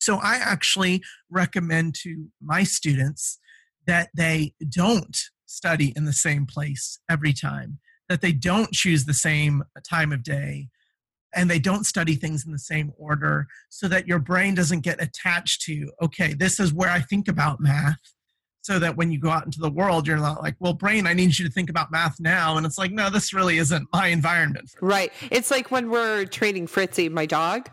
So 0.00 0.16
I 0.16 0.36
actually 0.36 1.02
recommend 1.30 1.94
to 2.02 2.26
my 2.42 2.62
students 2.62 3.38
that 3.86 4.10
they 4.14 4.52
don't 4.68 5.16
study 5.46 5.94
in 5.96 6.04
the 6.04 6.12
same 6.12 6.44
place 6.44 6.98
every 7.08 7.32
time, 7.32 7.78
that 8.10 8.20
they 8.20 8.32
don't 8.32 8.70
choose 8.72 9.06
the 9.06 9.14
same 9.14 9.62
time 9.88 10.12
of 10.12 10.22
day, 10.22 10.68
and 11.34 11.50
they 11.50 11.58
don't 11.58 11.86
study 11.86 12.16
things 12.16 12.44
in 12.44 12.52
the 12.52 12.58
same 12.58 12.92
order 12.98 13.46
so 13.70 13.88
that 13.88 14.06
your 14.06 14.18
brain 14.18 14.54
doesn't 14.54 14.80
get 14.80 15.02
attached 15.02 15.62
to, 15.62 15.90
okay, 16.02 16.34
this 16.34 16.60
is 16.60 16.72
where 16.72 16.90
I 16.90 17.00
think 17.00 17.28
about 17.28 17.60
math 17.60 18.13
so 18.64 18.78
that 18.78 18.96
when 18.96 19.12
you 19.12 19.18
go 19.18 19.28
out 19.28 19.44
into 19.44 19.60
the 19.60 19.70
world, 19.70 20.06
you're 20.06 20.16
not 20.16 20.42
like, 20.42 20.56
well, 20.58 20.72
brain, 20.72 21.06
I 21.06 21.12
need 21.12 21.38
you 21.38 21.44
to 21.44 21.50
think 21.50 21.68
about 21.68 21.92
math 21.92 22.18
now. 22.18 22.56
And 22.56 22.64
it's 22.64 22.78
like, 22.78 22.92
no, 22.92 23.10
this 23.10 23.34
really 23.34 23.58
isn't 23.58 23.88
my 23.92 24.08
environment. 24.08 24.74
Right. 24.80 25.12
It's 25.30 25.50
like 25.50 25.70
when 25.70 25.90
we're 25.90 26.24
training 26.24 26.68
Fritzy, 26.68 27.10
my 27.10 27.26
dog, 27.26 27.68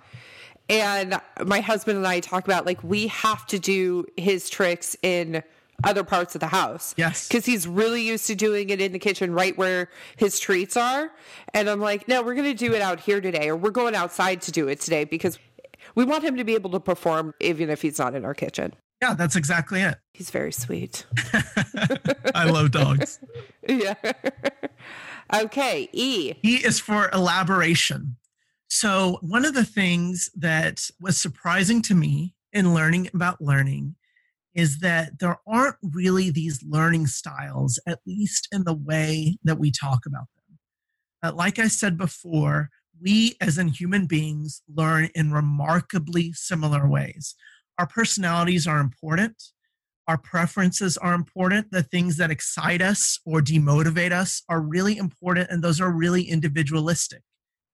and 0.68 1.20
my 1.46 1.62
husband 1.62 1.98
and 1.98 2.06
I 2.06 2.20
talk 2.20 2.44
about 2.44 2.66
like, 2.66 2.84
we 2.84 3.08
have 3.08 3.46
to 3.48 3.58
do 3.58 4.06
his 4.18 4.50
tricks 4.50 4.98
in 5.02 5.42
other 5.86 6.04
parts 6.04 6.36
of 6.36 6.42
the 6.42 6.48
house. 6.48 6.94
Yes. 6.98 7.30
Because 7.30 7.46
he's 7.46 7.70
really 7.70 8.02
used 8.02 8.28
to 8.28 8.36
doing 8.36 8.70
it 8.70 8.82
in 8.82 8.92
the 8.92 9.00
kitchen 9.00 9.34
right 9.34 9.58
where 9.58 9.88
his 10.18 10.42
treats 10.42 10.76
are. 10.76 11.10
And 11.54 11.70
I'm 11.70 11.80
like, 11.80 12.10
no, 12.10 12.22
we're 12.22 12.36
going 12.36 12.52
to 12.52 12.54
do 12.54 12.74
it 12.74 12.82
out 12.82 13.00
here 13.00 13.22
today, 13.22 13.48
or 13.48 13.56
we're 13.56 13.72
going 13.72 13.96
outside 13.96 14.42
to 14.42 14.52
do 14.52 14.68
it 14.68 14.82
today 14.82 15.06
because 15.06 15.40
we 15.96 16.04
want 16.04 16.26
him 16.26 16.36
to 16.36 16.44
be 16.44 16.54
able 16.54 16.72
to 16.72 16.82
perform 16.82 17.34
even 17.40 17.70
if 17.70 17.82
he's 17.82 17.98
not 17.98 18.14
in 18.14 18.26
our 18.26 18.34
kitchen. 18.34 18.74
Yeah, 19.02 19.16
that's 19.16 19.36
exactly 19.36 19.82
it. 19.82 19.98
He's 20.14 20.30
very 20.30 20.52
sweet. 20.52 21.06
I 22.36 22.50
love 22.50 22.72
dogs. 22.72 23.20
yeah. 23.68 23.96
okay, 25.34 25.90
E. 25.92 26.34
E 26.44 26.56
is 26.64 26.80
for 26.80 27.10
elaboration. 27.12 28.18
So, 28.68 29.18
one 29.22 29.44
of 29.44 29.54
the 29.54 29.66
things 29.66 30.30
that 30.36 30.88
was 31.00 31.18
surprising 31.18 31.82
to 31.84 31.96
me 31.96 32.36
in 32.54 32.74
learning 32.74 33.10
about 33.14 33.42
learning 33.42 33.96
is 34.54 34.80
that 34.80 35.20
there 35.20 35.38
aren't 35.48 35.78
really 35.82 36.30
these 36.30 36.62
learning 36.64 37.08
styles, 37.08 37.80
at 37.88 38.00
least 38.06 38.48
in 38.52 38.66
the 38.66 38.74
way 38.74 39.38
that 39.44 39.58
we 39.58 39.72
talk 39.72 40.06
about 40.06 40.28
them. 40.36 40.60
Uh, 41.24 41.36
like 41.36 41.58
I 41.58 41.68
said 41.68 41.98
before, 41.98 42.70
we 43.02 43.36
as 43.42 43.58
in 43.58 43.70
human 43.70 44.06
beings 44.06 44.62
learn 44.74 45.10
in 45.16 45.32
remarkably 45.32 46.34
similar 46.34 46.88
ways. 46.88 47.36
Our 47.82 47.88
personalities 47.88 48.68
are 48.68 48.80
important. 48.80 49.42
Our 50.08 50.20
preferences 50.20 50.98
are 50.98 51.16
important. 51.16 51.72
The 51.72 51.82
things 51.82 52.18
that 52.18 52.30
excite 52.30 52.80
us 52.80 53.20
or 53.26 53.42
demotivate 53.42 54.12
us 54.12 54.44
are 54.48 54.62
really 54.62 54.98
important, 54.98 55.50
and 55.50 55.64
those 55.64 55.82
are 55.82 55.90
really 55.90 56.22
individualistic. 56.22 57.24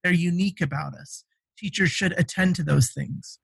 They're 0.01 0.13
unique 0.13 0.61
about 0.61 0.93
us. 0.93 1.25
Teachers 1.57 1.91
should 1.91 2.17
attend 2.17 2.55
to 2.55 2.63
those 2.63 2.91
things. 2.91 3.39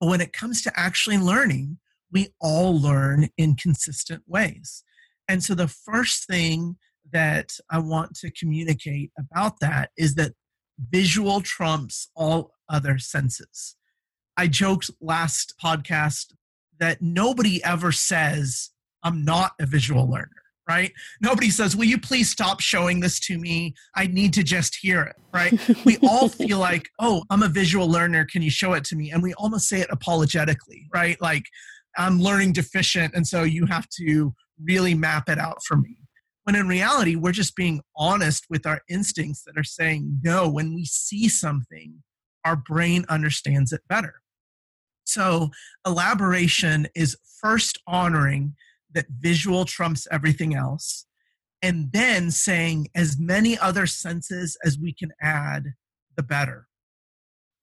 But 0.00 0.08
when 0.08 0.22
it 0.22 0.32
comes 0.32 0.62
to 0.62 0.72
actually 0.80 1.18
learning, 1.18 1.76
we 2.10 2.28
all 2.40 2.80
learn 2.80 3.28
in 3.36 3.54
consistent 3.54 4.22
ways. 4.26 4.84
And 5.28 5.44
so 5.44 5.54
the 5.54 5.68
first 5.68 6.26
thing 6.26 6.78
that 7.12 7.50
I 7.70 7.80
want 7.80 8.16
to 8.20 8.30
communicate 8.30 9.12
about 9.18 9.60
that 9.60 9.90
is 9.98 10.14
that 10.14 10.32
visual 10.78 11.42
trumps 11.42 12.08
all 12.16 12.52
other 12.66 12.98
senses. 12.98 13.76
I 14.38 14.46
joked 14.46 14.88
last 15.00 15.54
podcast 15.62 16.32
that 16.78 17.02
nobody 17.02 17.62
ever 17.64 17.90
says, 17.90 18.70
I'm 19.02 19.24
not 19.24 19.50
a 19.60 19.66
visual 19.66 20.08
learner, 20.08 20.30
right? 20.68 20.92
Nobody 21.20 21.50
says, 21.50 21.74
Will 21.74 21.86
you 21.86 21.98
please 21.98 22.30
stop 22.30 22.60
showing 22.60 23.00
this 23.00 23.18
to 23.20 23.36
me? 23.36 23.74
I 23.96 24.06
need 24.06 24.32
to 24.34 24.44
just 24.44 24.76
hear 24.76 25.02
it, 25.02 25.16
right? 25.34 25.58
we 25.84 25.98
all 26.04 26.28
feel 26.28 26.60
like, 26.60 26.88
Oh, 27.00 27.24
I'm 27.30 27.42
a 27.42 27.48
visual 27.48 27.90
learner. 27.90 28.24
Can 28.26 28.40
you 28.42 28.50
show 28.50 28.74
it 28.74 28.84
to 28.84 28.96
me? 28.96 29.10
And 29.10 29.24
we 29.24 29.34
almost 29.34 29.68
say 29.68 29.80
it 29.80 29.88
apologetically, 29.90 30.88
right? 30.94 31.20
Like, 31.20 31.46
I'm 31.96 32.20
learning 32.20 32.52
deficient. 32.52 33.14
And 33.16 33.26
so 33.26 33.42
you 33.42 33.66
have 33.66 33.88
to 33.98 34.32
really 34.62 34.94
map 34.94 35.28
it 35.28 35.38
out 35.38 35.64
for 35.64 35.76
me. 35.76 35.96
When 36.44 36.54
in 36.54 36.68
reality, 36.68 37.16
we're 37.16 37.32
just 37.32 37.56
being 37.56 37.80
honest 37.96 38.44
with 38.48 38.66
our 38.66 38.82
instincts 38.88 39.42
that 39.46 39.58
are 39.58 39.64
saying, 39.64 40.20
No, 40.22 40.48
when 40.48 40.76
we 40.76 40.84
see 40.84 41.28
something, 41.28 42.04
our 42.44 42.54
brain 42.54 43.04
understands 43.08 43.72
it 43.72 43.80
better. 43.88 44.22
So, 45.08 45.50
elaboration 45.86 46.86
is 46.94 47.16
first 47.40 47.78
honoring 47.86 48.54
that 48.92 49.06
visual 49.08 49.64
trumps 49.64 50.06
everything 50.10 50.54
else, 50.54 51.06
and 51.62 51.90
then 51.92 52.30
saying 52.30 52.88
as 52.94 53.18
many 53.18 53.58
other 53.58 53.86
senses 53.86 54.58
as 54.62 54.78
we 54.78 54.92
can 54.92 55.10
add, 55.22 55.72
the 56.16 56.22
better. 56.22 56.68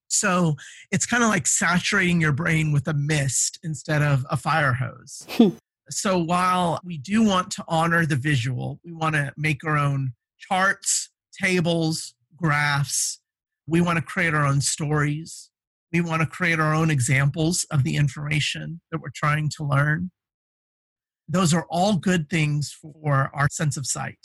So, 0.08 0.56
it's 0.90 1.06
kind 1.06 1.22
of 1.22 1.30
like 1.30 1.46
saturating 1.46 2.20
your 2.20 2.32
brain 2.32 2.72
with 2.72 2.88
a 2.88 2.96
mist 2.96 3.60
instead 3.64 4.02
of 4.02 4.26
a 4.32 4.38
fire 4.38 4.74
hose. 4.74 5.28
Hmm. 5.38 5.50
so, 5.92 6.18
while 6.18 6.80
we 6.84 6.98
do 6.98 7.22
want 7.22 7.52
to 7.52 7.66
honor 7.68 8.08
the 8.08 8.16
visual, 8.16 8.80
we 8.84 8.92
want 8.92 9.14
to 9.14 9.32
make 9.38 9.64
our 9.64 9.78
own 9.78 10.14
charts, 10.40 11.12
tables, 11.40 12.16
graphs. 12.36 13.20
We 13.68 13.82
want 13.82 13.98
to 13.98 14.04
create 14.04 14.34
our 14.34 14.48
own 14.48 14.62
stories. 14.62 15.52
We 15.94 16.02
want 16.02 16.22
to 16.22 16.28
create 16.28 16.60
our 16.60 16.74
own 16.74 16.90
examples 16.90 17.66
of 17.72 17.84
the 17.84 17.96
information 17.96 18.82
that 18.92 19.00
we're 19.00 19.10
trying 19.14 19.50
to 19.58 19.64
learn. 19.64 20.12
Those 21.28 21.54
are 21.54 21.66
all 21.70 21.98
good 21.98 22.30
things 22.30 22.76
for 22.82 23.32
our 23.34 23.48
sense 23.50 23.78
of 23.78 23.88
sight. 23.88 24.20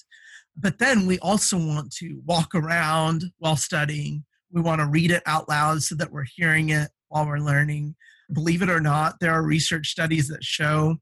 But 0.56 0.78
then 0.78 1.06
we 1.06 1.18
also 1.20 1.56
want 1.56 1.92
to 1.96 2.20
walk 2.26 2.54
around 2.54 3.24
while 3.38 3.56
studying. 3.56 4.24
We 4.52 4.60
want 4.60 4.80
to 4.80 4.86
read 4.86 5.10
it 5.10 5.22
out 5.26 5.48
loud 5.48 5.82
so 5.82 5.94
that 5.94 6.12
we're 6.12 6.26
hearing 6.36 6.70
it 6.70 6.90
while 7.08 7.26
we're 7.26 7.38
learning. 7.38 7.94
Believe 8.32 8.62
it 8.62 8.70
or 8.70 8.80
not, 8.80 9.16
there 9.20 9.32
are 9.32 9.42
research 9.42 9.88
studies 9.88 10.28
that 10.28 10.44
show 10.44 10.96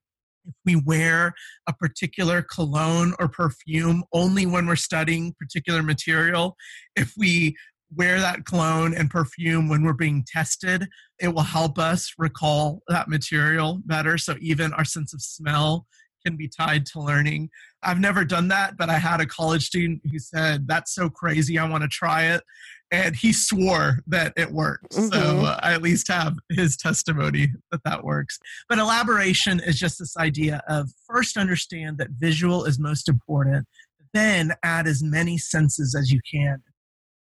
if 0.47 0.55
we 0.65 0.77
wear 0.77 1.35
a 1.69 1.73
particular 1.73 2.43
cologne 2.43 3.15
or 3.19 3.29
perfume 3.29 4.03
only 4.13 4.47
when 4.47 4.67
we're 4.67 4.77
studying 4.77 5.35
particular 5.39 5.83
material, 5.83 6.57
if 6.97 7.13
we 7.17 7.57
wear 7.95 8.21
that 8.21 8.45
cologne 8.45 8.95
and 8.95 9.11
perfume 9.11 9.69
when 9.69 9.83
we're 9.83 9.93
being 9.93 10.25
tested, 10.27 10.89
it 11.21 11.29
will 11.29 11.43
help 11.43 11.79
us 11.79 12.13
recall 12.19 12.83
that 12.89 13.09
material 13.09 13.81
better. 13.87 14.19
So 14.19 14.37
even 14.41 14.73
our 14.75 14.85
sense 14.85 15.15
of 15.15 15.23
smell 15.23 15.87
can 16.27 16.37
be 16.37 16.49
tied 16.49 16.85
to 16.87 17.01
learning. 17.01 17.49
I've 17.83 18.01
never 18.01 18.25
done 18.25 18.49
that, 18.49 18.77
but 18.77 18.91
I 18.91 18.99
had 18.99 19.21
a 19.21 19.27
college 19.27 19.65
student 19.65 20.03
who 20.11 20.19
said, 20.19 20.67
That's 20.67 20.95
so 20.95 21.09
crazy. 21.09 21.59
I 21.59 21.69
want 21.69 21.83
to 21.83 21.89
try 21.89 22.25
it. 22.25 22.43
And 22.91 23.15
he 23.15 23.33
swore 23.33 24.01
that 24.07 24.33
it 24.37 24.51
worked. 24.51 24.93
Mm-hmm. 24.93 25.13
So 25.13 25.47
uh, 25.47 25.61
I 25.63 25.75
at 25.75 25.83
least 25.83 26.09
have 26.09 26.37
his 26.51 26.77
testimony 26.77 27.49
that 27.71 27.83
that 27.85 28.03
works. 28.03 28.39
But 28.69 28.79
elaboration 28.79 29.61
is 29.61 29.79
just 29.79 29.99
this 29.99 30.17
idea 30.17 30.63
of 30.69 30.91
first 31.07 31.37
understand 31.37 31.99
that 31.99 32.09
visual 32.19 32.65
is 32.65 32.79
most 32.79 33.09
important, 33.09 33.67
then 34.15 34.53
add 34.63 34.87
as 34.87 35.03
many 35.03 35.37
senses 35.37 35.95
as 35.95 36.11
you 36.11 36.21
can 36.31 36.63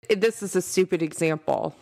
this 0.09 0.43
is 0.43 0.55
a 0.55 0.61
stupid 0.61 1.01
example, 1.01 1.75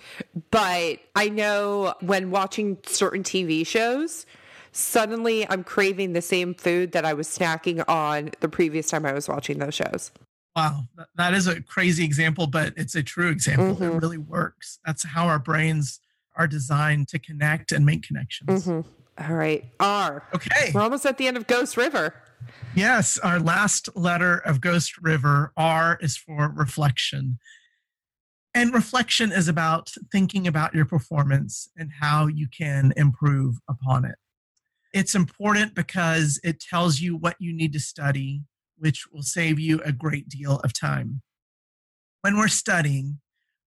but 0.51 0.99
I 1.15 1.29
know 1.29 1.93
when 2.01 2.31
watching 2.31 2.77
certain 2.85 3.23
TV 3.23 3.65
shows, 3.65 4.25
suddenly 4.71 5.47
I'm 5.49 5.63
craving 5.63 6.13
the 6.13 6.21
same 6.21 6.53
food 6.53 6.91
that 6.93 7.05
I 7.05 7.13
was 7.13 7.27
snacking 7.27 7.83
on 7.87 8.31
the 8.39 8.49
previous 8.49 8.89
time 8.89 9.05
I 9.05 9.13
was 9.13 9.27
watching 9.27 9.59
those 9.59 9.75
shows. 9.75 10.11
Wow, 10.55 10.83
that 11.15 11.33
is 11.33 11.47
a 11.47 11.61
crazy 11.61 12.05
example, 12.05 12.47
but 12.47 12.73
it's 12.77 12.95
a 12.95 13.01
true 13.01 13.29
example. 13.29 13.75
Mm-hmm. 13.75 13.83
It 13.97 14.01
really 14.01 14.17
works. 14.19 14.79
That's 14.85 15.03
how 15.03 15.25
our 15.27 15.39
brains 15.39 15.99
are 16.35 16.47
designed 16.47 17.07
to 17.09 17.19
connect 17.19 17.71
and 17.71 17.85
make 17.85 18.03
connections. 18.03 18.67
Mm-hmm. 18.67 18.89
All 19.23 19.35
right, 19.35 19.65
R. 19.79 20.27
Okay. 20.33 20.71
We're 20.73 20.81
almost 20.81 21.05
at 21.05 21.17
the 21.17 21.27
end 21.27 21.37
of 21.37 21.47
Ghost 21.47 21.77
River. 21.77 22.13
Yes, 22.75 23.17
our 23.19 23.39
last 23.39 23.95
letter 23.95 24.37
of 24.37 24.59
Ghost 24.59 24.97
River, 25.01 25.53
R, 25.55 25.97
is 26.01 26.17
for 26.17 26.49
reflection. 26.49 27.39
And 28.55 28.73
reflection 28.73 29.31
is 29.31 29.47
about 29.47 29.91
thinking 30.11 30.47
about 30.47 30.75
your 30.75 30.85
performance 30.85 31.69
and 31.75 31.89
how 32.01 32.27
you 32.27 32.47
can 32.47 32.93
improve 32.95 33.57
upon 33.67 34.05
it. 34.05 34.15
It's 34.93 35.15
important 35.15 35.73
because 35.73 36.39
it 36.43 36.59
tells 36.59 36.99
you 36.99 37.15
what 37.15 37.35
you 37.39 37.51
need 37.51 37.73
to 37.73 37.79
study, 37.79 38.43
which 38.77 39.05
will 39.11 39.23
save 39.23 39.59
you 39.59 39.81
a 39.83 39.91
great 39.91 40.29
deal 40.29 40.59
of 40.63 40.71
time. 40.71 41.23
When 42.21 42.37
we're 42.37 42.47
studying, 42.47 43.19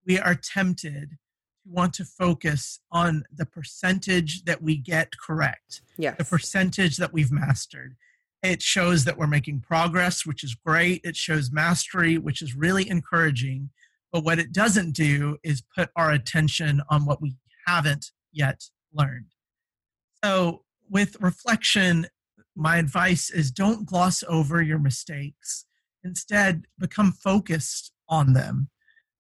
we 0.06 0.20
are 0.20 0.36
tempted 0.36 1.10
to 1.10 1.18
want 1.66 1.96
to 1.96 2.06
focus 2.06 2.80
on 2.92 3.24
the 3.36 3.46
percentage 3.46 4.44
that 4.44 4.62
we 4.62 4.78
get 4.78 5.18
correct, 5.18 5.82
yes. 5.98 6.16
the 6.18 6.24
percentage 6.24 6.98
that 6.98 7.12
we've 7.12 7.32
mastered. 7.32 7.96
It 8.44 8.62
shows 8.62 9.06
that 9.06 9.18
we're 9.18 9.26
making 9.26 9.62
progress, 9.62 10.28
which 10.28 10.44
is 10.44 10.54
great. 10.54 11.02
It 11.04 11.16
shows 11.16 11.52
mastery, 11.52 12.20
which 12.20 12.44
is 12.44 12.56
really 12.56 12.88
encouraging. 12.88 13.72
But 14.16 14.24
what 14.24 14.40
it 14.40 14.54
doesn't 14.54 14.94
do 14.94 15.40
is 15.44 15.62
put 15.78 15.90
our 15.94 16.10
attention 16.10 16.82
on 16.90 17.06
what 17.06 17.22
we 17.22 17.36
haven't 17.68 18.12
yet 18.32 18.62
learned. 18.94 19.34
So, 20.24 20.64
with 20.90 21.18
reflection, 21.20 22.08
my 22.56 22.78
advice 22.78 23.30
is 23.30 23.52
don't 23.52 23.86
gloss 23.86 24.24
over 24.30 24.62
your 24.62 24.80
mistakes. 24.80 25.66
Instead, 26.02 26.64
become 26.80 27.12
focused 27.12 27.92
on 28.08 28.32
them. 28.32 28.70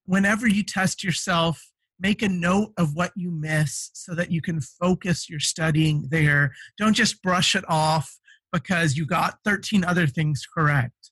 Whenever 0.06 0.48
you 0.48 0.64
test 0.64 1.04
yourself, 1.04 1.72
make 2.00 2.22
a 2.22 2.30
note 2.30 2.72
of 2.78 2.96
what 2.96 3.12
you 3.18 3.32
miss 3.32 3.90
so 3.94 4.16
that 4.16 4.32
you 4.32 4.42
can 4.42 4.62
focus 4.62 5.30
your 5.30 5.42
studying 5.42 6.08
there. 6.10 6.54
Don't 6.78 6.94
just 6.94 7.22
brush 7.22 7.54
it 7.54 7.66
off 7.68 8.18
because 8.54 8.96
you 8.96 9.06
got 9.06 9.40
13 9.44 9.84
other 9.84 10.08
things 10.08 10.48
correct. 10.56 11.12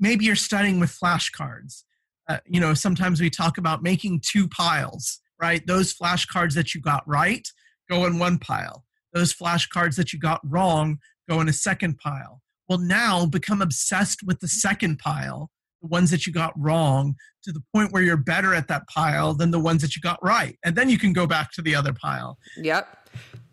Maybe 0.00 0.24
you're 0.24 0.34
studying 0.34 0.80
with 0.80 0.90
flashcards 0.90 1.84
uh, 2.28 2.38
you 2.46 2.60
know, 2.60 2.74
sometimes 2.74 3.20
we 3.20 3.30
talk 3.30 3.58
about 3.58 3.82
making 3.82 4.20
two 4.24 4.48
piles, 4.48 5.20
right? 5.40 5.66
Those 5.66 5.94
flashcards 5.94 6.54
that 6.54 6.74
you 6.74 6.80
got 6.80 7.06
right 7.06 7.46
go 7.88 8.04
in 8.06 8.18
one 8.18 8.38
pile. 8.38 8.84
Those 9.12 9.32
flashcards 9.32 9.96
that 9.96 10.12
you 10.12 10.18
got 10.18 10.40
wrong 10.44 10.98
go 11.28 11.40
in 11.40 11.48
a 11.48 11.52
second 11.52 11.98
pile. 11.98 12.42
Well, 12.68 12.78
now 12.78 13.26
become 13.26 13.62
obsessed 13.62 14.20
with 14.24 14.40
the 14.40 14.48
second 14.48 14.98
pile, 14.98 15.50
the 15.82 15.88
ones 15.88 16.10
that 16.10 16.26
you 16.26 16.32
got 16.32 16.52
wrong, 16.56 17.14
to 17.44 17.52
the 17.52 17.62
point 17.72 17.92
where 17.92 18.02
you're 18.02 18.16
better 18.16 18.54
at 18.54 18.66
that 18.68 18.88
pile 18.88 19.34
than 19.34 19.52
the 19.52 19.60
ones 19.60 19.82
that 19.82 19.94
you 19.94 20.02
got 20.02 20.18
right. 20.22 20.58
And 20.64 20.74
then 20.74 20.90
you 20.90 20.98
can 20.98 21.12
go 21.12 21.26
back 21.26 21.52
to 21.52 21.62
the 21.62 21.76
other 21.76 21.92
pile. 21.92 22.38
Yep 22.56 23.06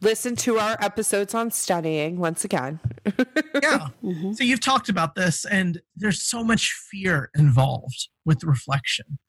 listen 0.04 0.36
to 0.36 0.60
our 0.60 0.78
episodes 0.82 1.34
on 1.34 1.50
studying 1.50 2.20
once 2.20 2.44
again. 2.44 2.80
yeah. 3.06 3.88
Mm-hmm. 4.04 4.34
So 4.34 4.44
you've 4.44 4.60
talked 4.60 4.90
about 4.90 5.16
this, 5.16 5.46
and 5.46 5.82
there's 5.96 6.24
so 6.24 6.44
much 6.44 6.74
fear 6.92 7.30
involved 7.36 8.10
with 8.26 8.44
reflection. 8.44 9.20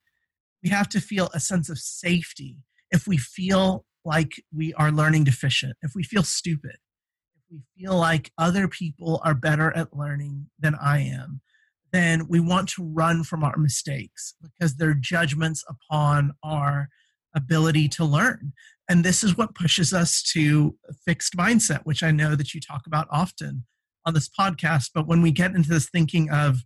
We 0.63 0.71
have 0.71 0.89
to 0.91 1.01
feel 1.01 1.31
a 1.35 1.41
sense 1.41 1.69
of 1.69 1.79
safety 1.79 2.59
if 2.91 3.07
we 3.07 3.17
feel 3.17 3.85
like 4.05 4.33
we 4.55 4.73
are 4.75 4.93
learning 4.93 5.25
deficient, 5.25 5.77
if 5.83 5.93
we 5.95 6.03
feel 6.03 6.23
stupid, 6.23 6.77
if 7.37 7.43
we 7.51 7.61
feel 7.77 7.97
like 7.97 8.31
other 8.39 8.69
people 8.69 9.21
are 9.25 9.35
better 9.35 9.75
at 9.77 9.97
learning 9.97 10.47
than 10.59 10.75
I 10.77 11.01
am, 11.01 11.41
then 11.93 12.27
we 12.29 12.41
want 12.41 12.69
to 12.71 12.85
run 12.85 13.25
from 13.25 13.45
our 13.45 13.57
mistakes 13.57 14.35
because 14.43 14.77
they're 14.77 14.95
judgments 14.95 15.65
upon 15.69 16.33
our 16.43 16.89
ability 17.35 17.89
to 17.89 18.05
learn. 18.05 18.53
And 18.89 19.05
this 19.05 19.25
is 19.25 19.37
what 19.37 19.55
pushes 19.55 19.93
us 19.93 20.23
to 20.35 20.77
a 20.89 20.93
fixed 20.93 21.37
mindset, 21.37 21.81
which 21.85 22.03
I 22.03 22.11
know 22.11 22.35
that 22.37 22.53
you 22.53 22.61
talk 22.61 22.87
about 22.87 23.07
often 23.11 23.65
on 24.05 24.15
this 24.15 24.29
podcast. 24.29 24.91
But 24.95 25.07
when 25.07 25.23
we 25.23 25.31
get 25.31 25.55
into 25.55 25.71
this 25.71 25.89
thinking 25.89 26.31
of, 26.31 26.65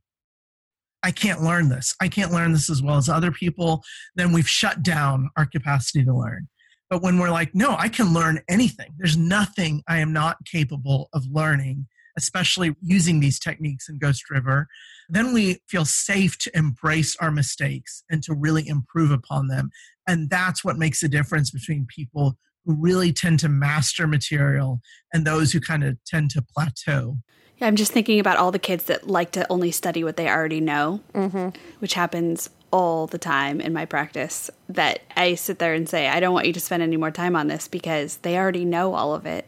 I 1.03 1.11
can't 1.11 1.43
learn 1.43 1.69
this, 1.69 1.95
I 2.01 2.09
can't 2.09 2.33
learn 2.33 2.53
this 2.53 2.69
as 2.69 2.83
well 2.83 2.97
as 2.97 3.09
other 3.09 3.31
people, 3.31 3.83
then 4.17 4.33
we've 4.33 4.49
shut 4.49 4.83
down 4.83 5.31
our 5.37 5.47
capacity 5.47 6.05
to 6.05 6.15
learn. 6.15 6.49
But 6.91 7.03
when 7.03 7.19
we're 7.19 7.31
like, 7.31 7.55
no, 7.55 7.77
I 7.79 7.89
can 7.89 8.13
learn 8.15 8.41
anything, 8.49 8.95
there's 8.99 9.17
nothing 9.17 9.83
I 9.87 9.99
am 9.99 10.13
not 10.13 10.39
capable 10.51 11.09
of 11.13 11.25
learning, 11.31 11.87
especially 12.17 12.75
using 12.83 13.21
these 13.21 13.39
techniques 13.39 13.89
in 13.89 13.99
Ghost 13.99 14.31
River, 14.31 14.67
then 15.09 15.33
we 15.33 15.61
feel 15.69 15.85
safe 15.85 16.37
to 16.39 16.57
embrace 16.57 17.17
our 17.17 17.31
mistakes 17.31 18.03
and 18.11 18.23
to 18.25 18.35
really 18.35 18.67
improve 18.67 19.11
upon 19.11 19.49
them. 19.49 19.71
And 20.07 20.29
that's 20.29 20.65
what 20.65 20.79
makes 20.79 21.01
the 21.01 21.09
difference 21.09 21.51
between 21.51 21.87
people 21.87 22.37
who 22.69 22.75
really 22.75 23.15
tend 23.15 23.41
to 23.41 23.49
master 23.49 24.07
material 24.07 24.81
and 25.13 25.27
those 25.27 25.53
who 25.53 25.61
kind 25.61 25.83
of 25.83 25.97
tend 26.05 26.31
to 26.31 26.43
plateau. 26.43 27.17
Yeah, 27.57 27.67
I'm 27.67 27.77
just 27.77 27.93
thinking 27.93 28.21
about 28.21 28.37
all 28.37 28.53
the 28.53 28.59
kids 28.59 28.85
that 28.85 29.09
like 29.09 29.33
to 29.33 29.51
only 29.51 29.71
study 29.71 30.05
what 30.05 30.17
they 30.19 30.29
already 30.29 30.61
know, 30.61 31.01
mm-hmm. 31.15 31.49
which 31.79 31.95
happens 31.95 32.51
all 32.71 33.07
the 33.07 33.17
time 33.17 33.63
in 33.63 33.73
my 33.73 33.87
practice. 33.87 34.51
That 34.69 35.01
I 35.17 35.35
sit 35.35 35.59
there 35.59 35.73
and 35.73 35.89
say, 35.89 36.09
I 36.09 36.21
don't 36.21 36.35
want 36.35 36.47
you 36.47 36.53
to 36.53 36.61
spend 36.61 36.83
any 36.83 36.99
more 36.99 37.11
time 37.11 37.35
on 37.35 37.49
this 37.49 37.69
because 37.69 38.19
they 38.19 38.37
already 38.37 38.67
know 38.67 38.95
all 38.95 39.15
of 39.15 39.25
it 39.25 39.47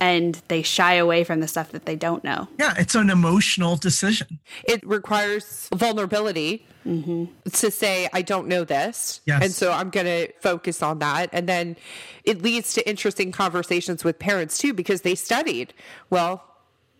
and 0.00 0.40
they 0.48 0.62
shy 0.62 0.94
away 0.94 1.24
from 1.24 1.40
the 1.40 1.48
stuff 1.48 1.72
that 1.72 1.86
they 1.86 1.96
don't 1.96 2.22
know. 2.22 2.48
Yeah, 2.58 2.74
it's 2.76 2.94
an 2.94 3.10
emotional 3.10 3.76
decision. 3.76 4.40
It 4.64 4.86
requires 4.86 5.68
vulnerability 5.74 6.66
mm-hmm. 6.86 7.24
to 7.50 7.70
say, 7.70 8.08
I 8.12 8.22
don't 8.22 8.46
know 8.46 8.64
this. 8.64 9.20
Yes. 9.24 9.42
And 9.42 9.52
so 9.52 9.72
I'm 9.72 9.90
going 9.90 10.06
to 10.06 10.32
focus 10.40 10.82
on 10.82 10.98
that. 10.98 11.30
And 11.32 11.48
then 11.48 11.76
it 12.24 12.42
leads 12.42 12.74
to 12.74 12.88
interesting 12.88 13.32
conversations 13.32 14.04
with 14.04 14.18
parents 14.18 14.58
too, 14.58 14.74
because 14.74 15.00
they 15.00 15.14
studied. 15.14 15.72
Well, 16.10 16.44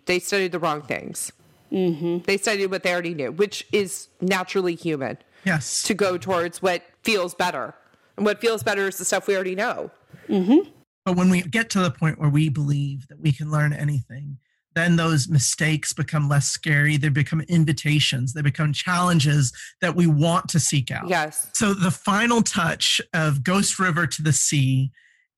they 0.07 0.19
studied 0.19 0.53
the 0.53 0.59
wrong 0.59 0.83
things. 0.83 1.33
Mm-hmm. 1.71 2.19
They 2.25 2.39
studied 2.39 2.71
what 2.71 2.83
they 2.83 2.93
already 2.93 3.15
knew, 3.15 3.33
which 3.33 3.67
is 3.73 4.09
naturally 4.21 4.75
human. 4.75 5.19
Yes. 5.45 5.83
To 5.85 5.95
go 5.95 6.17
towards 6.17 6.63
what 6.63 6.83
feels 7.03 7.35
better. 7.35 7.75
And 8.17 8.25
what 8.25 8.41
feels 8.41 8.63
better 8.63 8.89
is 8.89 8.99
the 8.99 9.05
stuff 9.05 9.27
we 9.27 9.35
already 9.35 9.55
know. 9.55 9.91
Mm-hmm. 10.29 10.71
But 11.07 11.17
when 11.17 11.31
we 11.31 11.43
get 11.43 11.71
to 11.71 11.79
the 11.79 11.93
point 11.93 12.19
where 12.19 12.29
we 12.29 12.49
believe 12.49 13.07
that 13.07 13.21
we 13.21 13.31
can 13.31 13.49
learn 13.49 13.73
anything, 13.73 14.39
then 14.75 14.97
those 14.97 15.29
mistakes 15.29 15.93
become 15.93 16.29
less 16.29 16.49
scary. 16.49 16.97
They 16.97 17.11
become 17.11 17.43
invitations, 17.43 18.33
they 18.33 18.43
become 18.43 18.73
challenges 18.73 19.53
that 19.81 19.95
we 19.95 20.09
want 20.09 20.49
to 20.49 20.61
seek 20.61 20.91
out. 20.91 21.09
Yes. 21.09 21.49
So 21.55 21.75
the 21.75 21.93
final 21.93 22.43
touch 22.43 23.01
of 23.15 23.45
Ghost 23.45 23.79
River 23.79 24.09
to 24.09 24.23
the 24.23 24.33
Sea 24.33 24.91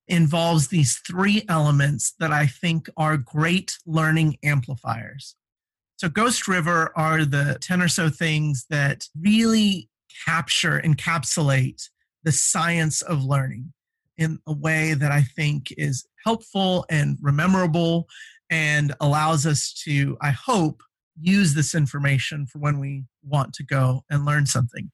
involves 0.09 0.69
these 0.69 0.97
three 1.07 1.45
elements 1.51 2.15
that 2.19 2.33
I 2.33 2.47
think 2.47 2.89
are 2.97 3.19
great 3.19 3.77
learning 3.87 4.39
amplifiers. 4.43 5.37
So, 5.99 6.09
Ghost 6.09 6.49
River 6.49 6.93
are 6.97 7.25
the 7.25 7.59
10 7.61 7.83
or 7.83 7.89
so 7.89 8.09
things 8.09 8.65
that 8.71 9.05
really 9.21 9.91
capture, 10.25 10.81
encapsulate 10.81 11.91
the 12.23 12.33
science 12.33 13.03
of 13.03 13.23
learning 13.23 13.73
in 14.19 14.39
a 14.47 14.53
way 14.53 14.95
that 14.95 15.13
I 15.13 15.23
think 15.23 15.73
is 15.79 16.07
helpful 16.25 16.85
and 16.91 17.17
rememberable 17.21 18.07
and 18.51 18.95
allows 19.01 19.47
us 19.47 19.73
to, 19.85 20.17
I 20.21 20.31
hope, 20.31 20.83
use 21.21 21.55
this 21.55 21.75
information 21.75 22.47
for 22.47 22.59
when 22.59 22.79
we 22.79 23.05
want 23.23 23.53
to 23.55 23.65
go 23.65 24.03
and 24.11 24.25
learn 24.25 24.47
something. 24.47 24.91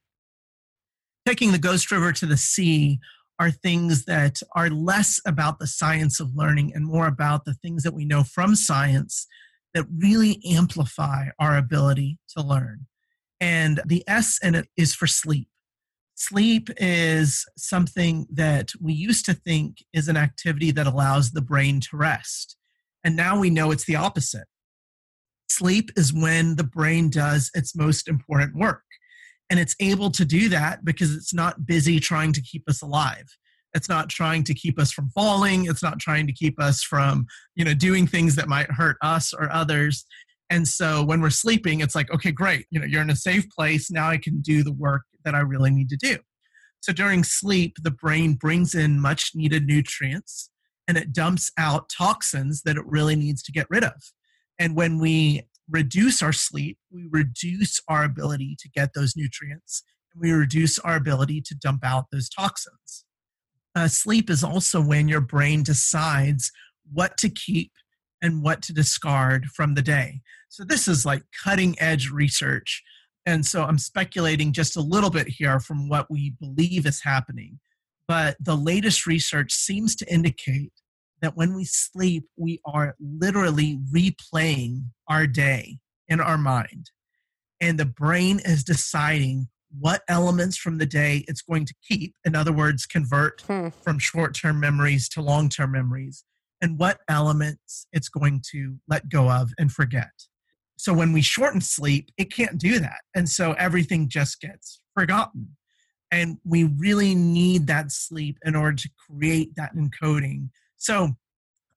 Taking 1.26 1.52
the 1.52 1.58
Ghost 1.58 1.90
River 1.90 2.12
to 2.12 2.26
the 2.26 2.36
sea 2.36 2.98
are 3.38 3.50
things 3.50 4.04
that 4.04 4.40
are 4.54 4.70
less 4.70 5.20
about 5.26 5.58
the 5.58 5.66
science 5.66 6.20
of 6.20 6.36
learning 6.36 6.72
and 6.74 6.86
more 6.86 7.06
about 7.06 7.44
the 7.44 7.54
things 7.54 7.82
that 7.82 7.94
we 7.94 8.04
know 8.04 8.22
from 8.22 8.54
science 8.54 9.26
that 9.72 9.86
really 9.98 10.40
amplify 10.48 11.26
our 11.38 11.56
ability 11.56 12.18
to 12.36 12.42
learn. 12.42 12.86
And 13.40 13.80
the 13.84 14.04
S 14.06 14.38
in 14.42 14.54
it 14.54 14.68
is 14.76 14.94
for 14.94 15.06
sleep. 15.06 15.48
Sleep 16.28 16.70
is 16.78 17.44
something 17.58 18.26
that 18.32 18.70
we 18.80 18.94
used 18.94 19.26
to 19.26 19.34
think 19.34 19.84
is 19.92 20.08
an 20.08 20.16
activity 20.16 20.70
that 20.70 20.86
allows 20.86 21.32
the 21.32 21.42
brain 21.42 21.80
to 21.80 21.98
rest. 21.98 22.56
And 23.04 23.14
now 23.14 23.38
we 23.38 23.50
know 23.50 23.70
it's 23.70 23.84
the 23.84 23.96
opposite. 23.96 24.46
Sleep 25.50 25.90
is 25.96 26.14
when 26.14 26.56
the 26.56 26.64
brain 26.64 27.10
does 27.10 27.50
its 27.52 27.76
most 27.76 28.08
important 28.08 28.56
work. 28.56 28.84
And 29.50 29.60
it's 29.60 29.76
able 29.80 30.10
to 30.12 30.24
do 30.24 30.48
that 30.48 30.82
because 30.82 31.14
it's 31.14 31.34
not 31.34 31.66
busy 31.66 32.00
trying 32.00 32.32
to 32.32 32.40
keep 32.40 32.66
us 32.70 32.80
alive. 32.80 33.26
It's 33.74 33.90
not 33.90 34.08
trying 34.08 34.44
to 34.44 34.54
keep 34.54 34.78
us 34.78 34.92
from 34.92 35.10
falling. 35.10 35.66
It's 35.66 35.82
not 35.82 35.98
trying 35.98 36.26
to 36.26 36.32
keep 36.32 36.58
us 36.58 36.82
from, 36.82 37.26
you 37.54 37.66
know, 37.66 37.74
doing 37.74 38.06
things 38.06 38.34
that 38.36 38.48
might 38.48 38.70
hurt 38.70 38.96
us 39.02 39.34
or 39.34 39.52
others. 39.52 40.06
And 40.50 40.68
so 40.68 41.02
when 41.02 41.20
we're 41.20 41.30
sleeping, 41.30 41.80
it's 41.80 41.94
like, 41.94 42.10
okay, 42.12 42.30
great. 42.30 42.66
You 42.70 42.80
know, 42.80 42.86
you're 42.86 43.02
in 43.02 43.10
a 43.10 43.16
safe 43.16 43.48
place. 43.50 43.90
Now 43.90 44.08
I 44.08 44.18
can 44.18 44.40
do 44.40 44.62
the 44.62 44.72
work 44.72 45.02
that 45.24 45.34
I 45.34 45.40
really 45.40 45.70
need 45.70 45.88
to 45.88 45.96
do. 45.96 46.18
So 46.80 46.92
during 46.92 47.24
sleep, 47.24 47.76
the 47.82 47.90
brain 47.90 48.34
brings 48.34 48.74
in 48.74 49.00
much 49.00 49.30
needed 49.34 49.66
nutrients 49.66 50.50
and 50.86 50.98
it 50.98 51.12
dumps 51.12 51.50
out 51.58 51.88
toxins 51.88 52.62
that 52.62 52.76
it 52.76 52.84
really 52.86 53.16
needs 53.16 53.42
to 53.44 53.52
get 53.52 53.66
rid 53.70 53.84
of. 53.84 53.94
And 54.58 54.76
when 54.76 54.98
we 54.98 55.48
reduce 55.68 56.20
our 56.22 56.32
sleep, 56.32 56.78
we 56.90 57.06
reduce 57.10 57.80
our 57.88 58.04
ability 58.04 58.56
to 58.60 58.68
get 58.68 58.90
those 58.94 59.16
nutrients 59.16 59.82
and 60.12 60.20
we 60.20 60.32
reduce 60.32 60.78
our 60.78 60.94
ability 60.94 61.40
to 61.46 61.54
dump 61.54 61.84
out 61.84 62.06
those 62.12 62.28
toxins. 62.28 63.06
Uh, 63.74 63.88
sleep 63.88 64.30
is 64.30 64.44
also 64.44 64.80
when 64.80 65.08
your 65.08 65.20
brain 65.20 65.62
decides 65.62 66.52
what 66.92 67.16
to 67.16 67.28
keep 67.28 67.72
and 68.24 68.42
what 68.42 68.62
to 68.62 68.72
discard 68.72 69.46
from 69.46 69.74
the 69.74 69.82
day. 69.82 70.22
So, 70.48 70.64
this 70.64 70.88
is 70.88 71.04
like 71.04 71.22
cutting 71.44 71.76
edge 71.78 72.10
research. 72.10 72.82
And 73.26 73.44
so, 73.44 73.64
I'm 73.64 73.78
speculating 73.78 74.52
just 74.52 74.76
a 74.76 74.80
little 74.80 75.10
bit 75.10 75.28
here 75.28 75.60
from 75.60 75.88
what 75.88 76.10
we 76.10 76.34
believe 76.40 76.86
is 76.86 77.02
happening. 77.02 77.60
But 78.08 78.36
the 78.40 78.56
latest 78.56 79.06
research 79.06 79.52
seems 79.52 79.94
to 79.96 80.12
indicate 80.12 80.72
that 81.22 81.36
when 81.36 81.54
we 81.54 81.64
sleep, 81.64 82.24
we 82.36 82.60
are 82.64 82.94
literally 83.00 83.78
replaying 83.94 84.84
our 85.08 85.26
day 85.26 85.78
in 86.08 86.20
our 86.20 86.36
mind. 86.36 86.90
And 87.60 87.78
the 87.78 87.86
brain 87.86 88.40
is 88.44 88.64
deciding 88.64 89.48
what 89.78 90.02
elements 90.08 90.56
from 90.56 90.78
the 90.78 90.86
day 90.86 91.24
it's 91.28 91.42
going 91.42 91.66
to 91.66 91.74
keep. 91.88 92.14
In 92.24 92.34
other 92.36 92.52
words, 92.52 92.86
convert 92.86 93.42
hmm. 93.42 93.68
from 93.82 93.98
short 93.98 94.34
term 94.34 94.60
memories 94.60 95.08
to 95.10 95.22
long 95.22 95.48
term 95.48 95.72
memories, 95.72 96.24
and 96.60 96.78
what 96.78 97.00
elements 97.08 97.86
it's 97.92 98.08
going 98.08 98.42
to 98.52 98.76
let 98.88 99.08
go 99.08 99.30
of 99.30 99.52
and 99.58 99.70
forget. 99.72 100.10
So 100.76 100.92
when 100.92 101.12
we 101.12 101.22
shorten 101.22 101.60
sleep, 101.60 102.10
it 102.18 102.32
can't 102.32 102.58
do 102.58 102.78
that. 102.80 103.00
And 103.14 103.28
so 103.28 103.52
everything 103.52 104.08
just 104.08 104.40
gets 104.40 104.80
forgotten. 104.94 105.56
And 106.10 106.38
we 106.44 106.64
really 106.64 107.14
need 107.14 107.66
that 107.66 107.90
sleep 107.90 108.38
in 108.44 108.54
order 108.54 108.76
to 108.76 108.90
create 109.08 109.54
that 109.56 109.74
encoding. 109.74 110.50
So 110.76 111.10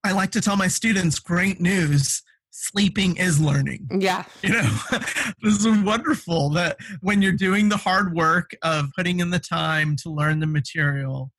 I 0.04 0.12
like 0.12 0.32
to 0.32 0.42
tell 0.42 0.58
my 0.58 0.68
students 0.68 1.20
great 1.20 1.60
news 1.60 2.22
sleeping 2.58 3.16
is 3.18 3.40
learning. 3.40 3.88
Yeah. 4.00 4.24
You 4.42 4.54
know, 4.54 4.80
this 5.42 5.66
is 5.66 5.84
wonderful 5.84 6.50
that 6.52 6.78
when 7.02 7.22
you're 7.22 7.32
doing 7.32 7.70
the 7.70 7.78
hard 7.78 8.14
work 8.16 8.52
of 8.62 8.90
putting 8.96 9.20
in 9.20 9.30
the 9.30 9.40
time 9.40 9.96
to 9.98 10.10
learn 10.10 10.40
the 10.40 10.48
material, 10.48 11.32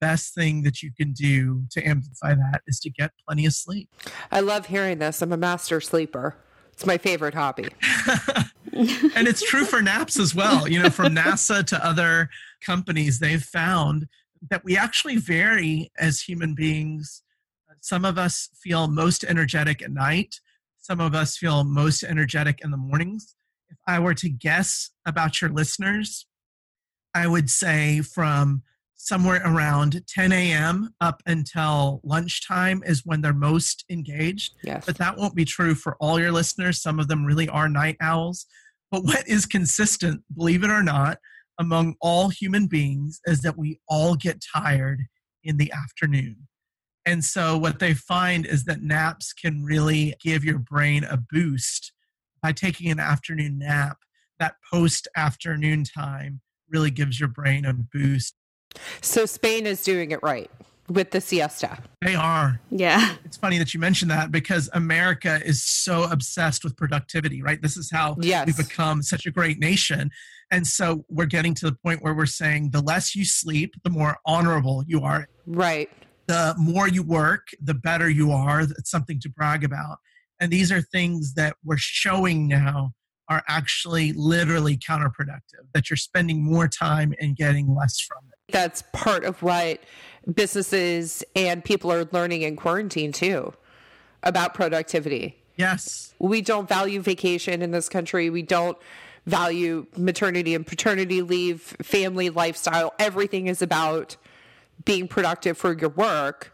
best 0.00 0.34
thing 0.34 0.62
that 0.62 0.82
you 0.82 0.90
can 0.96 1.12
do 1.12 1.64
to 1.70 1.82
amplify 1.82 2.34
that 2.34 2.62
is 2.66 2.80
to 2.80 2.90
get 2.90 3.12
plenty 3.26 3.46
of 3.46 3.52
sleep. 3.52 3.88
I 4.30 4.40
love 4.40 4.66
hearing 4.66 4.98
this. 4.98 5.22
I'm 5.22 5.32
a 5.32 5.36
master 5.36 5.80
sleeper. 5.80 6.36
It's 6.72 6.86
my 6.86 6.98
favorite 6.98 7.34
hobby. 7.34 7.68
and 8.76 9.26
it's 9.26 9.42
true 9.42 9.64
for 9.64 9.80
naps 9.80 10.18
as 10.18 10.34
well. 10.34 10.68
You 10.68 10.82
know, 10.82 10.90
from 10.90 11.14
NASA 11.14 11.64
to 11.66 11.86
other 11.86 12.28
companies, 12.64 13.18
they've 13.18 13.42
found 13.42 14.06
that 14.50 14.64
we 14.64 14.76
actually 14.76 15.16
vary 15.16 15.90
as 15.98 16.20
human 16.20 16.54
beings. 16.54 17.22
Some 17.80 18.04
of 18.04 18.18
us 18.18 18.50
feel 18.62 18.88
most 18.88 19.24
energetic 19.24 19.80
at 19.82 19.90
night. 19.90 20.40
Some 20.78 21.00
of 21.00 21.14
us 21.14 21.36
feel 21.38 21.64
most 21.64 22.04
energetic 22.04 22.60
in 22.62 22.70
the 22.70 22.76
mornings. 22.76 23.34
If 23.70 23.78
I 23.86 23.98
were 23.98 24.14
to 24.14 24.28
guess 24.28 24.90
about 25.06 25.40
your 25.40 25.50
listeners, 25.50 26.26
I 27.14 27.26
would 27.26 27.48
say 27.48 28.02
from 28.02 28.62
somewhere 28.96 29.42
around 29.44 30.02
10 30.08 30.32
a.m. 30.32 30.90
up 31.00 31.22
until 31.26 32.00
lunchtime 32.02 32.82
is 32.84 33.02
when 33.04 33.20
they're 33.20 33.32
most 33.32 33.84
engaged. 33.90 34.54
Yes. 34.64 34.84
But 34.86 34.98
that 34.98 35.16
won't 35.16 35.34
be 35.34 35.44
true 35.44 35.74
for 35.74 35.96
all 36.00 36.18
your 36.18 36.32
listeners. 36.32 36.82
Some 36.82 36.98
of 36.98 37.08
them 37.08 37.24
really 37.24 37.48
are 37.48 37.68
night 37.68 37.96
owls. 38.00 38.46
But 38.90 39.04
what 39.04 39.28
is 39.28 39.46
consistent, 39.46 40.22
believe 40.34 40.64
it 40.64 40.70
or 40.70 40.82
not, 40.82 41.18
among 41.58 41.94
all 42.00 42.28
human 42.28 42.66
beings 42.66 43.20
is 43.26 43.42
that 43.42 43.58
we 43.58 43.80
all 43.88 44.14
get 44.14 44.42
tired 44.54 45.02
in 45.42 45.56
the 45.56 45.72
afternoon. 45.72 46.48
And 47.04 47.24
so, 47.24 47.56
what 47.56 47.78
they 47.78 47.94
find 47.94 48.44
is 48.44 48.64
that 48.64 48.82
naps 48.82 49.32
can 49.32 49.62
really 49.62 50.14
give 50.20 50.44
your 50.44 50.58
brain 50.58 51.04
a 51.04 51.16
boost 51.16 51.92
by 52.42 52.52
taking 52.52 52.90
an 52.90 52.98
afternoon 52.98 53.58
nap. 53.58 53.98
That 54.40 54.56
post 54.72 55.08
afternoon 55.16 55.84
time 55.84 56.40
really 56.68 56.90
gives 56.90 57.20
your 57.20 57.28
brain 57.28 57.64
a 57.64 57.72
boost. 57.72 58.34
So, 59.00 59.26
Spain 59.26 59.66
is 59.66 59.82
doing 59.82 60.10
it 60.10 60.22
right 60.22 60.50
with 60.88 61.10
the 61.10 61.20
siesta. 61.20 61.78
They 62.00 62.14
are. 62.14 62.60
Yeah. 62.70 63.16
It's 63.24 63.36
funny 63.36 63.58
that 63.58 63.74
you 63.74 63.80
mentioned 63.80 64.10
that 64.12 64.30
because 64.30 64.70
America 64.72 65.40
is 65.44 65.62
so 65.62 66.04
obsessed 66.04 66.62
with 66.62 66.76
productivity, 66.76 67.42
right? 67.42 67.60
This 67.60 67.76
is 67.76 67.90
how 67.90 68.16
yes. 68.20 68.46
we've 68.46 68.56
become 68.56 69.02
such 69.02 69.26
a 69.26 69.32
great 69.32 69.58
nation. 69.58 70.10
And 70.52 70.64
so 70.64 71.04
we're 71.08 71.26
getting 71.26 71.54
to 71.54 71.66
the 71.66 71.76
point 71.84 72.04
where 72.04 72.14
we're 72.14 72.26
saying 72.26 72.70
the 72.70 72.80
less 72.80 73.16
you 73.16 73.24
sleep, 73.24 73.74
the 73.82 73.90
more 73.90 74.18
honorable 74.24 74.84
you 74.86 75.00
are. 75.00 75.26
Right 75.44 75.90
the 76.26 76.54
more 76.58 76.88
you 76.88 77.02
work, 77.02 77.48
the 77.60 77.74
better 77.74 78.08
you 78.10 78.32
are. 78.32 78.60
It's 78.60 78.90
something 78.90 79.20
to 79.20 79.28
brag 79.28 79.64
about. 79.64 79.98
And 80.40 80.52
these 80.52 80.70
are 80.70 80.80
things 80.80 81.34
that 81.34 81.56
we're 81.64 81.78
showing 81.78 82.46
now 82.48 82.92
are 83.28 83.42
actually 83.48 84.12
literally 84.12 84.76
counterproductive, 84.76 85.66
that 85.74 85.90
you're 85.90 85.96
spending 85.96 86.42
more 86.42 86.68
time 86.68 87.12
and 87.20 87.36
getting 87.36 87.74
less 87.74 88.00
from 88.00 88.18
it. 88.28 88.35
That's 88.48 88.82
part 88.92 89.24
of 89.24 89.42
what 89.42 89.80
businesses 90.32 91.24
and 91.34 91.64
people 91.64 91.92
are 91.92 92.06
learning 92.12 92.42
in 92.42 92.56
quarantine 92.56 93.12
too 93.12 93.52
about 94.22 94.54
productivity. 94.54 95.36
Yes. 95.56 96.14
We 96.18 96.42
don't 96.42 96.68
value 96.68 97.00
vacation 97.00 97.62
in 97.62 97.70
this 97.70 97.88
country. 97.88 98.30
We 98.30 98.42
don't 98.42 98.76
value 99.26 99.86
maternity 99.96 100.54
and 100.54 100.66
paternity 100.66 101.22
leave, 101.22 101.60
family 101.82 102.30
lifestyle. 102.30 102.94
Everything 102.98 103.46
is 103.46 103.62
about 103.62 104.16
being 104.84 105.08
productive 105.08 105.56
for 105.56 105.76
your 105.76 105.90
work. 105.90 106.52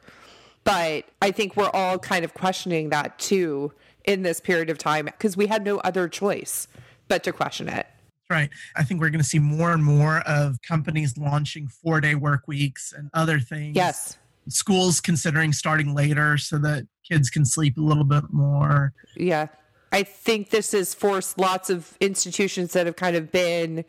But 0.64 1.06
I 1.20 1.32
think 1.32 1.56
we're 1.56 1.70
all 1.70 1.98
kind 1.98 2.24
of 2.24 2.34
questioning 2.34 2.90
that 2.90 3.18
too 3.18 3.72
in 4.04 4.22
this 4.22 4.40
period 4.40 4.70
of 4.70 4.78
time 4.78 5.06
because 5.06 5.36
we 5.36 5.46
had 5.46 5.64
no 5.64 5.78
other 5.78 6.08
choice 6.08 6.68
but 7.08 7.24
to 7.24 7.32
question 7.32 7.68
it. 7.68 7.86
Right. 8.32 8.48
I 8.76 8.82
think 8.82 8.98
we're 8.98 9.10
going 9.10 9.20
to 9.20 9.28
see 9.28 9.38
more 9.38 9.72
and 9.72 9.84
more 9.84 10.20
of 10.20 10.56
companies 10.62 11.18
launching 11.18 11.68
four 11.68 12.00
day 12.00 12.14
work 12.14 12.48
weeks 12.48 12.94
and 12.96 13.10
other 13.12 13.38
things. 13.38 13.76
Yes. 13.76 14.16
Schools 14.48 15.02
considering 15.02 15.52
starting 15.52 15.94
later 15.94 16.38
so 16.38 16.56
that 16.58 16.86
kids 17.06 17.28
can 17.28 17.44
sleep 17.44 17.76
a 17.76 17.82
little 17.82 18.04
bit 18.04 18.24
more. 18.32 18.94
Yeah. 19.16 19.48
I 19.92 20.02
think 20.02 20.48
this 20.48 20.72
has 20.72 20.94
forced 20.94 21.38
lots 21.38 21.68
of 21.68 21.94
institutions 22.00 22.72
that 22.72 22.86
have 22.86 22.96
kind 22.96 23.16
of 23.16 23.30
been 23.30 23.84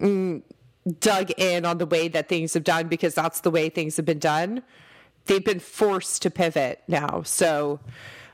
mm, 0.00 0.42
dug 1.00 1.30
in 1.32 1.66
on 1.66 1.76
the 1.76 1.84
way 1.84 2.08
that 2.08 2.26
things 2.30 2.54
have 2.54 2.64
done 2.64 2.88
because 2.88 3.14
that's 3.14 3.42
the 3.42 3.50
way 3.50 3.68
things 3.68 3.98
have 3.98 4.06
been 4.06 4.18
done. 4.18 4.62
They've 5.26 5.44
been 5.44 5.60
forced 5.60 6.22
to 6.22 6.30
pivot 6.30 6.82
now. 6.88 7.20
So 7.22 7.80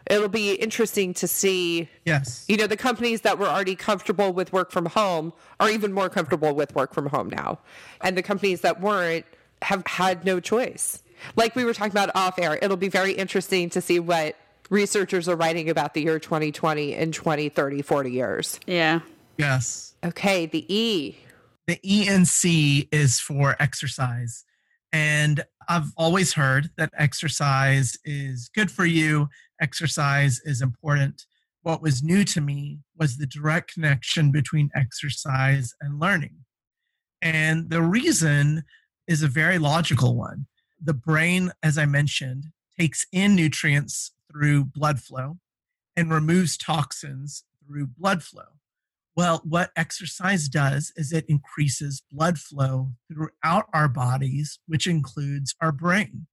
it'll 0.07 0.29
be 0.29 0.55
interesting 0.55 1.15
to 1.15 1.29
see. 1.29 1.89
Yes. 2.05 2.45
You 2.49 2.57
know, 2.57 2.67
the 2.67 2.77
companies 2.77 3.23
that 3.23 3.39
were 3.39 3.47
already 3.47 3.77
comfortable 3.77 4.33
with 4.33 4.53
work 4.53 4.71
from 4.71 4.87
home 4.87 5.33
are 5.61 5.71
even 5.71 5.93
more 5.93 6.09
comfortable 6.09 6.55
with 6.55 6.75
work 6.75 6.95
from 6.95 7.07
home 7.07 7.31
now. 7.31 7.59
And 8.01 8.17
the 8.17 8.23
companies 8.23 8.61
that 8.63 8.81
weren't 8.81 9.27
have 9.63 9.87
had 9.87 10.25
no 10.25 10.41
choice. 10.41 11.03
Like 11.37 11.57
we 11.57 11.65
were 11.65 11.73
talking 11.73 11.93
about 11.93 12.11
off 12.15 12.39
air, 12.39 12.59
it'll 12.61 12.77
be 12.77 12.89
very 12.89 13.13
interesting 13.13 13.71
to 13.71 13.81
see 13.81 13.99
what 13.99 14.37
researchers 14.71 15.29
are 15.29 15.37
writing 15.37 15.71
about 15.71 15.95
the 15.95 16.03
year 16.03 16.19
2020 16.19 16.95
in 16.95 17.13
20, 17.13 17.49
30, 17.49 17.83
40 17.83 18.11
years. 18.11 18.61
Yeah. 18.67 19.01
Yes. 19.39 19.95
Okay, 20.05 20.47
the 20.47 20.65
E 20.73 21.17
the 21.67 21.79
ENC 21.85 22.89
is 22.93 23.21
for 23.21 23.57
exercise. 23.59 24.45
And 24.95 25.43
I've 25.69 25.91
always 25.97 26.35
heard 26.35 26.71
that 26.77 26.93
exercise 26.97 27.99
is 28.05 28.49
good 28.55 28.71
for 28.71 28.85
you, 28.85 29.29
exercise 29.61 30.41
is 30.45 30.63
important. 30.63 31.27
What 31.63 31.83
was 31.83 32.01
new 32.05 32.23
to 32.27 32.41
me 32.41 32.79
was 32.97 33.17
the 33.17 33.27
direct 33.27 33.75
connection 33.75 34.31
between 34.31 34.71
exercise 34.73 35.75
and 35.81 35.99
learning. 35.99 36.45
And 37.21 37.71
the 37.71 37.83
reason 37.83 38.63
is 39.09 39.25
a 39.25 39.29
very 39.29 39.59
logical 39.59 40.15
one. 40.15 40.47
The 40.81 40.95
brain, 40.95 41.51
as 41.61 41.77
I 41.77 41.87
mentioned, 41.87 42.45
takes 42.79 43.05
in 43.11 43.35
nutrients 43.35 44.13
through 44.31 44.67
blood 44.67 45.01
flow. 45.01 45.39
and 45.97 46.11
removes 46.11 46.57
toxins 46.57 47.45
through 47.65 47.87
blood 47.87 48.23
flow. 48.23 48.59
Well, 49.17 49.43
what 49.45 49.71
exercise 49.77 50.49
does 50.49 50.93
is 50.97 51.13
it 51.13 51.25
increases 51.29 52.03
blood 52.11 52.39
flow 52.39 52.93
throughout 53.13 53.67
our 53.73 53.89
bodies, 53.89 54.59
which 54.67 54.87
includes 54.89 55.55
our 55.61 55.71
brain. 55.71 56.27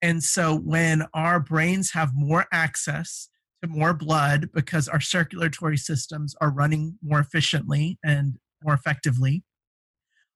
And 0.00 0.22
so 0.22 0.56
when 0.56 1.04
our 1.14 1.40
brains 1.40 1.92
have 1.92 2.10
more 2.14 2.46
access 2.52 3.28
to 3.62 3.68
more 3.68 3.92
blood 3.92 4.50
because 4.52 4.88
our 4.88 5.00
circulatory 5.00 5.76
systems 5.76 6.34
are 6.40 6.50
running 6.50 6.98
more 7.02 7.20
efficiently 7.20 7.98
and 8.04 8.38
more 8.62 8.74
effectively, 8.74 9.44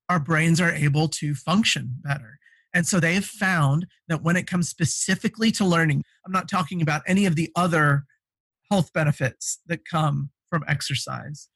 our 0.09 0.21
brains 0.21 0.61
are 0.61 0.73
able 0.73 1.09
to 1.09 1.35
function 1.35 1.97
better. 2.03 2.39
And 2.75 2.87
so 2.87 3.01
they 3.01 3.15
have 3.15 3.25
found 3.25 3.87
that 4.09 4.23
when 4.23 4.37
it 4.37 4.47
comes 4.47 4.69
specifically 4.69 5.51
to 5.53 5.65
learning, 5.65 6.03
I'm 6.25 6.33
not 6.33 6.49
talking 6.49 6.83
about 6.83 7.03
any 7.07 7.27
of 7.27 7.35
the 7.35 7.51
other 7.57 8.05
health 8.71 8.93
benefits 8.93 9.61
that 9.67 9.85
come 9.85 10.31
from 10.49 10.65
exercise. 10.69 11.49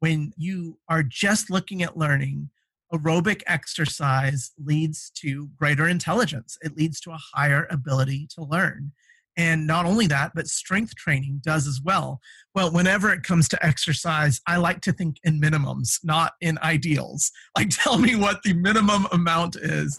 When 0.00 0.32
you 0.36 0.78
are 0.88 1.02
just 1.02 1.50
looking 1.50 1.82
at 1.82 1.96
learning, 1.96 2.50
aerobic 2.92 3.42
exercise 3.46 4.52
leads 4.58 5.10
to 5.16 5.48
greater 5.56 5.88
intelligence. 5.88 6.56
It 6.62 6.76
leads 6.76 7.00
to 7.00 7.10
a 7.10 7.18
higher 7.34 7.66
ability 7.70 8.28
to 8.34 8.44
learn. 8.44 8.92
And 9.38 9.68
not 9.68 9.86
only 9.86 10.08
that, 10.08 10.32
but 10.34 10.48
strength 10.48 10.96
training 10.96 11.42
does 11.44 11.68
as 11.68 11.80
well. 11.82 12.20
Well, 12.56 12.72
whenever 12.72 13.12
it 13.12 13.22
comes 13.22 13.48
to 13.50 13.64
exercise, 13.64 14.40
I 14.48 14.56
like 14.56 14.80
to 14.80 14.92
think 14.92 15.18
in 15.22 15.40
minimums, 15.40 16.00
not 16.02 16.32
in 16.40 16.58
ideals. 16.62 17.30
Like, 17.56 17.70
tell 17.70 17.98
me 17.98 18.14
what 18.14 18.42
the 18.44 18.52
minimum 18.52 19.06
amount 19.10 19.56
is. 19.56 19.98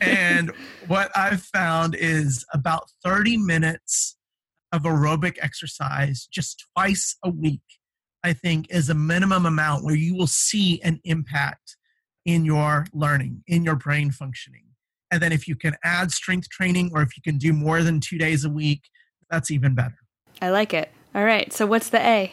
and 0.00 0.52
what 0.88 1.10
I've 1.16 1.42
found 1.42 1.94
is 1.94 2.44
about 2.52 2.90
30 3.02 3.38
minutes 3.38 4.16
of 4.72 4.82
aerobic 4.82 5.36
exercise 5.40 6.28
just 6.30 6.66
twice 6.74 7.16
a 7.24 7.30
week, 7.30 7.62
I 8.24 8.32
think, 8.32 8.66
is 8.70 8.88
a 8.88 8.94
minimum 8.94 9.46
amount 9.46 9.84
where 9.84 9.94
you 9.94 10.14
will 10.14 10.26
see 10.26 10.80
an 10.82 11.00
impact 11.04 11.76
in 12.24 12.44
your 12.44 12.86
learning, 12.92 13.42
in 13.46 13.64
your 13.64 13.76
brain 13.76 14.10
functioning. 14.10 14.64
And 15.10 15.20
then 15.20 15.32
if 15.32 15.46
you 15.46 15.56
can 15.56 15.76
add 15.84 16.10
strength 16.10 16.48
training 16.48 16.90
or 16.94 17.02
if 17.02 17.16
you 17.16 17.22
can 17.22 17.36
do 17.36 17.52
more 17.52 17.82
than 17.82 18.00
two 18.00 18.18
days 18.18 18.44
a 18.44 18.50
week, 18.50 18.82
that's 19.30 19.50
even 19.50 19.74
better. 19.74 19.98
I 20.40 20.50
like 20.50 20.72
it. 20.72 20.90
All 21.14 21.24
right. 21.24 21.52
So 21.52 21.66
what's 21.66 21.90
the 21.90 22.00
A? 22.00 22.32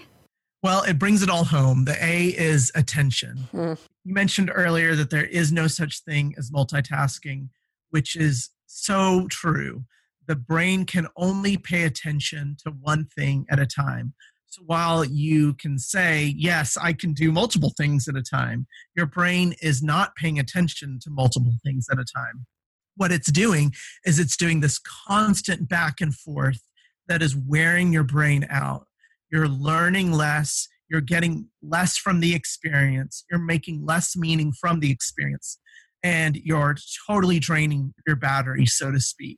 Well, 0.62 0.84
it 0.84 1.00
brings 1.00 1.24
it 1.24 1.30
all 1.30 1.46
home. 1.46 1.86
The 1.86 1.98
A 2.04 2.28
is 2.28 2.72
attention. 2.76 3.48
Mm. 3.54 3.78
You 4.04 4.14
mentioned 4.14 4.52
earlier 4.54 4.96
that 4.96 5.10
there 5.10 5.26
is 5.26 5.52
no 5.52 5.68
such 5.68 6.04
thing 6.04 6.36
as 6.38 6.52
multitasking, 6.52 7.50
which 7.90 8.16
is 8.16 8.50
so 8.66 9.28
true. 9.30 9.86
The 10.28 10.36
brain 10.36 10.86
can 10.86 11.08
only 11.18 11.58
pay 11.58 11.84
attention 11.84 12.58
to 12.64 12.72
one 12.72 13.06
thing 13.06 13.46
at 13.50 13.60
a 13.60 13.66
time. 13.66 14.14
So 14.50 14.64
while 14.66 15.06
you 15.06 15.54
can 15.54 15.78
say, 15.78 16.34
yes, 16.36 16.76
I 16.76 16.94
can 16.94 17.14
do 17.14 17.32
multiple 17.32 17.72
things 17.78 18.08
at 18.08 18.16
a 18.16 18.24
time, 18.24 18.66
your 18.96 19.06
brain 19.06 19.54
is 19.62 19.84
not 19.84 20.16
paying 20.16 20.40
attention 20.40 20.98
to 21.04 21.12
multiple 21.12 21.54
things 21.64 21.86
at 21.92 22.00
a 22.00 22.06
time. 22.06 22.48
What 22.96 23.12
it's 23.12 23.32
doing 23.32 23.74
is 24.06 24.18
it's 24.18 24.36
doing 24.36 24.60
this 24.60 24.80
constant 24.80 25.70
back 25.70 26.02
and 26.02 26.16
forth 26.16 26.62
that 27.08 27.22
is 27.22 27.36
wearing 27.36 27.94
your 27.94 28.04
brain 28.04 28.48
out. 28.50 28.88
You're 29.32 29.48
learning 29.48 30.14
less, 30.14 30.68
you're 30.90 31.00
getting 31.00 31.50
less 31.62 31.98
from 31.98 32.20
the 32.20 32.34
experience, 32.34 33.24
you're 33.30 33.40
making 33.40 33.86
less 33.86 34.16
meaning 34.18 34.52
from 34.52 34.80
the 34.80 34.90
experience, 34.90 35.60
and 36.04 36.36
you're 36.38 36.76
totally 37.08 37.38
draining 37.38 37.94
your 38.08 38.16
battery, 38.16 38.66
so 38.66 38.92
to 38.92 39.00
speak. 39.00 39.38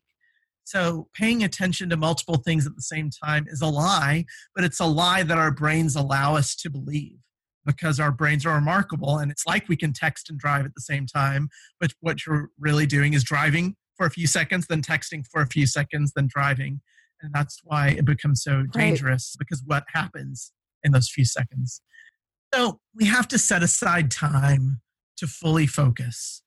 So, 0.71 1.09
paying 1.13 1.43
attention 1.43 1.89
to 1.89 1.97
multiple 1.97 2.37
things 2.37 2.65
at 2.65 2.77
the 2.77 2.81
same 2.81 3.09
time 3.09 3.45
is 3.49 3.59
a 3.59 3.67
lie, 3.67 4.23
but 4.55 4.63
it's 4.63 4.79
a 4.79 4.85
lie 4.85 5.21
that 5.21 5.37
our 5.37 5.51
brains 5.51 5.97
allow 5.97 6.37
us 6.37 6.55
to 6.55 6.69
believe 6.69 7.17
because 7.65 7.99
our 7.99 8.13
brains 8.13 8.45
are 8.45 8.55
remarkable. 8.55 9.17
And 9.17 9.29
it's 9.29 9.45
like 9.45 9.67
we 9.67 9.75
can 9.75 9.91
text 9.91 10.29
and 10.29 10.39
drive 10.39 10.63
at 10.63 10.73
the 10.73 10.79
same 10.79 11.07
time, 11.07 11.49
but 11.81 11.91
what 11.99 12.25
you're 12.25 12.51
really 12.57 12.85
doing 12.85 13.13
is 13.13 13.21
driving 13.21 13.75
for 13.97 14.05
a 14.05 14.09
few 14.09 14.27
seconds, 14.27 14.65
then 14.67 14.81
texting 14.81 15.25
for 15.29 15.41
a 15.41 15.45
few 15.45 15.67
seconds, 15.67 16.13
then 16.15 16.29
driving. 16.33 16.79
And 17.21 17.33
that's 17.33 17.59
why 17.65 17.89
it 17.89 18.05
becomes 18.05 18.41
so 18.41 18.63
dangerous 18.71 19.35
right. 19.35 19.39
because 19.39 19.61
what 19.65 19.83
happens 19.93 20.53
in 20.85 20.93
those 20.93 21.09
few 21.09 21.25
seconds? 21.25 21.81
So, 22.53 22.79
we 22.95 23.07
have 23.07 23.27
to 23.27 23.37
set 23.37 23.61
aside 23.61 24.09
time 24.09 24.79
to 25.17 25.27
fully 25.27 25.67
focus. 25.67 26.43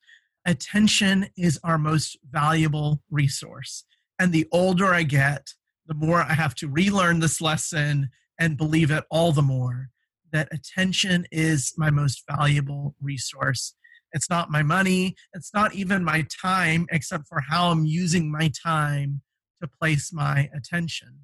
Attention 0.47 1.27
is 1.37 1.61
our 1.62 1.77
most 1.77 2.16
valuable 2.33 3.03
resource. 3.11 3.85
And 4.18 4.32
the 4.32 4.46
older 4.52 4.94
I 4.94 5.02
get, 5.02 5.48
the 5.86 5.94
more 5.94 6.20
I 6.20 6.34
have 6.34 6.54
to 6.56 6.68
relearn 6.68 7.20
this 7.20 7.40
lesson 7.40 8.10
and 8.38 8.56
believe 8.56 8.90
it 8.90 9.04
all 9.10 9.32
the 9.32 9.42
more 9.42 9.90
that 10.32 10.48
attention 10.52 11.26
is 11.30 11.72
my 11.76 11.90
most 11.90 12.24
valuable 12.28 12.96
resource. 13.00 13.74
It's 14.12 14.28
not 14.28 14.50
my 14.50 14.62
money, 14.62 15.14
it's 15.32 15.54
not 15.54 15.74
even 15.74 16.04
my 16.04 16.26
time, 16.42 16.86
except 16.90 17.28
for 17.28 17.40
how 17.48 17.70
I'm 17.70 17.84
using 17.84 18.30
my 18.30 18.50
time 18.64 19.22
to 19.62 19.68
place 19.68 20.12
my 20.12 20.50
attention. 20.54 21.20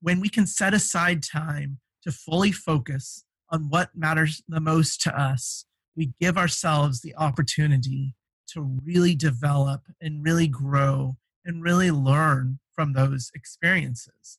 When 0.00 0.20
we 0.20 0.28
can 0.28 0.46
set 0.46 0.74
aside 0.74 1.22
time 1.22 1.78
to 2.02 2.12
fully 2.12 2.52
focus 2.52 3.24
on 3.50 3.68
what 3.68 3.90
matters 3.94 4.42
the 4.48 4.60
most 4.60 5.00
to 5.02 5.18
us, 5.18 5.66
we 5.96 6.12
give 6.20 6.36
ourselves 6.36 7.00
the 7.00 7.14
opportunity 7.16 8.14
to 8.52 8.62
really 8.62 9.14
develop 9.14 9.82
and 10.00 10.24
really 10.24 10.48
grow 10.48 11.16
and 11.46 11.62
really 11.62 11.90
learn 11.90 12.58
from 12.74 12.92
those 12.92 13.30
experiences. 13.34 14.38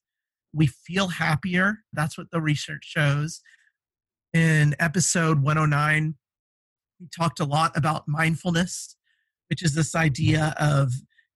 We 0.53 0.68
feel 0.68 1.08
happier. 1.08 1.80
That's 1.93 2.18
what 2.18 2.32
the 2.32 2.41
research 2.41 2.84
shows. 2.84 3.41
In 4.34 4.76
episode 4.80 5.41
109, 5.41 6.16
we 6.99 7.08
talked 7.16 7.39
a 7.39 7.45
lot 7.45 7.76
about 7.76 8.08
mindfulness, 8.08 8.95
which 9.49 9.64
is 9.64 9.74
this 9.74 9.95
idea 9.95 10.53
of 10.60 10.91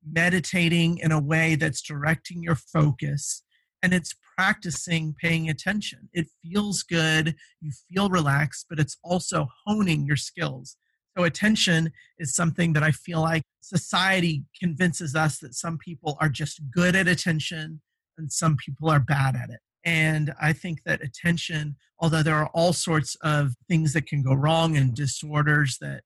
meditating 0.08 0.98
in 0.98 1.12
a 1.12 1.20
way 1.20 1.56
that's 1.56 1.82
directing 1.82 2.44
your 2.44 2.56
focus 2.56 3.44
and 3.84 3.94
it's 3.94 4.16
practicing 4.38 5.16
paying 5.20 5.50
attention. 5.50 6.10
It 6.14 6.28
feels 6.44 6.84
good, 6.84 7.36
you 7.62 7.72
feel 7.90 8.10
relaxed, 8.10 8.68
but 8.70 8.80
it's 8.80 8.98
also 9.04 9.48
honing 9.66 10.06
your 10.06 10.18
skills. 10.18 10.78
So, 11.18 11.24
attention 11.26 11.92
is 12.20 12.34
something 12.34 12.74
that 12.74 12.84
I 12.84 12.92
feel 12.92 13.22
like 13.22 13.44
society 13.60 14.46
convinces 14.60 15.16
us 15.16 15.40
that 15.40 15.56
some 15.56 15.78
people 15.78 16.18
are 16.22 16.30
just 16.30 16.62
good 16.72 16.96
at 16.96 17.08
attention 17.08 17.82
and 18.18 18.32
some 18.32 18.56
people 18.56 18.90
are 18.90 19.00
bad 19.00 19.36
at 19.36 19.50
it. 19.50 19.60
And 19.84 20.34
I 20.42 20.54
think 20.54 20.84
that 20.86 21.04
attention, 21.04 21.76
although 22.00 22.24
there 22.24 22.36
are 22.36 22.50
all 22.54 22.72
sorts 22.72 23.16
of 23.24 23.56
things 23.68 23.94
that 23.94 24.06
can 24.08 24.22
go 24.22 24.34
wrong 24.34 24.78
and 24.78 24.94
disorders 24.94 25.78
that 25.82 26.04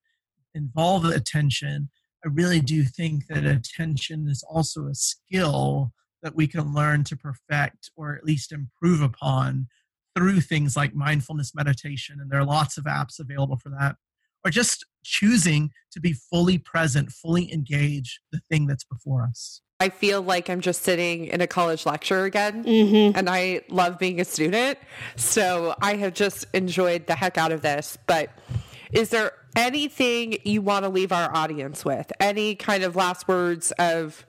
involve 0.54 1.04
attention, 1.04 1.90
I 2.24 2.28
really 2.32 2.60
do 2.60 2.84
think 2.84 3.26
that 3.28 3.44
attention 3.44 4.28
is 4.28 4.42
also 4.48 4.86
a 4.86 4.94
skill 4.94 5.92
that 6.22 6.34
we 6.34 6.48
can 6.48 6.74
learn 6.74 7.04
to 7.04 7.16
perfect 7.16 7.90
or 7.94 8.16
at 8.16 8.24
least 8.24 8.50
improve 8.50 9.02
upon 9.02 9.68
through 10.16 10.40
things 10.40 10.76
like 10.76 10.94
mindfulness 10.94 11.54
meditation. 11.54 12.18
And 12.20 12.30
there 12.30 12.40
are 12.40 12.44
lots 12.44 12.78
of 12.78 12.84
apps 12.84 13.20
available 13.20 13.56
for 13.56 13.68
that 13.78 13.96
or 14.46 14.50
just 14.50 14.86
choosing 15.06 15.70
to 15.92 16.00
be 16.00 16.12
fully 16.12 16.58
present, 16.58 17.10
fully 17.10 17.52
engage 17.52 18.20
the 18.32 18.40
thing 18.50 18.66
that's 18.66 18.84
before 18.84 19.22
us. 19.22 19.60
I 19.78 19.90
feel 19.90 20.22
like 20.22 20.48
I'm 20.48 20.62
just 20.62 20.82
sitting 20.82 21.26
in 21.26 21.40
a 21.42 21.46
college 21.46 21.84
lecture 21.84 22.24
again, 22.24 22.64
mm-hmm. 22.64 23.16
and 23.16 23.28
I 23.28 23.60
love 23.68 23.98
being 23.98 24.20
a 24.20 24.24
student. 24.24 24.78
So 25.16 25.74
I 25.82 25.96
have 25.96 26.14
just 26.14 26.46
enjoyed 26.54 27.06
the 27.06 27.14
heck 27.14 27.36
out 27.36 27.52
of 27.52 27.60
this. 27.60 27.98
But 28.06 28.30
is 28.92 29.10
there 29.10 29.32
anything 29.54 30.38
you 30.44 30.62
want 30.62 30.84
to 30.84 30.88
leave 30.88 31.12
our 31.12 31.34
audience 31.34 31.84
with? 31.84 32.10
Any 32.20 32.54
kind 32.54 32.84
of 32.84 32.96
last 32.96 33.28
words 33.28 33.70
of, 33.72 34.24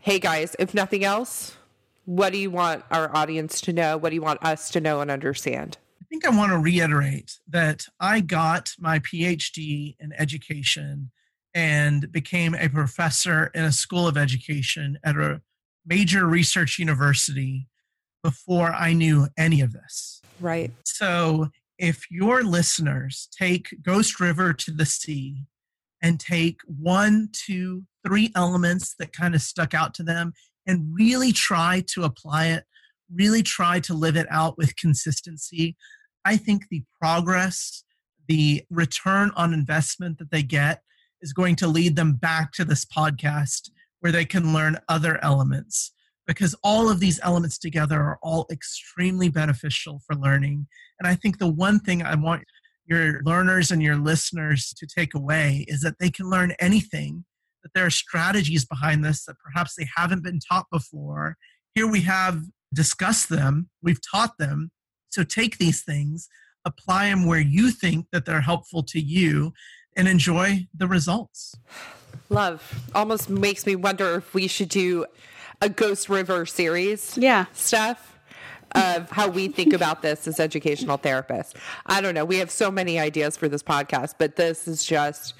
hey 0.00 0.20
guys, 0.20 0.54
if 0.60 0.74
nothing 0.74 1.02
else, 1.02 1.56
what 2.04 2.32
do 2.32 2.38
you 2.38 2.50
want 2.50 2.84
our 2.90 3.14
audience 3.16 3.60
to 3.62 3.72
know? 3.72 3.96
What 3.96 4.10
do 4.10 4.14
you 4.14 4.22
want 4.22 4.44
us 4.44 4.70
to 4.70 4.80
know 4.80 5.00
and 5.00 5.10
understand? 5.10 5.78
Think 6.12 6.26
I 6.26 6.36
want 6.36 6.52
to 6.52 6.58
reiterate 6.58 7.38
that 7.48 7.86
I 7.98 8.20
got 8.20 8.72
my 8.78 8.98
PhD 8.98 9.96
in 9.98 10.12
education 10.18 11.10
and 11.54 12.12
became 12.12 12.54
a 12.54 12.68
professor 12.68 13.50
in 13.54 13.64
a 13.64 13.72
school 13.72 14.06
of 14.06 14.18
education 14.18 14.98
at 15.02 15.16
a 15.16 15.40
major 15.86 16.26
research 16.26 16.78
university 16.78 17.66
before 18.22 18.74
I 18.74 18.92
knew 18.92 19.28
any 19.38 19.62
of 19.62 19.72
this. 19.72 20.20
Right. 20.38 20.70
So 20.84 21.48
if 21.78 22.10
your 22.10 22.42
listeners 22.42 23.26
take 23.36 23.74
Ghost 23.82 24.20
River 24.20 24.52
to 24.52 24.70
the 24.70 24.84
sea 24.84 25.46
and 26.02 26.20
take 26.20 26.60
one, 26.66 27.30
two, 27.32 27.84
three 28.06 28.30
elements 28.36 28.94
that 28.98 29.14
kind 29.14 29.34
of 29.34 29.40
stuck 29.40 29.72
out 29.72 29.94
to 29.94 30.02
them 30.02 30.34
and 30.66 30.94
really 30.94 31.32
try 31.32 31.82
to 31.94 32.04
apply 32.04 32.48
it, 32.48 32.64
really 33.14 33.42
try 33.42 33.80
to 33.80 33.94
live 33.94 34.16
it 34.16 34.26
out 34.30 34.58
with 34.58 34.76
consistency, 34.76 35.74
I 36.24 36.36
think 36.36 36.68
the 36.68 36.82
progress, 37.00 37.84
the 38.28 38.62
return 38.70 39.32
on 39.36 39.52
investment 39.52 40.18
that 40.18 40.30
they 40.30 40.42
get 40.42 40.82
is 41.20 41.32
going 41.32 41.56
to 41.56 41.68
lead 41.68 41.96
them 41.96 42.14
back 42.14 42.52
to 42.52 42.64
this 42.64 42.84
podcast 42.84 43.70
where 44.00 44.12
they 44.12 44.24
can 44.24 44.52
learn 44.52 44.78
other 44.88 45.22
elements. 45.22 45.92
because 46.26 46.54
all 46.62 46.88
of 46.88 47.00
these 47.00 47.20
elements 47.22 47.58
together 47.58 48.00
are 48.00 48.18
all 48.22 48.46
extremely 48.50 49.28
beneficial 49.28 50.00
for 50.06 50.14
learning. 50.14 50.66
And 50.98 51.08
I 51.08 51.14
think 51.14 51.38
the 51.38 51.48
one 51.50 51.80
thing 51.80 52.02
I 52.02 52.14
want 52.14 52.44
your 52.86 53.22
learners 53.24 53.70
and 53.70 53.82
your 53.82 53.96
listeners 53.96 54.72
to 54.76 54.86
take 54.86 55.14
away 55.14 55.64
is 55.68 55.80
that 55.80 55.98
they 55.98 56.10
can 56.10 56.30
learn 56.30 56.54
anything, 56.60 57.24
that 57.62 57.72
there 57.74 57.86
are 57.86 57.90
strategies 57.90 58.64
behind 58.64 59.04
this 59.04 59.24
that 59.24 59.36
perhaps 59.44 59.74
they 59.74 59.88
haven't 59.96 60.22
been 60.22 60.40
taught 60.40 60.66
before. 60.70 61.36
Here 61.74 61.86
we 61.86 62.02
have 62.02 62.42
discussed 62.72 63.28
them, 63.28 63.68
we've 63.82 64.00
taught 64.10 64.38
them. 64.38 64.70
So 65.12 65.24
take 65.24 65.58
these 65.58 65.82
things, 65.82 66.28
apply 66.64 67.10
them 67.10 67.26
where 67.26 67.40
you 67.40 67.70
think 67.70 68.06
that 68.12 68.24
they're 68.24 68.40
helpful 68.40 68.82
to 68.84 69.00
you, 69.00 69.52
and 69.94 70.08
enjoy 70.08 70.66
the 70.74 70.86
results. 70.86 71.54
Love 72.30 72.80
almost 72.94 73.28
makes 73.28 73.66
me 73.66 73.76
wonder 73.76 74.14
if 74.14 74.32
we 74.32 74.48
should 74.48 74.70
do 74.70 75.04
a 75.60 75.68
Ghost 75.68 76.08
River 76.08 76.46
series. 76.46 77.16
Yeah. 77.18 77.44
Stuff 77.52 78.18
of 78.74 79.10
how 79.10 79.28
we 79.28 79.48
think 79.48 79.74
about 79.74 80.00
this 80.00 80.26
as 80.26 80.40
educational 80.40 80.96
therapists. 80.96 81.54
I 81.84 82.00
don't 82.00 82.14
know. 82.14 82.24
We 82.24 82.38
have 82.38 82.50
so 82.50 82.70
many 82.70 82.98
ideas 82.98 83.36
for 83.36 83.50
this 83.50 83.62
podcast, 83.62 84.14
but 84.16 84.36
this 84.36 84.64
has 84.64 84.82
just 84.82 85.34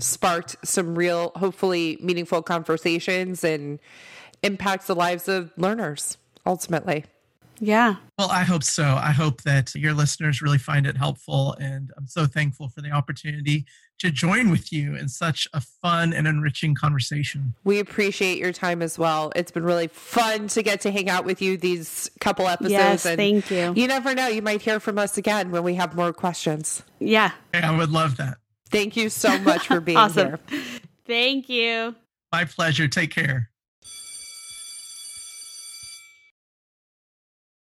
sparked 0.00 0.56
some 0.64 0.96
real, 0.96 1.30
hopefully 1.36 1.98
meaningful 2.00 2.42
conversations 2.42 3.44
and 3.44 3.78
impacts 4.42 4.88
the 4.88 4.96
lives 4.96 5.28
of 5.28 5.52
learners 5.56 6.18
ultimately. 6.44 7.04
Yeah. 7.60 7.96
Well, 8.18 8.30
I 8.30 8.42
hope 8.42 8.64
so. 8.64 8.84
I 8.84 9.12
hope 9.12 9.42
that 9.42 9.74
your 9.74 9.92
listeners 9.92 10.42
really 10.42 10.58
find 10.58 10.86
it 10.86 10.96
helpful. 10.96 11.56
And 11.60 11.90
I'm 11.96 12.06
so 12.06 12.26
thankful 12.26 12.68
for 12.68 12.80
the 12.80 12.90
opportunity 12.90 13.64
to 13.98 14.10
join 14.10 14.50
with 14.50 14.72
you 14.72 14.94
in 14.94 15.08
such 15.08 15.48
a 15.52 15.60
fun 15.60 16.12
and 16.12 16.26
enriching 16.26 16.74
conversation. 16.74 17.54
We 17.64 17.80
appreciate 17.80 18.38
your 18.38 18.52
time 18.52 18.82
as 18.82 18.98
well. 18.98 19.32
It's 19.34 19.50
been 19.50 19.64
really 19.64 19.88
fun 19.88 20.48
to 20.48 20.62
get 20.62 20.80
to 20.82 20.90
hang 20.90 21.08
out 21.08 21.24
with 21.24 21.42
you 21.42 21.56
these 21.56 22.10
couple 22.20 22.46
episodes. 22.46 22.72
Yes, 22.72 23.06
and 23.06 23.16
thank 23.16 23.50
you. 23.50 23.72
You 23.74 23.88
never 23.88 24.14
know. 24.14 24.28
You 24.28 24.42
might 24.42 24.62
hear 24.62 24.80
from 24.80 24.98
us 24.98 25.18
again 25.18 25.50
when 25.50 25.64
we 25.64 25.74
have 25.74 25.96
more 25.96 26.12
questions. 26.12 26.82
Yeah. 26.98 27.32
I 27.52 27.76
would 27.76 27.90
love 27.90 28.16
that. 28.18 28.38
Thank 28.70 28.96
you 28.96 29.08
so 29.08 29.38
much 29.38 29.66
for 29.66 29.80
being 29.80 29.98
awesome. 29.98 30.38
here. 30.48 30.60
Thank 31.06 31.48
you. 31.48 31.94
My 32.30 32.44
pleasure. 32.44 32.86
Take 32.86 33.10
care. 33.10 33.47